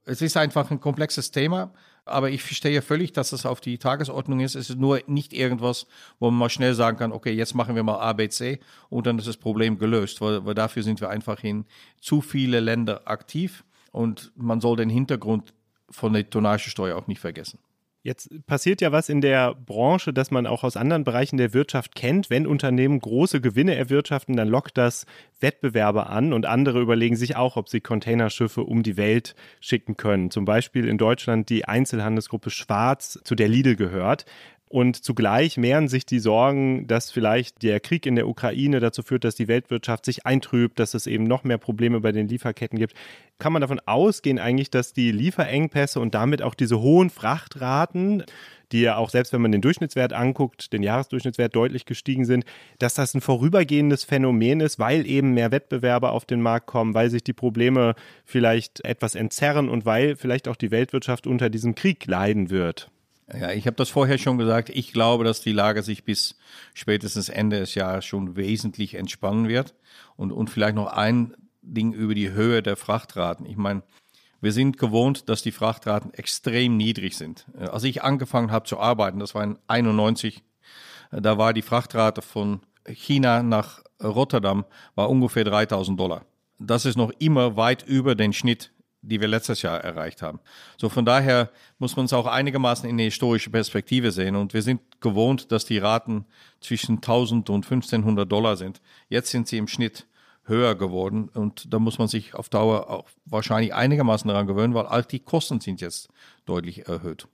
Es 0.04 0.22
ist 0.22 0.36
einfach 0.36 0.70
ein 0.70 0.80
komplexes 0.80 1.30
Thema. 1.30 1.70
Aber 2.08 2.30
ich 2.30 2.42
verstehe 2.42 2.82
völlig, 2.82 3.12
dass 3.12 3.30
das 3.30 3.46
auf 3.46 3.60
die 3.60 3.78
Tagesordnung 3.78 4.40
ist. 4.40 4.54
Es 4.54 4.70
ist 4.70 4.78
nur 4.78 5.00
nicht 5.06 5.32
irgendwas, 5.32 5.86
wo 6.18 6.30
man 6.30 6.38
mal 6.38 6.50
schnell 6.50 6.74
sagen 6.74 6.98
kann, 6.98 7.12
okay, 7.12 7.32
jetzt 7.32 7.54
machen 7.54 7.74
wir 7.74 7.82
mal 7.82 7.98
ABC 7.98 8.60
und 8.88 9.06
dann 9.06 9.18
ist 9.18 9.28
das 9.28 9.36
Problem 9.36 9.78
gelöst, 9.78 10.20
weil, 10.20 10.44
weil 10.44 10.54
dafür 10.54 10.82
sind 10.82 11.00
wir 11.00 11.10
einfach 11.10 11.42
in 11.44 11.64
zu 12.00 12.20
viele 12.20 12.60
Länder 12.60 13.02
aktiv 13.06 13.64
und 13.92 14.32
man 14.36 14.60
soll 14.60 14.76
den 14.76 14.90
Hintergrund 14.90 15.52
von 15.90 16.12
der 16.12 16.28
Tonnagesteuer 16.28 16.96
auch 16.96 17.06
nicht 17.06 17.20
vergessen. 17.20 17.58
Jetzt 18.08 18.30
passiert 18.46 18.80
ja 18.80 18.90
was 18.90 19.10
in 19.10 19.20
der 19.20 19.54
Branche, 19.54 20.14
das 20.14 20.30
man 20.30 20.46
auch 20.46 20.64
aus 20.64 20.78
anderen 20.78 21.04
Bereichen 21.04 21.36
der 21.36 21.52
Wirtschaft 21.52 21.94
kennt. 21.94 22.30
Wenn 22.30 22.46
Unternehmen 22.46 23.00
große 23.00 23.42
Gewinne 23.42 23.74
erwirtschaften, 23.74 24.34
dann 24.34 24.48
lockt 24.48 24.78
das 24.78 25.04
Wettbewerber 25.40 26.08
an 26.08 26.32
und 26.32 26.46
andere 26.46 26.80
überlegen 26.80 27.16
sich 27.16 27.36
auch, 27.36 27.56
ob 27.58 27.68
sie 27.68 27.82
Containerschiffe 27.82 28.62
um 28.62 28.82
die 28.82 28.96
Welt 28.96 29.34
schicken 29.60 29.98
können. 29.98 30.30
Zum 30.30 30.46
Beispiel 30.46 30.88
in 30.88 30.96
Deutschland 30.96 31.50
die 31.50 31.66
Einzelhandelsgruppe 31.66 32.48
Schwarz, 32.48 33.20
zu 33.24 33.34
der 33.34 33.48
Lidl 33.48 33.76
gehört. 33.76 34.24
Und 34.68 35.02
zugleich 35.02 35.56
mehren 35.56 35.88
sich 35.88 36.04
die 36.04 36.18
Sorgen, 36.18 36.86
dass 36.86 37.10
vielleicht 37.10 37.62
der 37.62 37.80
Krieg 37.80 38.04
in 38.04 38.16
der 38.16 38.28
Ukraine 38.28 38.80
dazu 38.80 39.02
führt, 39.02 39.24
dass 39.24 39.34
die 39.34 39.48
Weltwirtschaft 39.48 40.04
sich 40.04 40.26
eintrübt, 40.26 40.78
dass 40.78 40.92
es 40.92 41.06
eben 41.06 41.24
noch 41.24 41.42
mehr 41.42 41.56
Probleme 41.56 42.00
bei 42.00 42.12
den 42.12 42.28
Lieferketten 42.28 42.78
gibt. 42.78 42.92
Kann 43.38 43.54
man 43.54 43.62
davon 43.62 43.80
ausgehen 43.86 44.38
eigentlich, 44.38 44.70
dass 44.70 44.92
die 44.92 45.10
Lieferengpässe 45.10 46.00
und 46.00 46.14
damit 46.14 46.42
auch 46.42 46.54
diese 46.54 46.80
hohen 46.80 47.08
Frachtraten, 47.08 48.24
die 48.72 48.82
ja 48.82 48.96
auch 48.96 49.08
selbst 49.08 49.32
wenn 49.32 49.40
man 49.40 49.52
den 49.52 49.62
Durchschnittswert 49.62 50.12
anguckt, 50.12 50.70
den 50.74 50.82
Jahresdurchschnittswert 50.82 51.56
deutlich 51.56 51.86
gestiegen 51.86 52.26
sind, 52.26 52.44
dass 52.78 52.92
das 52.92 53.14
ein 53.14 53.22
vorübergehendes 53.22 54.04
Phänomen 54.04 54.60
ist, 54.60 54.78
weil 54.78 55.06
eben 55.06 55.32
mehr 55.32 55.50
Wettbewerber 55.50 56.12
auf 56.12 56.26
den 56.26 56.42
Markt 56.42 56.66
kommen, 56.66 56.92
weil 56.92 57.08
sich 57.08 57.24
die 57.24 57.32
Probleme 57.32 57.94
vielleicht 58.26 58.84
etwas 58.84 59.14
entzerren 59.14 59.70
und 59.70 59.86
weil 59.86 60.16
vielleicht 60.16 60.46
auch 60.46 60.56
die 60.56 60.70
Weltwirtschaft 60.70 61.26
unter 61.26 61.48
diesem 61.48 61.74
Krieg 61.74 62.06
leiden 62.06 62.50
wird. 62.50 62.90
Ja, 63.32 63.52
ich 63.52 63.66
habe 63.66 63.76
das 63.76 63.90
vorher 63.90 64.18
schon 64.18 64.38
gesagt. 64.38 64.70
Ich 64.70 64.92
glaube, 64.92 65.24
dass 65.24 65.40
die 65.40 65.52
Lage 65.52 65.82
sich 65.82 66.04
bis 66.04 66.36
spätestens 66.72 67.28
Ende 67.28 67.58
des 67.58 67.74
Jahres 67.74 68.04
schon 68.04 68.36
wesentlich 68.36 68.94
entspannen 68.94 69.48
wird. 69.48 69.74
Und, 70.16 70.32
und 70.32 70.48
vielleicht 70.48 70.76
noch 70.76 70.86
ein 70.86 71.34
Ding 71.60 71.92
über 71.92 72.14
die 72.14 72.30
Höhe 72.30 72.62
der 72.62 72.76
Frachtraten. 72.76 73.44
Ich 73.44 73.56
meine, 73.56 73.82
wir 74.40 74.52
sind 74.52 74.78
gewohnt, 74.78 75.28
dass 75.28 75.42
die 75.42 75.52
Frachtraten 75.52 76.14
extrem 76.14 76.76
niedrig 76.76 77.16
sind. 77.16 77.46
Als 77.58 77.84
ich 77.84 78.02
angefangen 78.02 78.50
habe 78.50 78.66
zu 78.66 78.78
arbeiten, 78.78 79.18
das 79.18 79.34
war 79.34 79.42
in 79.42 79.58
91, 79.66 80.42
da 81.10 81.38
war 81.38 81.52
die 81.52 81.62
Frachtrate 81.62 82.22
von 82.22 82.60
China 82.86 83.42
nach 83.42 83.82
Rotterdam 84.02 84.64
war 84.94 85.10
ungefähr 85.10 85.44
3000 85.44 85.98
Dollar. 85.98 86.24
Das 86.58 86.84
ist 86.84 86.96
noch 86.96 87.10
immer 87.18 87.56
weit 87.56 87.82
über 87.82 88.14
den 88.14 88.32
Schnitt 88.32 88.72
die 89.02 89.20
wir 89.20 89.28
letztes 89.28 89.62
Jahr 89.62 89.82
erreicht 89.82 90.22
haben. 90.22 90.40
So 90.76 90.88
von 90.88 91.04
daher 91.04 91.50
muss 91.78 91.96
man 91.96 92.06
es 92.06 92.12
auch 92.12 92.26
einigermaßen 92.26 92.88
in 92.88 92.96
eine 92.96 93.04
historische 93.04 93.50
Perspektive 93.50 94.10
sehen. 94.10 94.36
Und 94.36 94.54
wir 94.54 94.62
sind 94.62 94.80
gewohnt, 95.00 95.52
dass 95.52 95.64
die 95.64 95.78
Raten 95.78 96.26
zwischen 96.60 96.96
1000 96.96 97.50
und 97.50 97.64
1500 97.64 98.30
Dollar 98.30 98.56
sind. 98.56 98.80
Jetzt 99.08 99.30
sind 99.30 99.48
sie 99.48 99.58
im 99.58 99.68
Schnitt 99.68 100.06
höher 100.48 100.74
geworden 100.74 101.28
und 101.28 101.72
da 101.72 101.78
muss 101.78 101.98
man 101.98 102.08
sich 102.08 102.34
auf 102.34 102.48
Dauer 102.48 102.88
auch 102.88 103.08
wahrscheinlich 103.26 103.74
einigermaßen 103.74 104.26
daran 104.28 104.46
gewöhnen, 104.46 104.74
weil 104.74 104.86
all 104.86 105.04
die 105.04 105.20
Kosten 105.20 105.60
sind 105.60 105.80
jetzt 105.80 106.08
deutlich 106.46 106.88
erhöht. 106.88 107.28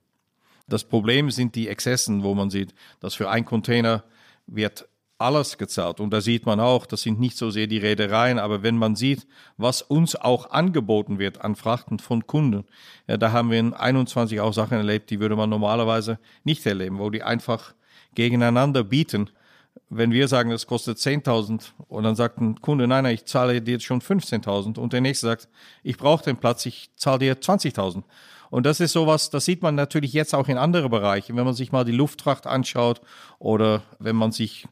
Das 0.66 0.84
Problem 0.84 1.30
sind 1.30 1.54
die 1.54 1.68
Exzessen, 1.68 2.22
wo 2.22 2.34
man 2.34 2.50
sieht, 2.50 2.74
dass 3.00 3.14
für 3.14 3.30
ein 3.30 3.44
Container 3.44 4.02
wird 4.46 4.88
alles 5.24 5.56
gezahlt. 5.56 6.00
Und 6.00 6.10
da 6.10 6.20
sieht 6.20 6.44
man 6.44 6.60
auch, 6.60 6.84
das 6.84 7.02
sind 7.02 7.18
nicht 7.18 7.36
so 7.36 7.50
sehr 7.50 7.66
die 7.66 7.78
Reedereien, 7.78 8.38
aber 8.38 8.62
wenn 8.62 8.76
man 8.76 8.94
sieht, 8.94 9.26
was 9.56 9.80
uns 9.80 10.16
auch 10.16 10.50
angeboten 10.50 11.18
wird 11.18 11.40
an 11.40 11.56
Frachten 11.56 11.98
von 11.98 12.26
Kunden, 12.26 12.64
ja, 13.08 13.16
da 13.16 13.32
haben 13.32 13.50
wir 13.50 13.58
in 13.58 13.72
21 13.72 14.40
auch 14.40 14.52
Sachen 14.52 14.76
erlebt, 14.76 15.10
die 15.10 15.20
würde 15.20 15.34
man 15.34 15.48
normalerweise 15.48 16.18
nicht 16.44 16.64
erleben, 16.66 16.98
wo 16.98 17.08
die 17.08 17.22
einfach 17.22 17.74
gegeneinander 18.14 18.84
bieten. 18.84 19.30
Wenn 19.88 20.12
wir 20.12 20.28
sagen, 20.28 20.50
das 20.50 20.66
kostet 20.66 20.98
10.000 20.98 21.72
und 21.88 22.04
dann 22.04 22.16
sagt 22.16 22.38
ein 22.40 22.60
Kunde, 22.60 22.86
nein, 22.86 23.04
nein, 23.04 23.14
ich 23.14 23.24
zahle 23.24 23.62
dir 23.62 23.72
jetzt 23.72 23.84
schon 23.84 24.00
15.000 24.00 24.78
und 24.78 24.92
der 24.92 25.00
nächste 25.00 25.26
sagt, 25.26 25.48
ich 25.82 25.96
brauche 25.96 26.24
den 26.24 26.36
Platz, 26.36 26.66
ich 26.66 26.90
zahle 26.96 27.20
dir 27.20 27.40
20.000. 27.40 28.02
Und 28.50 28.66
das 28.66 28.78
ist 28.80 28.92
sowas, 28.92 29.30
das 29.30 29.46
sieht 29.46 29.62
man 29.62 29.74
natürlich 29.74 30.12
jetzt 30.12 30.34
auch 30.34 30.48
in 30.48 30.58
anderen 30.58 30.90
Bereichen. 30.90 31.34
Wenn 31.36 31.44
man 31.44 31.54
sich 31.54 31.72
mal 31.72 31.84
die 31.84 31.92
Luftfracht 31.92 32.46
anschaut 32.46 33.00
oder 33.38 33.82
wenn 33.98 34.16
man 34.16 34.30
sich 34.30 34.68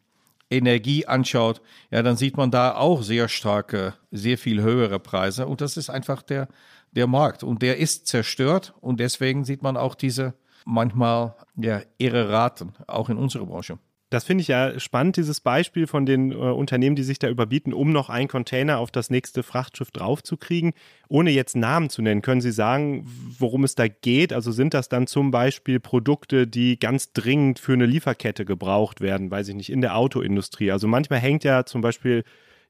Energie 0.53 1.07
anschaut, 1.07 1.61
ja, 1.91 2.03
dann 2.03 2.17
sieht 2.17 2.37
man 2.37 2.51
da 2.51 2.75
auch 2.77 3.03
sehr 3.03 3.29
starke, 3.29 3.95
sehr 4.11 4.39
viel 4.39 4.63
höhere 4.63 5.01
Preise. 5.01 5.47
Und 5.47 5.61
das 5.61 5.77
ist 5.77 5.91
einfach 5.91 6.23
der, 6.23 6.49
der 6.93 7.07
Markt. 7.07 7.43
Und 7.43 7.63
der 7.63 7.79
ist 7.79 8.07
zerstört. 8.07 8.75
Und 8.81 9.01
deswegen 9.01 9.45
sieht 9.45 9.63
man 9.63 9.77
auch 9.77 9.95
diese 9.95 10.35
manchmal 10.65 11.35
ja, 11.57 11.81
irre 11.99 12.31
Raten, 12.31 12.75
auch 12.87 13.09
in 13.09 13.17
unserer 13.17 13.47
Branche. 13.47 13.79
Das 14.13 14.25
finde 14.25 14.43
ich 14.43 14.49
ja 14.49 14.79
spannend, 14.79 15.17
dieses 15.17 15.41
Beispiel 15.41 15.87
von 15.87 16.05
den 16.05 16.33
äh, 16.33 16.35
Unternehmen, 16.35 16.97
die 16.97 17.03
sich 17.03 17.19
da 17.19 17.31
überbieten, 17.31 17.73
um 17.73 17.93
noch 17.93 18.11
einen 18.11 18.29
Container 18.29 18.79
auf 18.79 18.91
das 18.91 19.09
nächste 19.09 19.43
Frachtschiff 19.43 19.91
draufzukriegen. 19.91 20.75
Ohne 21.09 21.31
jetzt 21.31 21.57
Namen 21.57 21.89
zu 21.89 22.03
nennen, 22.03 22.21
können 22.21 22.43
Sie 22.43 22.53
sagen, 22.53 23.07
worum 23.39 23.65
es 23.65 23.75
da 23.75 23.89
geht? 23.89 24.35
Also 24.35 24.53
sind 24.53 24.75
das 24.75 24.91
dann 24.91 25.07
zum 25.07 25.31
Beispiel 25.31 25.81
Produkte, 25.81 26.47
die 26.47 26.79
ganz 26.79 27.15
dringend 27.15 27.59
für 27.59 27.73
eine 27.73 27.87
Lieferkette 27.87 28.45
gebraucht 28.45 29.01
werden, 29.01 29.31
weiß 29.31 29.49
ich 29.49 29.55
nicht, 29.55 29.73
in 29.73 29.81
der 29.81 29.97
Autoindustrie? 29.97 30.71
Also 30.71 30.87
manchmal 30.89 31.21
hängt 31.21 31.43
ja 31.43 31.65
zum 31.65 31.81
Beispiel 31.81 32.25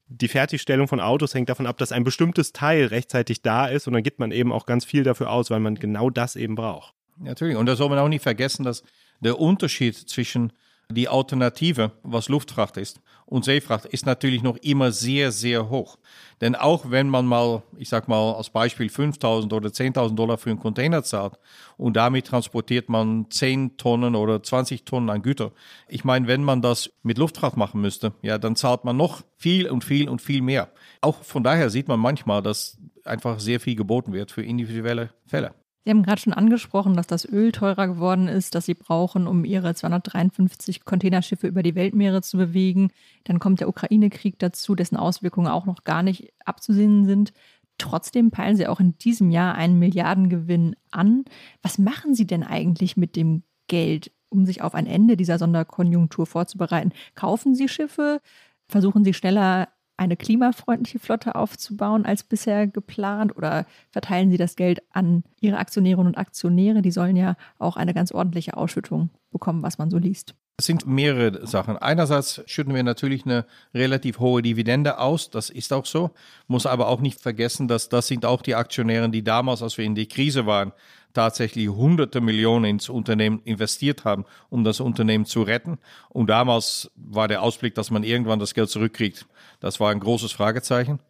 die 0.07 0.28
Fertigstellung 0.28 0.86
von 0.86 1.01
Autos 1.01 1.34
hängt 1.34 1.49
davon 1.49 1.66
ab, 1.66 1.78
dass 1.78 1.90
ein 1.90 2.05
bestimmtes 2.05 2.53
Teil 2.53 2.86
rechtzeitig 2.86 3.43
da 3.43 3.66
ist 3.66 3.88
und 3.88 3.95
dann 3.95 4.05
gibt 4.05 4.20
man 4.20 4.30
eben 4.30 4.53
auch 4.53 4.66
ganz 4.66 4.84
viel 4.84 5.03
dafür 5.03 5.30
aus, 5.30 5.51
weil 5.51 5.61
man 5.61 5.74
genau 5.74 6.09
das 6.09 6.36
eben 6.36 6.55
braucht. 6.55 6.95
Natürlich. 7.18 7.57
Und 7.57 7.66
da 7.66 7.74
soll 7.74 7.88
man 7.88 7.99
auch 7.99 8.09
nicht 8.09 8.22
vergessen, 8.22 8.62
dass 8.62 8.84
der 9.20 9.40
Unterschied 9.40 9.97
zwischen 9.97 10.53
die 10.90 11.08
Alternative, 11.08 11.92
was 12.02 12.28
Luftfracht 12.28 12.76
ist 12.76 13.00
und 13.26 13.44
Seefracht, 13.44 13.86
ist 13.86 14.06
natürlich 14.06 14.42
noch 14.42 14.56
immer 14.58 14.92
sehr, 14.92 15.32
sehr 15.32 15.70
hoch. 15.70 15.98
Denn 16.40 16.54
auch 16.54 16.90
wenn 16.90 17.08
man 17.08 17.24
mal, 17.24 17.62
ich 17.78 17.88
sag 17.88 18.08
mal 18.08 18.34
als 18.34 18.50
Beispiel 18.50 18.88
5.000 18.88 19.52
oder 19.52 19.68
10.000 19.68 20.14
Dollar 20.14 20.38
für 20.38 20.50
einen 20.50 20.58
Container 20.58 21.02
zahlt 21.02 21.38
und 21.76 21.96
damit 21.96 22.26
transportiert 22.26 22.88
man 22.88 23.30
10 23.30 23.76
Tonnen 23.76 24.14
oder 24.14 24.42
20 24.42 24.84
Tonnen 24.84 25.08
an 25.08 25.22
Güter. 25.22 25.52
Ich 25.88 26.04
meine, 26.04 26.26
wenn 26.26 26.42
man 26.44 26.62
das 26.62 26.90
mit 27.02 27.18
Luftfracht 27.18 27.56
machen 27.56 27.80
müsste, 27.80 28.12
ja, 28.22 28.38
dann 28.38 28.56
zahlt 28.56 28.84
man 28.84 28.96
noch 28.96 29.22
viel 29.36 29.68
und 29.68 29.84
viel 29.84 30.08
und 30.08 30.20
viel 30.20 30.42
mehr. 30.42 30.70
Auch 31.00 31.22
von 31.22 31.42
daher 31.42 31.70
sieht 31.70 31.88
man 31.88 32.00
manchmal, 32.00 32.42
dass 32.42 32.78
einfach 33.04 33.40
sehr 33.40 33.60
viel 33.60 33.76
geboten 33.76 34.12
wird 34.12 34.30
für 34.30 34.42
individuelle 34.42 35.10
Fälle. 35.26 35.54
Sie 35.84 35.90
haben 35.90 36.04
gerade 36.04 36.20
schon 36.20 36.32
angesprochen, 36.32 36.94
dass 36.94 37.08
das 37.08 37.24
Öl 37.24 37.50
teurer 37.50 37.88
geworden 37.88 38.28
ist, 38.28 38.54
das 38.54 38.66
Sie 38.66 38.74
brauchen, 38.74 39.26
um 39.26 39.44
Ihre 39.44 39.74
253 39.74 40.84
Containerschiffe 40.84 41.48
über 41.48 41.64
die 41.64 41.74
Weltmeere 41.74 42.22
zu 42.22 42.36
bewegen. 42.36 42.92
Dann 43.24 43.40
kommt 43.40 43.60
der 43.60 43.68
Ukraine-Krieg 43.68 44.38
dazu, 44.38 44.76
dessen 44.76 44.96
Auswirkungen 44.96 45.48
auch 45.48 45.66
noch 45.66 45.82
gar 45.82 46.04
nicht 46.04 46.32
abzusehen 46.44 47.04
sind. 47.04 47.32
Trotzdem 47.78 48.30
peilen 48.30 48.56
Sie 48.56 48.68
auch 48.68 48.78
in 48.78 48.96
diesem 48.98 49.30
Jahr 49.30 49.56
einen 49.56 49.80
Milliardengewinn 49.80 50.76
an. 50.92 51.24
Was 51.62 51.78
machen 51.78 52.14
Sie 52.14 52.28
denn 52.28 52.44
eigentlich 52.44 52.96
mit 52.96 53.16
dem 53.16 53.42
Geld, 53.66 54.12
um 54.28 54.46
sich 54.46 54.62
auf 54.62 54.74
ein 54.74 54.86
Ende 54.86 55.16
dieser 55.16 55.38
Sonderkonjunktur 55.38 56.26
vorzubereiten? 56.26 56.92
Kaufen 57.16 57.56
Sie 57.56 57.68
Schiffe? 57.68 58.20
Versuchen 58.68 59.02
Sie 59.02 59.14
schneller 59.14 59.68
eine 60.03 60.16
klimafreundliche 60.16 60.98
Flotte 60.98 61.34
aufzubauen 61.36 62.05
als 62.05 62.24
bisher 62.24 62.66
geplant 62.66 63.36
oder 63.36 63.66
verteilen 63.90 64.30
Sie 64.30 64.36
das 64.36 64.57
Geld 64.57 64.82
an 64.90 65.22
Ihre 65.40 65.59
Aktionärinnen 65.59 66.09
und 66.09 66.18
Aktionäre? 66.18 66.82
Die 66.82 66.90
sollen 66.90 67.16
ja 67.16 67.36
auch 67.59 67.76
eine 67.76 67.94
ganz 67.94 68.12
ordentliche 68.12 68.57
Ausschüttung 68.57 69.11
bekommen, 69.30 69.62
was 69.62 69.78
man 69.78 69.90
so 69.90 69.98
liest. 69.98 70.34
Es 70.59 70.66
sind 70.66 70.86
mehrere 70.86 71.46
Sachen. 71.46 71.76
Einerseits 71.76 72.42
schütten 72.46 72.74
wir 72.74 72.82
natürlich 72.82 73.24
eine 73.24 73.46
relativ 73.74 74.18
hohe 74.18 74.42
Dividende 74.42 74.98
aus, 74.98 75.30
das 75.30 75.50
ist 75.50 75.72
auch 75.72 75.86
so. 75.86 76.11
Muss 76.46 76.66
aber 76.66 76.88
auch 76.88 77.00
nicht 77.00 77.20
vergessen, 77.20 77.68
dass 77.68 77.88
das 77.88 78.07
sind 78.07 78.24
auch 78.26 78.42
die 78.42 78.55
Aktionäre, 78.55 79.09
die 79.09 79.24
damals, 79.24 79.62
als 79.62 79.78
wir 79.78 79.84
in 79.84 79.94
die 79.94 80.07
Krise 80.07 80.46
waren, 80.46 80.72
tatsächlich 81.14 81.68
hunderte 81.68 82.20
Millionen 82.20 82.64
ins 82.64 82.88
Unternehmen 82.88 83.40
investiert 83.44 84.05
haben, 84.05 84.24
um 84.50 84.64
das 84.64 84.80
Unternehmen 84.80 85.24
zu 85.24 85.42
retten. 85.42 85.78
Und 86.09 86.28
damals 86.28 86.90
war 86.96 87.28
der 87.28 87.42
Ausblick, 87.42 87.74
dass 87.74 87.90
man 87.90 88.05
irgendwann 88.05 88.38
das 88.38 88.55
Geld 88.55 88.70
zurückkriegt. 88.70 89.26
Das 89.61 89.80
war 89.80 89.90
ein 89.90 90.00
großes 90.00 90.32
Fragezeichen. 90.32 91.00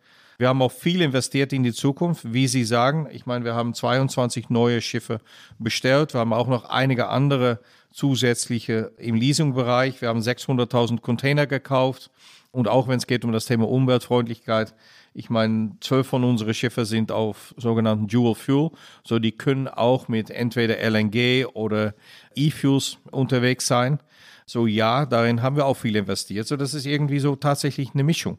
Wir 0.42 0.48
haben 0.48 0.60
auch 0.60 0.72
viel 0.72 1.02
investiert 1.02 1.52
in 1.52 1.62
die 1.62 1.72
Zukunft, 1.72 2.32
wie 2.32 2.48
Sie 2.48 2.64
sagen. 2.64 3.06
Ich 3.12 3.26
meine, 3.26 3.44
wir 3.44 3.54
haben 3.54 3.74
22 3.74 4.50
neue 4.50 4.80
Schiffe 4.80 5.20
bestellt. 5.60 6.14
Wir 6.14 6.18
haben 6.18 6.32
auch 6.32 6.48
noch 6.48 6.64
einige 6.64 7.10
andere 7.10 7.60
zusätzliche 7.92 8.90
im 8.98 9.14
Leasingbereich. 9.14 10.00
Wir 10.02 10.08
haben 10.08 10.18
600.000 10.18 11.00
Container 11.00 11.46
gekauft. 11.46 12.10
Und 12.50 12.66
auch 12.66 12.88
wenn 12.88 12.96
es 12.96 13.06
geht 13.06 13.24
um 13.24 13.30
das 13.30 13.44
Thema 13.44 13.68
Umweltfreundlichkeit, 13.68 14.74
ich 15.14 15.30
meine, 15.30 15.76
zwölf 15.80 16.08
von 16.08 16.24
unseren 16.24 16.54
Schiffen 16.54 16.86
sind 16.86 17.12
auf 17.12 17.54
sogenannten 17.56 18.08
Dual 18.08 18.34
Fuel, 18.34 18.70
so 19.04 19.20
die 19.20 19.30
können 19.30 19.68
auch 19.68 20.08
mit 20.08 20.28
entweder 20.28 20.76
LNG 20.78 21.46
oder 21.54 21.94
E-Fuels 22.34 22.98
unterwegs 23.12 23.68
sein. 23.68 24.00
So 24.44 24.66
ja, 24.66 25.06
darin 25.06 25.40
haben 25.40 25.54
wir 25.54 25.66
auch 25.66 25.76
viel 25.76 25.94
investiert. 25.94 26.48
So 26.48 26.56
das 26.56 26.74
ist 26.74 26.84
irgendwie 26.84 27.20
so 27.20 27.36
tatsächlich 27.36 27.90
eine 27.94 28.02
Mischung. 28.02 28.38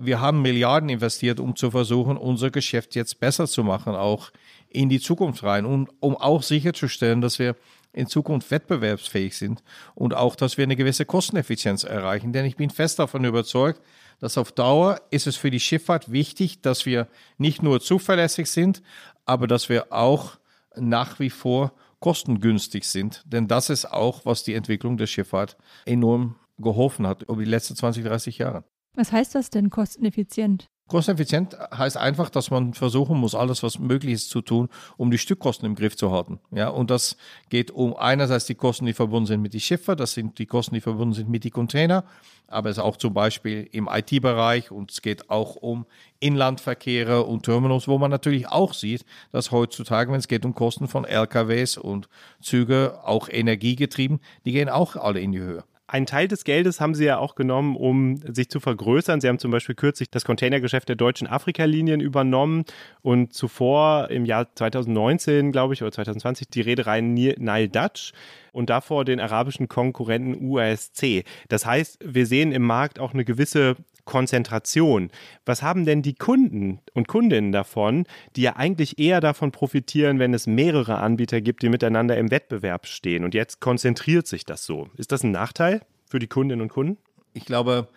Wir 0.00 0.20
haben 0.20 0.42
Milliarden 0.42 0.88
investiert, 0.88 1.40
um 1.40 1.56
zu 1.56 1.70
versuchen, 1.70 2.16
unser 2.16 2.50
Geschäft 2.50 2.94
jetzt 2.94 3.20
besser 3.20 3.46
zu 3.46 3.64
machen, 3.64 3.94
auch 3.94 4.30
in 4.68 4.88
die 4.88 5.00
Zukunft 5.00 5.42
rein 5.42 5.66
und 5.66 5.90
um 6.00 6.16
auch 6.16 6.42
sicherzustellen, 6.42 7.20
dass 7.20 7.38
wir 7.38 7.56
in 7.92 8.06
Zukunft 8.06 8.50
wettbewerbsfähig 8.50 9.36
sind 9.36 9.62
und 9.94 10.14
auch, 10.14 10.36
dass 10.36 10.56
wir 10.56 10.64
eine 10.64 10.76
gewisse 10.76 11.04
Kosteneffizienz 11.04 11.84
erreichen. 11.84 12.32
Denn 12.32 12.44
ich 12.44 12.56
bin 12.56 12.70
fest 12.70 12.98
davon 12.98 13.24
überzeugt, 13.24 13.80
dass 14.20 14.38
auf 14.38 14.52
Dauer 14.52 15.00
ist 15.10 15.26
es 15.26 15.36
für 15.36 15.50
die 15.50 15.60
Schifffahrt 15.60 16.12
wichtig, 16.12 16.60
dass 16.60 16.86
wir 16.86 17.08
nicht 17.38 17.62
nur 17.62 17.80
zuverlässig 17.80 18.50
sind, 18.50 18.82
aber 19.24 19.46
dass 19.46 19.68
wir 19.68 19.92
auch 19.92 20.38
nach 20.76 21.18
wie 21.18 21.30
vor 21.30 21.72
kostengünstig 22.00 22.84
sind. 22.84 23.24
Denn 23.26 23.48
das 23.48 23.70
ist 23.70 23.86
auch, 23.86 24.24
was 24.24 24.44
die 24.44 24.54
Entwicklung 24.54 24.96
der 24.96 25.06
Schifffahrt 25.06 25.56
enorm 25.84 26.36
geholfen 26.58 27.06
hat 27.06 27.22
über 27.22 27.36
die 27.36 27.50
letzten 27.50 27.76
20, 27.76 28.04
30 28.04 28.38
Jahre. 28.38 28.64
Was 28.98 29.12
heißt 29.12 29.36
das 29.36 29.48
denn 29.48 29.70
kosteneffizient? 29.70 30.66
Kosteneffizient 30.88 31.56
heißt 31.72 31.96
einfach, 31.96 32.30
dass 32.30 32.50
man 32.50 32.74
versuchen 32.74 33.16
muss, 33.16 33.36
alles, 33.36 33.62
was 33.62 33.78
möglich 33.78 34.14
ist, 34.14 34.28
zu 34.28 34.40
tun, 34.40 34.68
um 34.96 35.12
die 35.12 35.18
Stückkosten 35.18 35.66
im 35.66 35.76
Griff 35.76 35.96
zu 35.96 36.10
halten. 36.10 36.40
Ja, 36.50 36.70
und 36.70 36.90
das 36.90 37.16
geht 37.48 37.70
um 37.70 37.94
einerseits 37.94 38.46
die 38.46 38.56
Kosten, 38.56 38.86
die 38.86 38.94
verbunden 38.94 39.26
sind 39.26 39.40
mit 39.40 39.52
den 39.52 39.60
Schiffen, 39.60 39.96
das 39.96 40.14
sind 40.14 40.40
die 40.40 40.46
Kosten, 40.46 40.74
die 40.74 40.80
verbunden 40.80 41.14
sind 41.14 41.28
mit 41.28 41.44
den 41.44 41.52
Container, 41.52 42.02
aber 42.48 42.70
es 42.70 42.78
ist 42.78 42.82
auch 42.82 42.96
zum 42.96 43.14
Beispiel 43.14 43.68
im 43.70 43.88
IT-Bereich 43.88 44.72
und 44.72 44.90
es 44.90 45.00
geht 45.00 45.30
auch 45.30 45.54
um 45.54 45.86
Inlandverkehre 46.18 47.22
und 47.22 47.44
Terminals, 47.44 47.86
wo 47.86 47.98
man 47.98 48.10
natürlich 48.10 48.48
auch 48.48 48.74
sieht, 48.74 49.04
dass 49.30 49.52
heutzutage, 49.52 50.10
wenn 50.10 50.18
es 50.18 50.26
geht 50.26 50.44
um 50.44 50.56
Kosten 50.56 50.88
von 50.88 51.04
LKWs 51.04 51.76
und 51.76 52.08
Züge, 52.42 52.98
auch 53.04 53.28
energiegetrieben, 53.28 54.18
die 54.44 54.50
gehen 54.50 54.68
auch 54.68 54.96
alle 54.96 55.20
in 55.20 55.30
die 55.30 55.38
Höhe. 55.38 55.62
Ein 55.90 56.04
Teil 56.04 56.28
des 56.28 56.44
Geldes 56.44 56.82
haben 56.82 56.94
Sie 56.94 57.06
ja 57.06 57.16
auch 57.16 57.34
genommen, 57.34 57.74
um 57.74 58.20
sich 58.30 58.50
zu 58.50 58.60
vergrößern. 58.60 59.22
Sie 59.22 59.28
haben 59.28 59.38
zum 59.38 59.50
Beispiel 59.50 59.74
kürzlich 59.74 60.10
das 60.10 60.26
Containergeschäft 60.26 60.86
der 60.86 60.96
deutschen 60.96 61.26
Afrika-Linien 61.26 62.02
übernommen 62.02 62.64
und 63.00 63.32
zuvor 63.32 64.10
im 64.10 64.26
Jahr 64.26 64.54
2019, 64.54 65.50
glaube 65.50 65.72
ich, 65.72 65.80
oder 65.80 65.90
2020 65.90 66.50
die 66.50 66.60
Reederei 66.60 67.00
Nile 67.00 67.70
Dutch 67.70 68.12
und 68.52 68.68
davor 68.68 69.06
den 69.06 69.18
arabischen 69.18 69.68
Konkurrenten 69.68 70.46
UASC. 70.46 71.24
Das 71.48 71.64
heißt, 71.64 72.00
wir 72.04 72.26
sehen 72.26 72.52
im 72.52 72.64
Markt 72.64 72.98
auch 72.98 73.14
eine 73.14 73.24
gewisse 73.24 73.76
Konzentration. 74.08 75.10
Was 75.44 75.62
haben 75.62 75.84
denn 75.84 76.00
die 76.00 76.14
Kunden 76.14 76.80
und 76.94 77.06
Kundinnen 77.08 77.52
davon, 77.52 78.06
die 78.34 78.42
ja 78.42 78.56
eigentlich 78.56 78.98
eher 78.98 79.20
davon 79.20 79.52
profitieren, 79.52 80.18
wenn 80.18 80.32
es 80.32 80.46
mehrere 80.46 80.98
Anbieter 80.98 81.42
gibt, 81.42 81.62
die 81.62 81.68
miteinander 81.68 82.16
im 82.16 82.30
Wettbewerb 82.30 82.86
stehen? 82.86 83.22
Und 83.22 83.34
jetzt 83.34 83.60
konzentriert 83.60 84.26
sich 84.26 84.46
das 84.46 84.64
so. 84.64 84.88
Ist 84.96 85.12
das 85.12 85.22
ein 85.22 85.30
Nachteil 85.30 85.82
für 86.08 86.18
die 86.18 86.26
Kundinnen 86.26 86.62
und 86.62 86.68
Kunden? 86.70 86.96
Ich 87.34 87.44
glaube, 87.44 87.88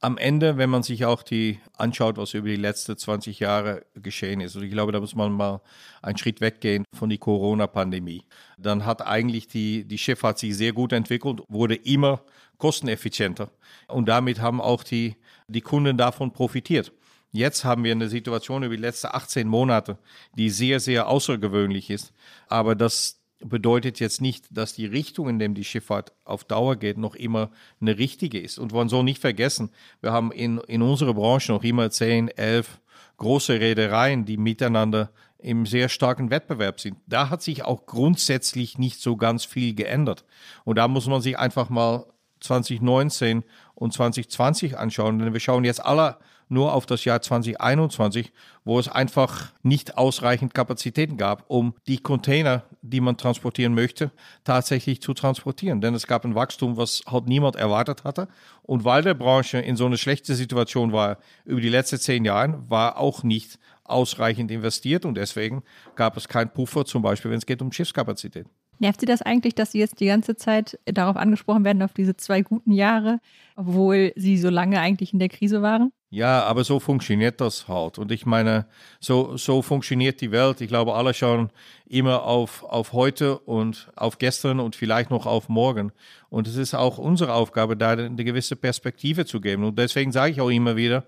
am 0.00 0.16
Ende, 0.16 0.56
wenn 0.56 0.70
man 0.70 0.82
sich 0.82 1.04
auch 1.04 1.22
die 1.22 1.60
anschaut, 1.76 2.16
was 2.16 2.32
über 2.32 2.48
die 2.48 2.56
letzten 2.56 2.96
20 2.96 3.38
Jahre 3.40 3.84
geschehen 3.94 4.40
ist, 4.40 4.56
und 4.56 4.62
ich 4.62 4.70
glaube, 4.70 4.92
da 4.92 5.00
muss 5.00 5.14
man 5.14 5.32
mal 5.32 5.60
einen 6.00 6.16
Schritt 6.16 6.40
weggehen 6.40 6.84
von 6.94 7.10
der 7.10 7.18
Corona-Pandemie, 7.18 8.24
dann 8.56 8.86
hat 8.86 9.06
eigentlich 9.06 9.48
die, 9.48 9.84
die 9.84 9.98
Schifffahrt 9.98 10.38
sich 10.38 10.56
sehr 10.56 10.72
gut 10.72 10.92
entwickelt, 10.92 11.42
wurde 11.48 11.74
immer 11.74 12.22
kosteneffizienter. 12.58 13.50
Und 13.88 14.08
damit 14.08 14.40
haben 14.40 14.60
auch 14.60 14.82
die, 14.82 15.16
die 15.48 15.60
Kunden 15.60 15.96
davon 15.96 16.32
profitiert. 16.32 16.92
Jetzt 17.30 17.64
haben 17.64 17.84
wir 17.84 17.92
eine 17.92 18.08
Situation 18.08 18.62
über 18.62 18.74
die 18.74 18.82
letzten 18.82 19.08
18 19.08 19.46
Monate, 19.46 19.98
die 20.36 20.48
sehr, 20.48 20.80
sehr 20.80 21.08
außergewöhnlich 21.08 21.90
ist. 21.90 22.12
Aber 22.48 22.74
das 22.74 23.20
bedeutet 23.40 24.00
jetzt 24.00 24.20
nicht, 24.20 24.46
dass 24.50 24.74
die 24.74 24.86
Richtung, 24.86 25.28
in 25.28 25.38
der 25.38 25.48
die 25.50 25.64
Schifffahrt 25.64 26.12
auf 26.24 26.44
Dauer 26.44 26.76
geht, 26.76 26.98
noch 26.98 27.14
immer 27.14 27.50
eine 27.80 27.98
richtige 27.98 28.40
ist. 28.40 28.58
Und 28.58 28.72
man 28.72 28.88
soll 28.88 29.04
nicht 29.04 29.20
vergessen, 29.20 29.70
wir 30.00 30.12
haben 30.12 30.32
in, 30.32 30.58
in 30.58 30.82
unserer 30.82 31.14
Branche 31.14 31.52
noch 31.52 31.62
immer 31.62 31.90
10, 31.90 32.28
11 32.28 32.80
große 33.18 33.60
Reedereien, 33.60 34.24
die 34.24 34.36
miteinander 34.36 35.10
im 35.38 35.66
sehr 35.66 35.88
starken 35.88 36.30
Wettbewerb 36.30 36.80
sind. 36.80 36.98
Da 37.06 37.30
hat 37.30 37.42
sich 37.42 37.64
auch 37.64 37.86
grundsätzlich 37.86 38.78
nicht 38.78 39.00
so 39.00 39.16
ganz 39.16 39.44
viel 39.44 39.74
geändert. 39.74 40.24
Und 40.64 40.76
da 40.76 40.88
muss 40.88 41.06
man 41.06 41.20
sich 41.20 41.38
einfach 41.38 41.68
mal 41.68 42.06
2019 42.40 43.44
und 43.78 43.92
2020 43.92 44.76
anschauen. 44.76 45.18
Denn 45.18 45.32
wir 45.32 45.40
schauen 45.40 45.64
jetzt 45.64 45.84
alle 45.84 46.16
nur 46.48 46.72
auf 46.72 46.86
das 46.86 47.04
Jahr 47.04 47.20
2021, 47.20 48.32
wo 48.64 48.78
es 48.78 48.88
einfach 48.88 49.52
nicht 49.62 49.96
ausreichend 49.98 50.54
Kapazitäten 50.54 51.16
gab, 51.16 51.44
um 51.48 51.74
die 51.86 51.98
Container, 51.98 52.64
die 52.82 53.00
man 53.00 53.18
transportieren 53.18 53.74
möchte, 53.74 54.10
tatsächlich 54.44 55.00
zu 55.02 55.14
transportieren. 55.14 55.80
Denn 55.80 55.94
es 55.94 56.06
gab 56.06 56.24
ein 56.24 56.34
Wachstum, 56.34 56.76
was 56.76 57.02
halt 57.06 57.28
niemand 57.28 57.56
erwartet 57.56 58.04
hatte. 58.04 58.28
Und 58.62 58.84
weil 58.84 59.02
der 59.02 59.14
Branche 59.14 59.58
in 59.58 59.76
so 59.76 59.86
eine 59.86 59.98
schlechte 59.98 60.34
Situation 60.34 60.92
war 60.92 61.18
über 61.44 61.60
die 61.60 61.68
letzten 61.68 61.98
zehn 61.98 62.24
Jahre, 62.24 62.62
war 62.68 62.96
auch 62.96 63.22
nicht 63.22 63.58
ausreichend 63.84 64.50
investiert 64.50 65.04
und 65.04 65.14
deswegen 65.14 65.62
gab 65.94 66.16
es 66.16 66.28
keinen 66.28 66.50
Puffer, 66.50 66.84
zum 66.84 67.02
Beispiel, 67.02 67.30
wenn 67.30 67.38
es 67.38 67.46
geht 67.46 67.62
um 67.62 67.72
Schiffskapazität. 67.72 68.46
Nervt 68.78 69.00
Sie 69.00 69.06
das 69.06 69.22
eigentlich, 69.22 69.54
dass 69.54 69.72
Sie 69.72 69.78
jetzt 69.78 70.00
die 70.00 70.06
ganze 70.06 70.36
Zeit 70.36 70.78
darauf 70.84 71.16
angesprochen 71.16 71.64
werden, 71.64 71.82
auf 71.82 71.92
diese 71.92 72.16
zwei 72.16 72.42
guten 72.42 72.72
Jahre, 72.72 73.20
obwohl 73.56 74.12
Sie 74.16 74.38
so 74.38 74.50
lange 74.50 74.80
eigentlich 74.80 75.12
in 75.12 75.18
der 75.18 75.28
Krise 75.28 75.62
waren? 75.62 75.92
Ja, 76.10 76.44
aber 76.44 76.64
so 76.64 76.80
funktioniert 76.80 77.40
das 77.40 77.68
halt. 77.68 77.98
Und 77.98 78.10
ich 78.12 78.24
meine, 78.24 78.66
so, 78.98 79.36
so 79.36 79.60
funktioniert 79.60 80.22
die 80.22 80.30
Welt. 80.30 80.62
Ich 80.62 80.68
glaube, 80.68 80.94
alle 80.94 81.12
schauen 81.12 81.50
immer 81.86 82.22
auf, 82.22 82.62
auf 82.62 82.94
heute 82.94 83.38
und 83.40 83.90
auf 83.94 84.16
gestern 84.16 84.58
und 84.58 84.74
vielleicht 84.74 85.10
noch 85.10 85.26
auf 85.26 85.50
morgen. 85.50 85.92
Und 86.30 86.48
es 86.48 86.56
ist 86.56 86.74
auch 86.74 86.96
unsere 86.96 87.34
Aufgabe, 87.34 87.76
da 87.76 87.90
eine 87.90 88.24
gewisse 88.24 88.56
Perspektive 88.56 89.26
zu 89.26 89.42
geben. 89.42 89.64
Und 89.64 89.78
deswegen 89.78 90.10
sage 90.10 90.32
ich 90.32 90.40
auch 90.40 90.48
immer 90.48 90.76
wieder, 90.76 91.04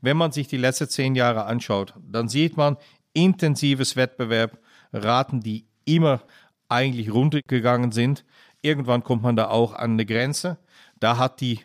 wenn 0.00 0.16
man 0.16 0.32
sich 0.32 0.48
die 0.48 0.56
letzten 0.56 0.88
zehn 0.88 1.14
Jahre 1.14 1.44
anschaut, 1.44 1.92
dann 2.00 2.28
sieht 2.28 2.56
man 2.56 2.78
intensives 3.12 3.96
Wettbewerb, 3.96 4.58
Raten, 4.92 5.40
die 5.40 5.66
immer 5.84 6.22
eigentlich 6.68 7.12
runtergegangen 7.12 7.92
sind. 7.92 8.24
Irgendwann 8.62 9.04
kommt 9.04 9.22
man 9.22 9.36
da 9.36 9.48
auch 9.48 9.72
an 9.72 9.92
eine 9.92 10.06
Grenze. 10.06 10.58
Da 11.00 11.16
hat 11.16 11.40
die 11.40 11.60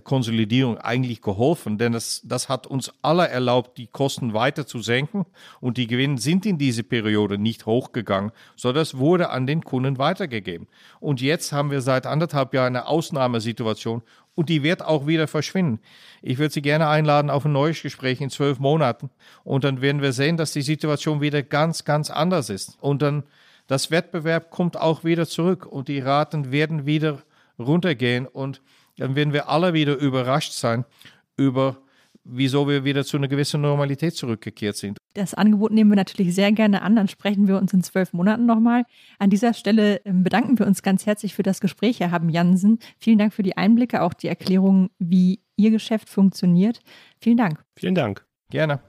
Konsolidierung 0.00 0.78
eigentlich 0.78 1.20
geholfen, 1.20 1.76
denn 1.76 1.92
das, 1.92 2.22
das 2.24 2.48
hat 2.48 2.66
uns 2.66 2.90
alle 3.02 3.28
erlaubt, 3.28 3.76
die 3.76 3.88
Kosten 3.88 4.32
weiter 4.32 4.66
zu 4.66 4.78
senken 4.80 5.26
und 5.60 5.76
die 5.76 5.86
Gewinne 5.86 6.16
sind 6.16 6.46
in 6.46 6.56
diese 6.56 6.82
Periode 6.82 7.36
nicht 7.36 7.66
hochgegangen, 7.66 8.32
sondern 8.56 8.82
es 8.82 8.96
wurde 8.96 9.28
an 9.28 9.46
den 9.46 9.62
Kunden 9.62 9.98
weitergegeben. 9.98 10.66
Und 10.98 11.20
jetzt 11.20 11.52
haben 11.52 11.70
wir 11.70 11.82
seit 11.82 12.06
anderthalb 12.06 12.54
Jahren 12.54 12.74
eine 12.74 12.86
Ausnahmesituation 12.86 14.02
und 14.34 14.48
die 14.48 14.62
wird 14.62 14.82
auch 14.82 15.06
wieder 15.06 15.28
verschwinden. 15.28 15.78
Ich 16.22 16.38
würde 16.38 16.54
Sie 16.54 16.62
gerne 16.62 16.88
einladen 16.88 17.28
auf 17.28 17.44
ein 17.44 17.52
neues 17.52 17.82
Gespräch 17.82 18.22
in 18.22 18.30
zwölf 18.30 18.58
Monaten 18.58 19.10
und 19.44 19.62
dann 19.64 19.82
werden 19.82 20.00
wir 20.00 20.14
sehen, 20.14 20.38
dass 20.38 20.52
die 20.52 20.62
Situation 20.62 21.20
wieder 21.20 21.42
ganz, 21.42 21.84
ganz 21.84 22.08
anders 22.10 22.48
ist. 22.48 22.78
Und 22.80 23.02
dann 23.02 23.24
das 23.72 23.90
Wettbewerb 23.90 24.50
kommt 24.50 24.76
auch 24.76 25.02
wieder 25.02 25.26
zurück 25.26 25.64
und 25.64 25.88
die 25.88 25.98
Raten 25.98 26.52
werden 26.52 26.84
wieder 26.84 27.22
runtergehen 27.58 28.26
und 28.26 28.60
dann 28.98 29.16
werden 29.16 29.32
wir 29.32 29.48
alle 29.48 29.72
wieder 29.72 29.96
überrascht 29.96 30.52
sein 30.52 30.84
über 31.38 31.78
wieso 32.24 32.68
wir 32.68 32.84
wieder 32.84 33.04
zu 33.04 33.16
einer 33.16 33.28
gewissen 33.28 33.62
Normalität 33.62 34.14
zurückgekehrt 34.14 34.76
sind. 34.76 34.98
Das 35.14 35.34
Angebot 35.34 35.72
nehmen 35.72 35.90
wir 35.90 35.96
natürlich 35.96 36.34
sehr 36.34 36.52
gerne 36.52 36.82
an. 36.82 36.94
Dann 36.94 37.08
sprechen 37.08 37.48
wir 37.48 37.56
uns 37.56 37.72
in 37.72 37.82
zwölf 37.82 38.12
Monaten 38.12 38.46
nochmal. 38.46 38.84
An 39.18 39.30
dieser 39.30 39.54
Stelle 39.54 40.02
ähm, 40.04 40.22
bedanken 40.22 40.56
wir 40.58 40.66
uns 40.66 40.82
ganz 40.82 41.04
herzlich 41.04 41.34
für 41.34 41.42
das 41.42 41.60
Gespräch, 41.60 41.98
Herr 41.98 42.12
Haben 42.12 42.28
Jansen. 42.28 42.78
Vielen 42.98 43.18
Dank 43.18 43.32
für 43.32 43.42
die 43.42 43.56
Einblicke, 43.56 44.02
auch 44.02 44.14
die 44.14 44.28
Erklärung, 44.28 44.90
wie 44.98 45.40
Ihr 45.56 45.70
Geschäft 45.70 46.08
funktioniert. 46.08 46.80
Vielen 47.20 47.38
Dank. 47.38 47.64
Vielen 47.74 47.94
Dank. 47.96 48.24
Gerne. 48.50 48.80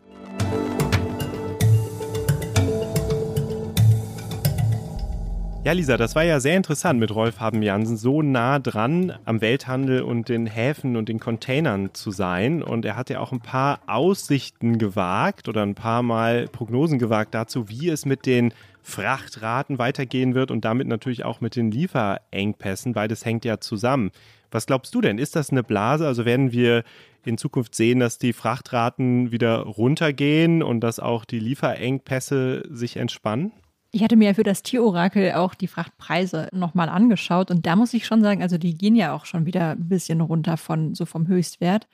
Ja, 5.65 5.71
Lisa, 5.71 5.95
das 5.95 6.13
war 6.13 6.23
ja 6.23 6.41
sehr 6.41 6.57
interessant 6.57 6.99
mit 6.99 7.15
Rolf 7.15 7.39
Haben 7.39 7.63
Jansen, 7.63 7.95
so 7.95 8.21
nah 8.21 8.59
dran 8.59 9.13
am 9.23 9.39
Welthandel 9.39 10.01
und 10.01 10.27
den 10.27 10.45
Häfen 10.45 10.97
und 10.97 11.07
den 11.07 11.21
Containern 11.21 11.93
zu 11.93 12.11
sein. 12.11 12.61
Und 12.61 12.83
er 12.83 12.97
hat 12.97 13.09
ja 13.09 13.21
auch 13.21 13.31
ein 13.31 13.39
paar 13.39 13.79
Aussichten 13.87 14.77
gewagt 14.77 15.47
oder 15.47 15.63
ein 15.63 15.73
paar 15.73 16.03
Mal 16.03 16.49
Prognosen 16.49 16.99
gewagt 16.99 17.33
dazu, 17.33 17.69
wie 17.69 17.87
es 17.87 18.05
mit 18.05 18.25
den 18.25 18.53
Frachtraten 18.81 19.77
weitergehen 19.77 20.35
wird 20.35 20.51
und 20.51 20.65
damit 20.65 20.89
natürlich 20.89 21.23
auch 21.23 21.39
mit 21.39 21.55
den 21.55 21.71
Lieferengpässen. 21.71 22.91
Beides 22.91 23.23
hängt 23.23 23.45
ja 23.45 23.61
zusammen. 23.61 24.11
Was 24.51 24.65
glaubst 24.65 24.93
du 24.93 24.99
denn? 24.99 25.17
Ist 25.17 25.37
das 25.37 25.49
eine 25.49 25.63
Blase? 25.63 26.05
Also 26.05 26.25
werden 26.25 26.51
wir 26.51 26.83
in 27.23 27.37
Zukunft 27.37 27.73
sehen, 27.73 28.01
dass 28.01 28.17
die 28.17 28.33
Frachtraten 28.33 29.31
wieder 29.31 29.59
runtergehen 29.59 30.61
und 30.61 30.81
dass 30.81 30.99
auch 30.99 31.23
die 31.23 31.39
Lieferengpässe 31.39 32.63
sich 32.69 32.97
entspannen? 32.97 33.53
Ich 33.95 34.03
hatte 34.03 34.15
mir 34.15 34.29
ja 34.29 34.33
für 34.33 34.43
das 34.43 34.63
Tierorakel 34.63 35.33
auch 35.33 35.53
die 35.53 35.67
Frachtpreise 35.67 36.49
nochmal 36.51 36.89
angeschaut 36.89 37.51
und 37.51 37.67
da 37.67 37.75
muss 37.75 37.93
ich 37.93 38.07
schon 38.07 38.23
sagen, 38.23 38.41
also 38.41 38.57
die 38.57 38.75
gehen 38.75 38.95
ja 38.95 39.13
auch 39.13 39.25
schon 39.25 39.45
wieder 39.45 39.73
ein 39.73 39.87
bisschen 39.87 40.19
runter 40.19 40.57
von 40.57 40.95
so 40.95 41.05
vom 41.05 41.27
Höchstwert. 41.27 41.87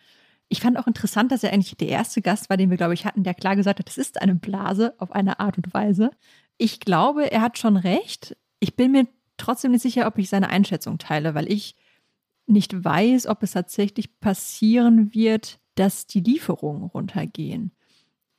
Ich 0.48 0.62
fand 0.62 0.80
auch 0.80 0.88
interessant, 0.88 1.30
dass 1.30 1.44
er 1.44 1.52
eigentlich 1.52 1.76
der 1.76 1.90
erste 1.90 2.22
Gast 2.22 2.50
war, 2.50 2.56
den 2.56 2.70
wir, 2.70 2.78
glaube 2.78 2.94
ich, 2.94 3.04
hatten, 3.04 3.24
der 3.24 3.34
klar 3.34 3.58
gesagt 3.58 3.80
hat, 3.80 3.88
das 3.90 3.98
ist 3.98 4.22
eine 4.22 4.34
Blase 4.34 4.94
auf 4.98 5.12
eine 5.12 5.42
Art 5.42 5.58
und 5.58 5.74
Weise. 5.74 6.12
Ich 6.58 6.80
glaube, 6.80 7.30
er 7.34 7.42
hat 7.42 7.58
schon 7.58 7.76
recht. 7.76 8.38
Ich 8.62 8.78
bin 8.78 8.94
mir 8.94 9.06
trotzdem 9.36 9.72
nicht 9.72 9.82
sicher, 9.82 10.08
ob 10.08 10.18
ich 10.18 10.30
seine 10.30 10.50
Einschätzung 10.50 11.00
teile, 11.00 11.36
weil 11.36 11.52
ich 11.52 11.76
nicht 12.48 12.82
weiß, 12.82 13.28
ob 13.28 13.44
es 13.44 13.52
tatsächlich 13.52 14.22
passieren 14.22 15.14
wird, 15.14 15.60
dass 15.76 16.08
die 16.08 16.22
Lieferungen 16.22 16.84
runtergehen 16.84 17.74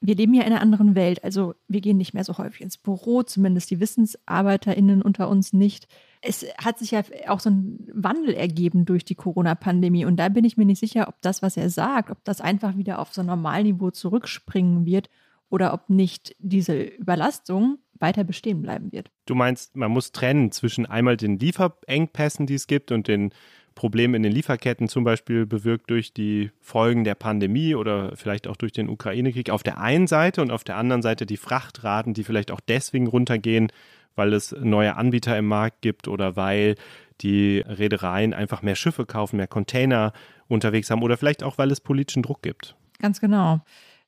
wir 0.01 0.15
leben 0.15 0.35
ja 0.35 0.43
in 0.43 0.53
einer 0.53 0.63
anderen 0.63 0.95
Welt. 0.95 1.23
Also 1.25 1.55
wir 1.69 1.81
gehen 1.81 1.99
nicht 1.99 2.15
mehr 2.15 2.25
so 2.25 2.39
häufig 2.39 2.63
ins 2.63 2.79
Büro, 2.79 3.23
zumindest 3.23 3.71
die 3.71 3.81
WissensarbeiterInnen 3.81 5.03
unter 5.03 5.29
uns 5.29 5.53
nicht. 5.53 5.89
Es 6.23 6.47
hat 6.59 6.79
sich 6.79 6.91
ja 6.91 7.03
auch 7.29 7.41
so 7.41 7.51
ein 7.51 7.87
Wandel 7.93 8.35
ergeben 8.35 8.85
durch 8.87 9.05
die 9.05 9.15
Corona-Pandemie. 9.15 10.05
Und 10.05 10.17
da 10.17 10.29
bin 10.29 10.45
ich 10.45 10.57
mir 10.57 10.65
nicht 10.65 10.81
sicher, 10.81 11.09
ob 11.09 11.21
das, 11.21 11.43
was 11.43 11.57
er 11.57 11.71
sagt, 11.71 12.11
ob 12.11 12.25
das 12.25 12.41
einfach 12.41 12.77
wieder 12.77 12.99
auf 12.99 13.13
so 13.13 13.21
ein 13.21 13.27
Normalniveau 13.27 13.91
zurückspringen 13.91 14.87
wird 14.87 15.11
oder 15.51 15.75
ob 15.75 15.91
nicht 15.91 16.35
diese 16.39 16.81
Überlastung 16.81 17.79
weiter 17.99 18.25
bestehen 18.25 18.63
bleiben 18.63 18.93
wird. 18.93 19.11
Du 19.27 19.35
meinst, 19.35 19.77
man 19.77 19.91
muss 19.91 20.13
trennen 20.13 20.53
zwischen 20.53 20.87
einmal 20.87 21.19
den 21.19 21.39
Lieferengpässen, 21.39 22.47
die 22.47 22.55
es 22.55 22.67
gibt, 22.67 22.93
und 22.93 23.09
den 23.09 23.35
Probleme 23.75 24.17
in 24.17 24.23
den 24.23 24.33
Lieferketten 24.33 24.89
zum 24.89 25.05
Beispiel 25.05 25.47
bewirkt 25.47 25.91
durch 25.91 26.13
die 26.13 26.51
Folgen 26.61 27.05
der 27.05 27.15
Pandemie 27.15 27.75
oder 27.75 28.17
vielleicht 28.17 28.47
auch 28.47 28.57
durch 28.57 28.73
den 28.73 28.89
Ukraine-Krieg 28.89 29.51
auf 29.51 29.63
der 29.63 29.79
einen 29.79 30.07
Seite 30.07 30.43
und 30.43 30.51
auf 30.51 30.65
der 30.65 30.77
anderen 30.77 31.03
Seite 31.03 31.27
die 31.27 31.37
Frachtraten, 31.37 32.15
die 32.15 32.25
vielleicht 32.25 32.51
auch 32.51 32.61
deswegen 32.61 33.07
runtergehen, 33.07 33.73
weil 34.17 34.33
es 34.33 34.53
neue 34.53 34.97
Anbieter 34.97 35.37
im 35.39 35.47
Markt 35.47 35.83
gibt 35.83 36.09
oder 36.09 36.37
weil 36.37 36.75
die 37.21 37.61
Reedereien 37.67 38.35
einfach 38.35 38.63
mehr 38.63 38.77
Schiffe 38.77 39.07
kaufen, 39.07 39.37
mehr 39.37 39.47
Container 39.47 40.13
unterwegs 40.49 40.91
haben 40.91 41.03
oder 41.03 41.17
vielleicht 41.17 41.43
auch, 41.43 41.59
weil 41.59 41.71
es 41.71 41.81
politischen 41.81 42.23
Druck 42.23 42.43
gibt. 42.43 42.77
Ganz 42.99 43.21
genau. 43.21 43.61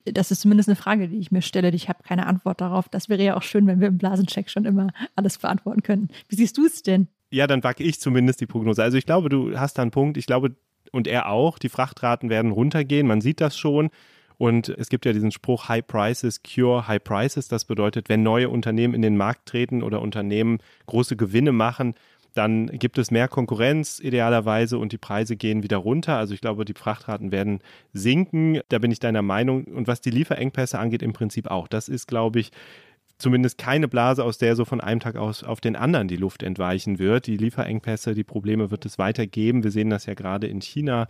Das 0.04 0.30
ist 0.32 0.40
zumindest 0.40 0.68
eine 0.68 0.76
Frage, 0.76 1.08
die 1.08 1.18
ich 1.18 1.30
mir 1.30 1.42
stelle. 1.42 1.70
Ich 1.70 1.88
habe 1.88 2.02
keine 2.02 2.26
Antwort 2.26 2.60
darauf. 2.60 2.88
Das 2.88 3.08
wäre 3.08 3.22
ja 3.22 3.36
auch 3.36 3.42
schön, 3.42 3.66
wenn 3.66 3.80
wir 3.80 3.88
im 3.88 3.98
Blasencheck 3.98 4.50
schon 4.50 4.64
immer 4.64 4.88
alles 5.14 5.38
beantworten 5.38 5.82
könnten. 5.82 6.08
Wie 6.28 6.34
siehst 6.34 6.58
du 6.58 6.66
es 6.66 6.82
denn? 6.82 7.06
Ja, 7.32 7.46
dann 7.46 7.64
wacke 7.64 7.82
ich 7.82 7.98
zumindest 7.98 8.42
die 8.42 8.46
Prognose. 8.46 8.82
Also 8.82 8.98
ich 8.98 9.06
glaube, 9.06 9.30
du 9.30 9.58
hast 9.58 9.78
da 9.78 9.82
einen 9.82 9.90
Punkt. 9.90 10.18
Ich 10.18 10.26
glaube, 10.26 10.54
und 10.92 11.08
er 11.08 11.30
auch, 11.30 11.58
die 11.58 11.70
Frachtraten 11.70 12.28
werden 12.28 12.52
runtergehen. 12.52 13.06
Man 13.06 13.22
sieht 13.22 13.40
das 13.40 13.56
schon. 13.56 13.88
Und 14.36 14.68
es 14.68 14.90
gibt 14.90 15.06
ja 15.06 15.14
diesen 15.14 15.30
Spruch 15.30 15.68
High 15.68 15.86
Prices 15.86 16.42
Cure 16.42 16.86
High 16.86 17.02
Prices. 17.02 17.48
Das 17.48 17.64
bedeutet, 17.64 18.10
wenn 18.10 18.22
neue 18.22 18.50
Unternehmen 18.50 18.92
in 18.92 19.00
den 19.00 19.16
Markt 19.16 19.46
treten 19.46 19.82
oder 19.82 20.02
Unternehmen 20.02 20.58
große 20.86 21.16
Gewinne 21.16 21.52
machen, 21.52 21.94
dann 22.34 22.66
gibt 22.66 22.98
es 22.98 23.10
mehr 23.10 23.28
Konkurrenz 23.28 23.98
idealerweise 23.98 24.78
und 24.78 24.92
die 24.92 24.98
Preise 24.98 25.36
gehen 25.36 25.62
wieder 25.62 25.78
runter. 25.78 26.16
Also 26.16 26.34
ich 26.34 26.40
glaube, 26.40 26.64
die 26.64 26.74
Frachtraten 26.74 27.32
werden 27.32 27.60
sinken. 27.94 28.60
Da 28.68 28.78
bin 28.78 28.90
ich 28.90 29.00
deiner 29.00 29.22
Meinung. 29.22 29.64
Und 29.64 29.86
was 29.86 30.02
die 30.02 30.10
Lieferengpässe 30.10 30.78
angeht, 30.78 31.02
im 31.02 31.12
Prinzip 31.14 31.50
auch. 31.50 31.68
Das 31.68 31.88
ist, 31.88 32.08
glaube 32.08 32.40
ich, 32.40 32.50
zumindest 33.22 33.56
keine 33.56 33.88
Blase, 33.88 34.24
aus 34.24 34.36
der 34.36 34.56
so 34.56 34.64
von 34.64 34.80
einem 34.80 35.00
Tag 35.00 35.16
aus 35.16 35.42
auf 35.44 35.60
den 35.60 35.76
anderen 35.76 36.08
die 36.08 36.16
Luft 36.16 36.42
entweichen 36.42 36.98
wird. 36.98 37.26
Die 37.26 37.36
Lieferengpässe, 37.36 38.14
die 38.14 38.24
Probleme 38.24 38.70
wird 38.70 38.84
es 38.84 38.98
weitergeben. 38.98 39.64
Wir 39.64 39.70
sehen 39.70 39.88
das 39.88 40.06
ja 40.06 40.14
gerade 40.14 40.48
in 40.48 40.60
China, 40.60 41.06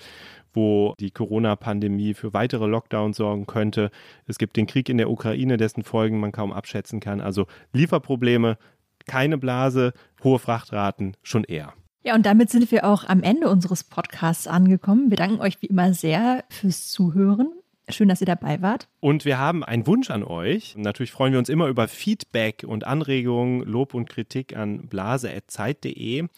wo 0.52 0.94
die 1.00 1.10
Corona-Pandemie 1.10 2.14
für 2.14 2.32
weitere 2.34 2.66
Lockdowns 2.66 3.16
sorgen 3.16 3.46
könnte. 3.46 3.90
Es 4.26 4.38
gibt 4.38 4.56
den 4.56 4.66
Krieg 4.66 4.88
in 4.88 4.98
der 4.98 5.10
Ukraine, 5.10 5.56
dessen 5.56 5.82
Folgen 5.82 6.20
man 6.20 6.30
kaum 6.30 6.52
abschätzen 6.52 7.00
kann. 7.00 7.20
Also 7.20 7.46
Lieferprobleme, 7.72 8.58
keine 9.06 9.38
Blase, 9.38 9.94
hohe 10.22 10.38
Frachtraten 10.38 11.16
schon 11.22 11.44
eher. 11.44 11.72
Ja, 12.04 12.14
und 12.14 12.26
damit 12.26 12.50
sind 12.50 12.70
wir 12.70 12.84
auch 12.84 13.04
am 13.04 13.22
Ende 13.22 13.48
unseres 13.48 13.84
Podcasts 13.84 14.46
angekommen. 14.46 15.10
Wir 15.10 15.16
danken 15.16 15.40
euch 15.40 15.62
wie 15.62 15.66
immer 15.66 15.94
sehr 15.94 16.44
fürs 16.50 16.88
Zuhören. 16.90 17.52
Schön, 17.88 18.08
dass 18.08 18.20
ihr 18.20 18.26
dabei 18.26 18.62
wart. 18.62 18.88
Und 19.00 19.24
wir 19.24 19.38
haben 19.38 19.64
einen 19.64 19.86
Wunsch 19.86 20.10
an 20.10 20.22
euch. 20.22 20.74
Natürlich 20.76 21.10
freuen 21.10 21.32
wir 21.32 21.38
uns 21.38 21.48
immer 21.48 21.66
über 21.66 21.88
Feedback 21.88 22.64
und 22.66 22.84
Anregungen, 22.84 23.62
Lob 23.62 23.94
und 23.94 24.08
Kritik 24.08 24.56
an 24.56 24.86
blase.zeit.de. 24.86 26.28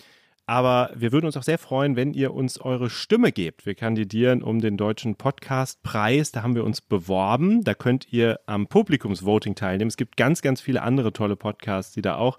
Aber 0.46 0.90
wir 0.94 1.12
würden 1.12 1.26
uns 1.26 1.36
auch 1.36 1.42
sehr 1.42 1.58
freuen, 1.58 1.96
wenn 1.96 2.12
ihr 2.12 2.34
uns 2.34 2.60
eure 2.60 2.90
Stimme 2.90 3.32
gebt. 3.32 3.64
Wir 3.64 3.74
kandidieren 3.74 4.42
um 4.42 4.60
den 4.60 4.76
Deutschen 4.76 5.16
Podcastpreis. 5.16 6.32
Da 6.32 6.42
haben 6.42 6.54
wir 6.54 6.64
uns 6.64 6.82
beworben. 6.82 7.64
Da 7.64 7.72
könnt 7.74 8.12
ihr 8.12 8.40
am 8.44 8.66
Publikumsvoting 8.66 9.54
teilnehmen. 9.54 9.88
Es 9.88 9.96
gibt 9.96 10.18
ganz, 10.18 10.42
ganz 10.42 10.60
viele 10.60 10.82
andere 10.82 11.14
tolle 11.14 11.36
Podcasts, 11.36 11.94
die 11.94 12.02
da 12.02 12.16
auch 12.16 12.38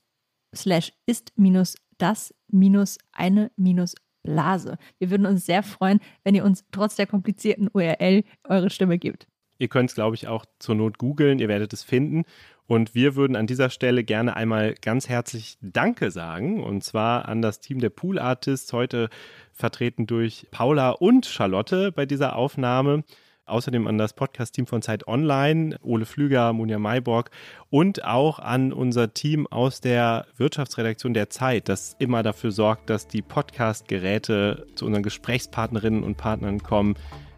slash 0.55 0.93
ist 1.05 1.33
minus 1.35 1.75
das 1.97 2.33
minus 2.47 2.97
eine 3.11 3.51
minus 3.55 3.95
Blase. 4.23 4.77
Wir 4.97 5.11
würden 5.11 5.27
uns 5.27 5.45
sehr 5.45 5.63
freuen, 5.63 5.99
wenn 6.23 6.35
ihr 6.35 6.43
uns 6.43 6.65
trotz 6.71 6.95
der 6.95 7.07
komplizierten 7.07 7.69
URL 7.71 8.23
eure 8.43 8.69
Stimme 8.69 8.97
gebt. 8.97 9.27
Ihr 9.57 9.67
könnt 9.67 9.89
es, 9.89 9.95
glaube 9.95 10.15
ich, 10.15 10.27
auch 10.27 10.45
zur 10.59 10.75
Not 10.75 10.97
googeln, 10.97 11.39
ihr 11.39 11.47
werdet 11.47 11.73
es 11.73 11.83
finden. 11.83 12.25
Und 12.67 12.95
wir 12.95 13.15
würden 13.15 13.35
an 13.35 13.47
dieser 13.47 13.69
Stelle 13.69 14.03
gerne 14.03 14.35
einmal 14.35 14.73
ganz 14.81 15.07
herzlich 15.07 15.57
Danke 15.61 16.09
sagen. 16.09 16.63
Und 16.63 16.83
zwar 16.83 17.27
an 17.27 17.41
das 17.41 17.59
Team 17.59 17.79
der 17.79 17.91
Pool 17.91 18.17
Artists, 18.17 18.73
heute 18.73 19.09
vertreten 19.53 20.07
durch 20.07 20.47
Paula 20.51 20.89
und 20.91 21.25
Charlotte 21.27 21.91
bei 21.91 22.05
dieser 22.05 22.35
Aufnahme. 22.35 23.03
Außerdem 23.47 23.85
an 23.85 23.99
das 23.99 24.13
Podcast-Team 24.13 24.65
von 24.65 24.81
Zeit 24.81 25.07
Online, 25.07 25.77
Ole 25.83 26.05
Flüger, 26.05 26.51
Munja 26.51 26.79
Mayborg 26.79 27.29
und 27.69 28.03
auch 28.03 28.39
an 28.39 28.73
unser 28.73 29.13
Team 29.13 29.45
aus 29.45 29.81
der 29.81 30.25
Wirtschaftsredaktion 30.35 31.13
der 31.13 31.29
Zeit, 31.29 31.69
das 31.69 31.95
immer 31.99 32.23
dafür 32.23 32.51
sorgt, 32.51 32.89
dass 32.89 33.07
die 33.07 33.21
Podcast-Geräte 33.21 34.65
zu 34.73 34.87
unseren 34.87 35.03
Gesprächspartnerinnen 35.03 36.03
und 36.03 36.17
Partnern 36.17 36.63
kommen. 36.63 36.95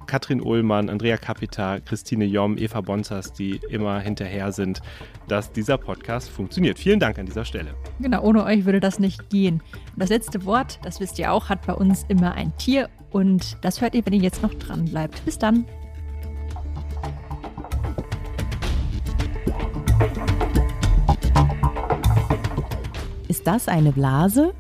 Katrin 0.08 0.42
Ullmann, 0.42 0.90
Andrea 0.90 1.18
Capita, 1.18 1.80
Christine 1.82 2.26
Jomm, 2.26 2.58
Eva 2.58 2.82
Bonzas, 2.82 3.34
die 3.34 3.60
immer 3.70 4.00
hinterher 4.00 4.52
sind, 4.52 4.82
dass 5.28 5.52
dieser 5.52 5.78
Podcast 5.78 6.30
funktioniert. 6.30 6.80
Vielen 6.80 7.00
Dank 7.00 7.20
an 7.20 7.26
dieser 7.26 7.46
Stelle. 7.46 7.76
Genau, 8.00 8.24
ohne 8.24 8.44
euch 8.46 8.66
würde 8.66 8.80
das 8.80 9.00
nicht 9.00 9.30
gehen. 9.30 9.62
Das 9.96 10.10
letzte 10.10 10.46
Wort, 10.46 10.80
das 10.84 11.00
wisst 11.00 11.20
ihr 11.20 11.32
auch, 11.32 11.50
hat 11.50 11.68
bei 11.68 11.74
uns 11.74 12.06
immer 12.08 12.34
ein 12.34 12.56
Tier 12.58 12.90
und 13.12 13.58
das 13.64 13.82
hört 13.82 13.94
ihr, 13.94 14.06
wenn 14.06 14.14
ihr 14.14 14.22
jetzt 14.22 14.42
noch 14.42 14.54
dran 14.54 14.86
bleibt. 14.86 15.24
Bis 15.26 15.38
dann. 15.38 15.66
Ist 23.28 23.46
das 23.46 23.68
eine 23.68 23.92
Blase? 23.92 24.54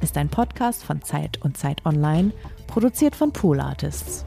Ist 0.00 0.16
ein 0.16 0.28
Podcast 0.28 0.84
von 0.84 1.02
Zeit 1.02 1.40
und 1.42 1.56
Zeit 1.56 1.84
Online, 1.84 2.32
produziert 2.66 3.16
von 3.16 3.32
Pool 3.32 3.58
Artists. 3.60 4.24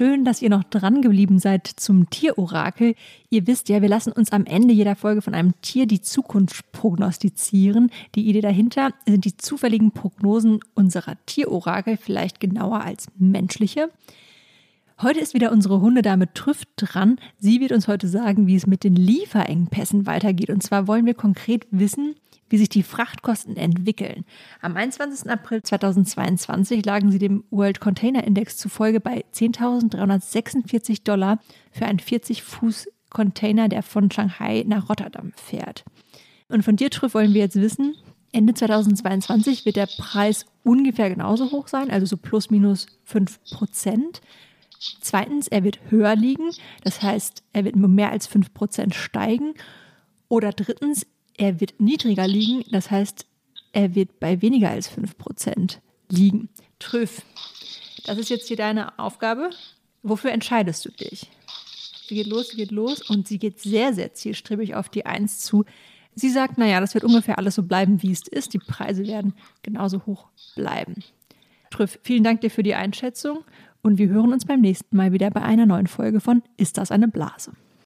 Schön, 0.00 0.24
dass 0.24 0.40
ihr 0.40 0.48
noch 0.48 0.64
dran 0.64 1.02
geblieben 1.02 1.38
seid 1.38 1.66
zum 1.66 2.08
Tierorakel. 2.08 2.94
Ihr 3.28 3.46
wisst 3.46 3.68
ja, 3.68 3.82
wir 3.82 3.88
lassen 3.90 4.12
uns 4.12 4.32
am 4.32 4.46
Ende 4.46 4.72
jeder 4.72 4.96
Folge 4.96 5.20
von 5.20 5.34
einem 5.34 5.52
Tier 5.60 5.84
die 5.84 6.00
Zukunft 6.00 6.72
prognostizieren. 6.72 7.90
Die 8.14 8.26
Idee 8.26 8.40
dahinter 8.40 8.94
sind 9.06 9.26
die 9.26 9.36
zufälligen 9.36 9.92
Prognosen 9.92 10.60
unserer 10.72 11.16
Tierorakel, 11.26 11.98
vielleicht 11.98 12.40
genauer 12.40 12.80
als 12.80 13.08
menschliche. 13.18 13.90
Heute 15.02 15.20
ist 15.20 15.34
wieder 15.34 15.52
unsere 15.52 15.82
Hundedame 15.82 16.32
Trüff 16.32 16.62
dran. 16.76 17.18
Sie 17.38 17.60
wird 17.60 17.72
uns 17.72 17.86
heute 17.86 18.08
sagen, 18.08 18.46
wie 18.46 18.56
es 18.56 18.66
mit 18.66 18.84
den 18.84 18.96
Lieferengpässen 18.96 20.06
weitergeht. 20.06 20.48
Und 20.48 20.62
zwar 20.62 20.86
wollen 20.86 21.04
wir 21.04 21.12
konkret 21.12 21.66
wissen, 21.72 22.14
wie 22.50 22.58
sich 22.58 22.68
die 22.68 22.82
Frachtkosten 22.82 23.56
entwickeln. 23.56 24.24
Am 24.60 24.76
21. 24.76 25.30
April 25.30 25.62
2022 25.62 26.84
lagen 26.84 27.10
sie 27.10 27.18
dem 27.18 27.44
World 27.50 27.80
Container 27.80 28.24
Index 28.24 28.58
zufolge 28.58 29.00
bei 29.00 29.24
10.346 29.32 31.04
Dollar 31.04 31.38
für 31.72 31.86
einen 31.86 32.00
40 32.00 32.42
Fuß 32.42 32.88
Container, 33.08 33.68
der 33.68 33.82
von 33.82 34.10
Shanghai 34.10 34.64
nach 34.66 34.88
Rotterdam 34.88 35.32
fährt. 35.36 35.84
Und 36.48 36.64
von 36.64 36.76
dir, 36.76 36.90
Trüff, 36.90 37.14
wollen 37.14 37.32
wir 37.32 37.40
jetzt 37.40 37.56
wissen, 37.56 37.94
Ende 38.32 38.54
2022 38.54 39.64
wird 39.64 39.76
der 39.76 39.88
Preis 39.98 40.46
ungefähr 40.62 41.10
genauso 41.10 41.50
hoch 41.50 41.68
sein, 41.68 41.90
also 41.90 42.06
so 42.06 42.16
plus 42.16 42.50
minus 42.50 42.86
5 43.04 43.40
Prozent. 43.52 44.20
Zweitens, 45.00 45.48
er 45.48 45.64
wird 45.64 45.80
höher 45.90 46.14
liegen, 46.16 46.50
das 46.84 47.02
heißt, 47.02 47.42
er 47.52 47.64
wird 47.64 47.76
nur 47.76 47.88
mehr 47.88 48.10
als 48.10 48.26
5 48.26 48.54
Prozent 48.54 48.94
steigen. 48.94 49.54
Oder 50.28 50.52
drittens, 50.52 51.06
er 51.40 51.58
wird 51.58 51.80
niedriger 51.80 52.28
liegen, 52.28 52.64
das 52.70 52.90
heißt, 52.90 53.24
er 53.72 53.94
wird 53.94 54.20
bei 54.20 54.42
weniger 54.42 54.68
als 54.68 54.90
5% 54.90 55.78
liegen. 56.10 56.50
Trüff, 56.78 57.22
das 58.04 58.18
ist 58.18 58.28
jetzt 58.28 58.48
hier 58.48 58.58
deine 58.58 58.98
Aufgabe. 58.98 59.48
Wofür 60.02 60.32
entscheidest 60.32 60.84
du 60.84 60.90
dich? 60.90 61.30
Sie 62.06 62.14
geht 62.16 62.26
los, 62.26 62.50
sie 62.50 62.56
geht 62.58 62.72
los 62.72 63.08
und 63.08 63.26
sie 63.26 63.38
geht 63.38 63.58
sehr, 63.58 63.94
sehr 63.94 64.12
zielstrebig 64.12 64.74
auf 64.74 64.90
die 64.90 65.06
1 65.06 65.40
zu. 65.40 65.64
Sie 66.14 66.28
sagt, 66.28 66.58
naja, 66.58 66.78
das 66.78 66.92
wird 66.92 67.04
ungefähr 67.04 67.38
alles 67.38 67.54
so 67.54 67.62
bleiben, 67.62 68.02
wie 68.02 68.12
es 68.12 68.28
ist. 68.28 68.52
Die 68.52 68.58
Preise 68.58 69.06
werden 69.06 69.32
genauso 69.62 70.04
hoch 70.04 70.28
bleiben. 70.56 70.96
Trüff, 71.70 71.98
vielen 72.02 72.24
Dank 72.24 72.42
dir 72.42 72.50
für 72.50 72.64
die 72.64 72.74
Einschätzung 72.74 73.44
und 73.80 73.96
wir 73.96 74.08
hören 74.08 74.34
uns 74.34 74.44
beim 74.44 74.60
nächsten 74.60 74.94
Mal 74.94 75.12
wieder 75.12 75.30
bei 75.30 75.40
einer 75.40 75.64
neuen 75.64 75.86
Folge 75.86 76.20
von 76.20 76.42
Ist 76.58 76.76
das 76.76 76.90
eine 76.90 77.08
Blase? 77.08 77.52